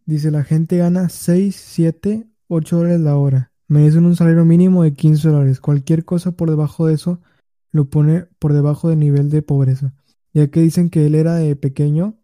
Dice, 0.06 0.30
la 0.32 0.44
gente 0.44 0.78
gana 0.78 1.10
6, 1.10 1.56
7, 1.56 2.28
8 2.48 2.76
dólares 2.76 3.00
la 3.00 3.16
hora. 3.16 3.51
Merecen 3.72 4.06
un 4.06 4.18
salario 4.18 4.44
mínimo 4.44 4.84
de 4.84 4.94
15 4.94 5.30
dólares. 5.30 5.62
Cualquier 5.62 6.04
cosa 6.04 6.34
por 6.34 6.50
debajo 6.50 6.88
de 6.88 6.94
eso 6.94 7.22
lo 7.72 7.86
pone 7.90 8.26
por 8.38 8.52
debajo 8.52 8.90
del 8.90 9.00
nivel 9.00 9.30
de 9.30 9.44
pobreza. 9.44 9.94
Ya 10.34 10.50
que 10.50 10.60
dicen 10.60 10.90
que 10.90 11.06
él 11.06 11.16
era 11.16 11.36
de 11.36 11.56
pequeño 11.56 12.18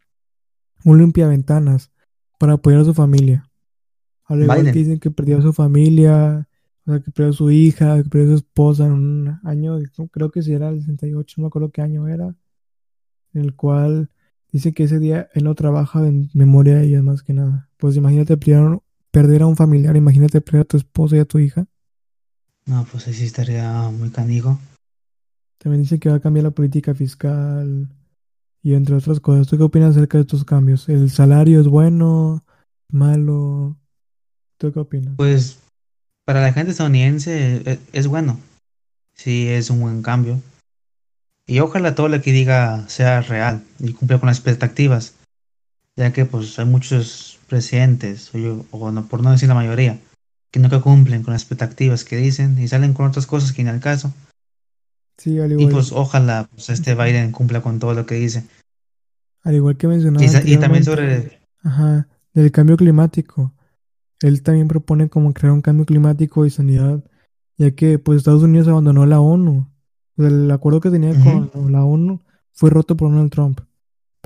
un 0.84 0.98
limpiaventanas 0.98 1.90
para 2.38 2.52
apoyar 2.52 2.82
a 2.82 2.84
su 2.84 2.94
familia. 2.94 3.50
Al 4.26 4.42
igual 4.42 4.60
Biden. 4.60 4.74
que 4.74 4.80
dicen 4.80 5.00
que 5.00 5.10
perdió 5.10 5.38
a 5.38 5.42
su 5.42 5.54
familia, 5.54 6.50
o 6.86 6.92
sea, 6.92 7.00
que 7.00 7.12
perdió 7.12 7.32
a 7.32 7.34
su 7.34 7.50
hija, 7.50 8.04
que 8.04 8.10
perdió 8.10 8.28
a 8.28 8.32
su 8.32 8.44
esposa 8.44 8.86
en 8.86 8.92
un 8.92 9.40
año, 9.46 9.78
creo 10.12 10.32
que 10.32 10.42
si 10.42 10.52
era 10.52 10.68
el 10.68 10.82
68, 10.82 11.36
no 11.38 11.44
me 11.44 11.48
acuerdo 11.48 11.72
qué 11.72 11.82
año 11.82 12.10
era, 12.10 12.36
en 13.34 13.42
el 13.42 13.56
cual 13.56 14.10
dice 14.52 14.74
que 14.74 14.84
ese 14.84 15.00
día 15.00 15.30
él 15.34 15.46
no 15.46 15.56
trabaja 15.56 16.06
en 16.06 16.30
memoria 16.34 16.76
de 16.76 16.88
ellas 16.88 17.04
más 17.04 17.24
que 17.24 17.32
nada. 17.32 17.70
Pues 17.78 17.96
imagínate 17.96 18.36
perder, 18.36 18.82
perder 19.18 19.42
a 19.42 19.48
un 19.48 19.56
familiar, 19.56 19.96
imagínate 19.96 20.42
perder 20.42 20.62
a 20.62 20.66
tu 20.66 20.78
esposa 20.78 21.16
y 21.16 21.20
a 21.20 21.26
tu 21.26 21.40
hija. 21.40 21.66
No, 22.68 22.86
pues 22.92 23.08
ahí 23.08 23.16
sí 23.16 23.26
estaría 23.26 23.90
muy 23.90 24.12
canijo. 24.12 24.60
También 25.58 25.82
dice 25.82 26.00
que 26.00 26.10
va 26.10 26.18
a 26.18 26.20
cambiar 26.20 26.44
la 26.44 26.52
política 26.52 26.94
fiscal 26.94 27.90
y 28.62 28.76
entre 28.76 28.94
otras 28.94 29.20
cosas. 29.20 29.48
¿Tú 29.48 29.58
qué 29.58 29.64
opinas 29.64 29.96
acerca 29.96 30.20
de 30.20 30.22
estos 30.22 30.46
cambios? 30.46 30.88
¿El 30.88 31.10
salario 31.10 31.60
es 31.60 31.68
bueno, 31.68 32.46
malo? 32.92 33.76
¿Tú 34.60 34.72
qué 34.72 34.80
opinas? 34.82 35.16
Pues 35.18 35.58
para 36.24 36.42
la 36.42 36.54
gente 36.54 36.70
estadounidense 36.70 37.64
e- 37.66 37.80
es 37.94 38.06
bueno. 38.06 38.40
Sí, 39.16 39.48
es 39.48 39.72
un 39.72 39.82
buen 39.82 40.04
cambio. 40.04 40.40
Y 41.48 41.60
ojalá 41.62 41.96
todo 41.96 42.08
lo 42.08 42.22
que 42.22 42.32
diga 42.32 42.88
sea 42.88 43.22
real 43.22 43.64
y 43.80 43.94
cumpla 43.94 44.20
con 44.20 44.28
las 44.28 44.38
expectativas. 44.38 45.16
Ya 45.98 46.14
que 46.14 46.26
pues 46.26 46.58
hay 46.60 46.66
muchos 46.66 47.40
presidentes, 47.48 48.32
o, 48.72 48.92
no, 48.92 49.08
por 49.08 49.24
no 49.24 49.32
decir 49.32 49.50
la 49.50 49.56
mayoría, 49.56 50.00
que 50.52 50.60
nunca 50.60 50.80
cumplen 50.80 51.24
con 51.24 51.34
las 51.34 51.42
expectativas 51.42 52.04
que 52.06 52.18
dicen 52.18 52.58
y 52.60 52.68
salen 52.68 52.94
con 52.94 53.08
otras 53.08 53.26
cosas 53.26 53.52
que 53.52 53.64
ni 53.64 53.70
al 53.70 53.80
caso. 53.80 54.14
Sí, 55.18 55.40
al 55.40 55.60
Y 55.60 55.66
pues 55.68 55.92
ojalá 55.92 56.48
pues, 56.54 56.70
este 56.70 56.94
Biden 56.94 57.32
cumpla 57.32 57.62
con 57.62 57.80
todo 57.80 57.94
lo 57.94 58.06
que 58.06 58.16
dice. 58.16 58.46
al 59.44 59.56
igual 59.56 59.78
que 59.78 59.88
mencionaba 59.88 60.24
Y, 60.24 60.58
también 60.58 60.84
sobre... 60.84 61.40
ajá, 61.64 62.08
del 62.34 62.52
cambio 62.52 62.78
climático. 62.78 63.54
Él 64.22 64.44
también 64.44 64.68
propone 64.68 65.10
como 65.10 65.34
crear 65.34 65.54
un 65.54 65.62
cambio 65.62 65.86
climático 65.86 66.46
y 66.46 66.52
sanidad, 66.52 67.04
ya 67.58 67.72
que 67.72 67.98
pues 67.98 68.20
Estados 68.20 68.44
Unidos 68.44 68.68
abandonó 68.68 69.06
la 69.06 69.20
ONU. 69.20 69.68
O 70.18 70.22
sea, 70.22 70.30
el 70.30 70.50
acuerdo 70.52 70.82
que 70.82 70.92
tenía 70.92 71.14
con 71.24 71.72
la 71.72 71.84
ONU 71.84 72.22
fue 72.52 72.70
roto 72.70 72.96
por 72.98 73.10
Donald 73.10 73.32
Trump, 73.32 73.62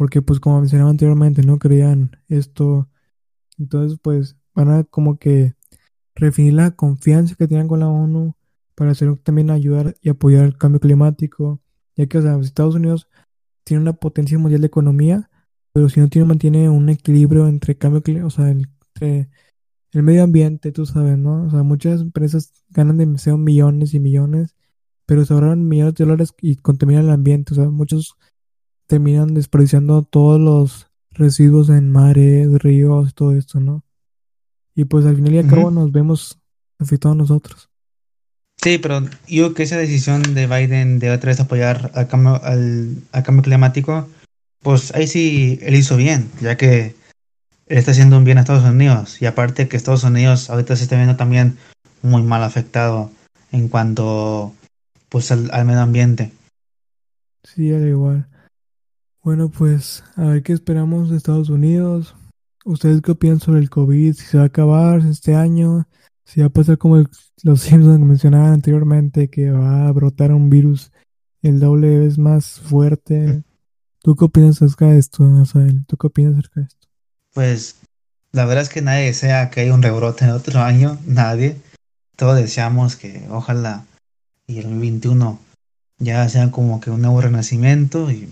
porque 0.02 0.24
pues 0.24 0.40
como 0.40 0.60
mencionaba 0.60 0.90
anteriormente, 0.90 1.44
no 1.44 1.60
querían 1.60 2.18
esto. 2.28 2.90
Entonces 3.60 4.00
pues 4.02 4.36
van 4.56 4.70
a 4.72 4.84
como 4.86 5.20
que 5.20 5.54
redefinir 6.16 6.56
la 6.56 6.72
confianza 6.72 7.36
que 7.36 7.48
tenían 7.48 7.68
con 7.68 7.82
la 7.82 7.90
ONU 7.90 8.36
para 8.76 8.92
hacer 8.94 9.16
también 9.20 9.52
ayudar 9.52 9.96
y 10.02 10.10
apoyar 10.10 10.46
el 10.46 10.58
cambio 10.58 10.82
climático, 10.82 11.62
ya 11.96 12.08
que 12.08 12.18
o 12.20 12.24
sea, 12.24 12.40
Estados 12.40 12.76
Unidos 12.76 13.10
tiene 13.64 13.84
una 13.84 13.94
potencia 13.94 14.40
mundial 14.40 14.62
de 14.62 14.68
economía, 14.68 15.30
pero 15.74 15.90
si 15.90 16.00
no 16.00 16.10
tiene, 16.10 16.28
mantiene 16.28 16.70
un 16.70 16.90
equilibrio 16.90 17.48
entre 17.48 17.78
cambio, 17.78 18.02
o 18.26 18.32
sea, 18.32 18.50
el- 18.52 18.70
entre 18.96 19.30
el 19.94 20.04
medio 20.04 20.24
ambiente, 20.24 20.72
tú 20.72 20.86
sabes, 20.86 21.18
¿no? 21.18 21.46
O 21.46 21.50
sea, 21.52 21.64
muchas 21.64 22.02
empresas 22.02 22.54
ganan 22.70 22.98
demasiado 22.98 23.38
millones 23.38 23.94
y 23.94 24.00
millones, 24.00 24.56
pero 25.06 25.26
se 25.26 25.34
ahorran 25.34 25.68
millones 25.68 25.96
de 25.96 26.06
dólares 26.06 26.34
y 26.42 26.58
contaminan 26.58 27.06
el 27.06 27.12
ambiente, 27.12 27.54
o 27.54 27.56
sea, 27.56 27.70
muchos 27.70 28.18
terminan 28.92 29.34
desperdiciando 29.34 30.04
todos 30.04 30.38
los 30.38 30.88
residuos 31.12 31.70
en 31.70 31.90
mares, 31.90 32.50
ríos, 32.62 33.16
todo 33.16 33.32
esto, 33.32 33.62
¿no? 33.62 33.86
Y 34.76 34.84
pues 34.84 35.06
al 35.06 35.16
final 35.16 35.34
y 35.34 35.38
al 35.38 35.48
cabo 35.48 35.72
nos 35.72 35.94
vemos 35.94 36.40
afectados 36.78 37.16
nosotros. 37.16 37.70
Sí, 38.62 38.80
pero 38.80 39.00
yo 39.30 39.46
creo 39.46 39.54
que 39.54 39.64
esa 39.64 39.78
decisión 39.78 40.22
de 40.36 40.46
Biden 40.46 41.00
de 41.00 41.10
otra 41.10 41.30
vez 41.30 41.40
apoyar 41.40 41.92
al 41.96 42.10
cambio, 42.10 42.44
al, 42.44 42.98
al 43.14 43.24
cambio 43.24 43.44
climático, 43.44 44.10
pues 44.62 44.94
ahí 44.94 45.08
sí 45.08 45.58
él 45.62 45.76
hizo 45.76 45.96
bien, 45.96 46.30
ya 46.42 46.58
que 46.58 46.94
él 47.68 47.78
está 47.78 47.92
haciendo 47.92 48.18
un 48.18 48.26
bien 48.26 48.40
a 48.40 48.42
Estados 48.42 48.70
Unidos. 48.70 49.22
Y 49.22 49.26
aparte 49.26 49.70
que 49.70 49.78
Estados 49.78 50.04
Unidos 50.04 50.50
ahorita 50.50 50.76
se 50.76 50.84
está 50.84 50.98
viendo 50.98 51.16
también 51.16 51.58
muy 52.02 52.24
mal 52.24 52.44
afectado 52.44 53.10
en 53.54 53.70
cuanto 53.70 54.54
pues 55.08 55.32
al, 55.32 55.50
al 55.54 55.64
medio 55.64 55.80
ambiente. 55.80 56.34
Sí, 57.46 57.74
al 57.74 57.88
igual. 57.88 58.28
Bueno, 59.24 59.50
pues 59.50 60.04
a 60.16 60.24
ver 60.26 60.44
qué 60.44 60.54
esperamos 60.54 61.10
de 61.10 61.18
Estados 61.18 61.50
Unidos. 61.50 62.16
¿Ustedes 62.66 63.02
qué 63.02 63.12
opinan 63.12 63.40
sobre 63.40 63.60
el 63.60 63.70
COVID? 63.70 64.14
Si 64.14 64.26
se 64.26 64.38
va 64.38 64.44
a 64.44 64.48
acabar 64.48 65.02
este 65.06 65.36
año, 65.36 65.88
si 66.26 66.42
va 66.42 66.48
a 66.48 66.52
pasar 66.52 66.78
como 66.78 66.98
el- 66.98 67.10
los 67.44 67.62
Simpsons 67.62 68.00
que 68.00 68.06
mencionaban 68.06 68.54
anteriormente, 68.54 69.30
que 69.30 69.52
va 69.52 69.88
a 69.88 69.92
brotar 69.92 70.32
un 70.32 70.50
virus 70.50 70.92
el 71.44 71.60
doble 71.60 72.00
vez 72.00 72.18
más 72.18 72.60
fuerte. 72.60 73.44
¿Tú 74.04 74.16
qué 74.16 74.26
opinas 74.26 74.62
acerca 74.62 74.88
de 74.88 74.98
esto, 74.98 75.24
Asael? 75.40 75.86
¿Tú 75.86 75.98
qué 75.98 76.08
opinas 76.08 76.34
acerca 76.34 76.62
de 76.62 76.68
esto? 76.68 76.88
Pues 77.34 77.76
la 78.32 78.46
verdad 78.46 78.64
es 78.64 78.70
que 78.70 78.82
nadie 78.82 79.06
desea 79.06 79.50
que 79.52 79.62
haya 79.62 79.74
un 79.74 79.84
rebrote 79.84 80.26
en 80.26 80.32
otro 80.32 80.62
año, 80.62 80.98
nadie. 81.06 81.58
Todos 82.16 82.38
deseamos 82.38 82.96
que 82.96 83.28
ojalá 83.30 83.86
y 84.48 84.58
el 84.58 84.64
2021 84.64 85.40
ya 86.00 86.28
sea 86.30 86.50
como 86.50 86.82
que 86.82 86.90
un 86.90 87.02
nuevo 87.02 87.22
renacimiento 87.22 88.10
y 88.12 88.28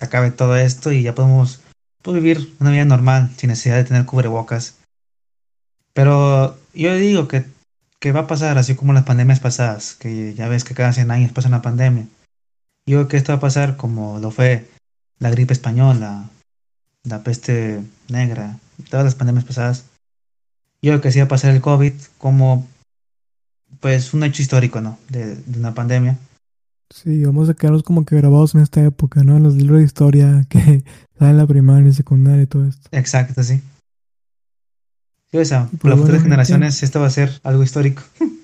acabe 0.00 0.30
todo 0.30 0.56
esto 0.56 0.92
y 0.92 1.02
ya 1.02 1.14
podemos 1.14 1.60
pues, 2.02 2.14
vivir 2.16 2.54
una 2.60 2.70
vida 2.70 2.84
normal 2.84 3.30
sin 3.36 3.50
necesidad 3.50 3.76
de 3.76 3.84
tener 3.84 4.06
cubrebocas. 4.06 4.76
Pero 5.92 6.58
yo 6.74 6.94
digo 6.94 7.28
que, 7.28 7.44
va 8.12 8.20
a 8.20 8.26
pasar 8.26 8.58
así 8.58 8.74
como 8.74 8.92
las 8.92 9.04
pandemias 9.04 9.40
pasadas, 9.40 9.94
que 9.94 10.34
ya 10.34 10.48
ves 10.48 10.64
que 10.64 10.74
cada 10.74 10.92
100 10.92 11.10
años 11.10 11.32
pasa 11.32 11.48
una 11.48 11.62
pandemia. 11.62 12.06
Yo 12.86 12.98
creo 12.98 13.08
que 13.08 13.16
esto 13.18 13.32
va 13.32 13.38
a 13.38 13.42
pasar 13.42 13.76
como 13.76 14.18
lo 14.18 14.30
fue 14.30 14.68
la 15.18 15.30
gripe 15.30 15.52
española, 15.52 16.30
la 17.04 17.22
peste 17.22 17.82
negra, 18.08 18.58
todas 18.88 19.04
las 19.04 19.14
pandemias 19.14 19.44
pasadas. 19.44 19.84
Yo 20.82 20.92
creo 20.92 21.00
que 21.02 21.12
sí 21.12 21.18
va 21.18 21.26
a 21.26 21.28
pasar 21.28 21.54
el 21.54 21.60
COVID 21.60 21.92
como 22.16 22.66
pues 23.80 24.14
un 24.14 24.24
hecho 24.24 24.42
histórico, 24.42 24.80
¿no? 24.80 24.98
De 25.08 25.38
una 25.54 25.74
pandemia. 25.74 26.16
Sí, 26.92 27.24
vamos 27.24 27.48
a 27.48 27.54
quedarnos 27.54 27.84
como 27.84 28.04
que 28.04 28.16
grabados 28.16 28.54
en 28.54 28.62
esta 28.62 28.84
época, 28.84 29.22
¿no? 29.22 29.36
En 29.36 29.44
los 29.44 29.54
libros 29.54 29.78
de 29.78 29.84
historia 29.84 30.44
que 30.48 30.58
salen 31.18 31.32
en 31.32 31.36
la 31.36 31.46
primaria 31.46 31.88
y 31.88 31.92
secundaria 31.92 32.42
y 32.42 32.46
todo 32.46 32.66
esto. 32.66 32.88
Exacto, 32.92 33.42
sí. 33.44 33.62
Sí, 35.30 35.38
o 35.38 35.44
sea, 35.44 35.66
por 35.66 35.78
pues 35.78 35.82
las 35.82 35.82
bueno, 35.82 35.96
futuras 36.02 36.22
gente. 36.22 36.30
generaciones 36.30 36.82
esto 36.82 37.00
va 37.00 37.06
a 37.06 37.10
ser 37.10 37.30
algo 37.44 37.62
histórico. 37.62 38.02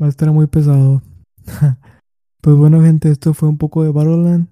Va 0.00 0.04
a 0.04 0.10
estar 0.10 0.30
muy 0.30 0.46
pesado. 0.46 1.02
pues 2.42 2.56
bueno, 2.56 2.82
gente, 2.82 3.10
esto 3.10 3.32
fue 3.32 3.48
un 3.48 3.56
poco 3.56 3.82
de 3.82 3.90
Battleland. 3.90 4.46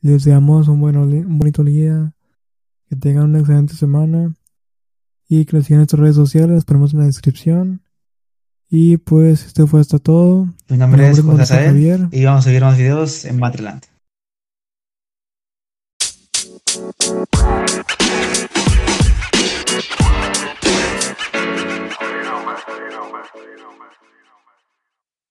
Les 0.00 0.14
deseamos 0.14 0.68
un, 0.68 0.80
bueno, 0.80 1.02
un 1.02 1.38
bonito 1.38 1.62
día. 1.62 2.14
Que 2.88 2.96
tengan 2.96 3.24
una 3.24 3.40
excelente 3.40 3.74
semana. 3.74 4.34
Y 5.28 5.44
que 5.44 5.54
nos 5.54 5.66
sigan 5.66 5.76
en 5.76 5.80
nuestras 5.80 6.00
redes 6.00 6.16
sociales. 6.16 6.54
Las 6.54 6.64
ponemos 6.64 6.94
en 6.94 7.00
la 7.00 7.04
descripción. 7.04 7.83
Y 8.70 8.96
pues 8.96 9.46
esto 9.46 9.66
fue 9.66 9.80
hasta 9.80 9.98
todo. 9.98 10.48
Mi 10.68 10.76
nombre 10.76 11.04
Mi 11.04 11.10
es 11.10 11.24
nombre 11.24 11.42
es 11.44 11.50
José 11.50 11.66
Javier. 11.66 12.08
y 12.10 12.24
vamos 12.24 12.46
a 12.46 12.48
subir 12.50 12.62
más 12.62 12.76
videos 12.76 13.24
en 13.24 13.38
Matterland. 13.38 13.82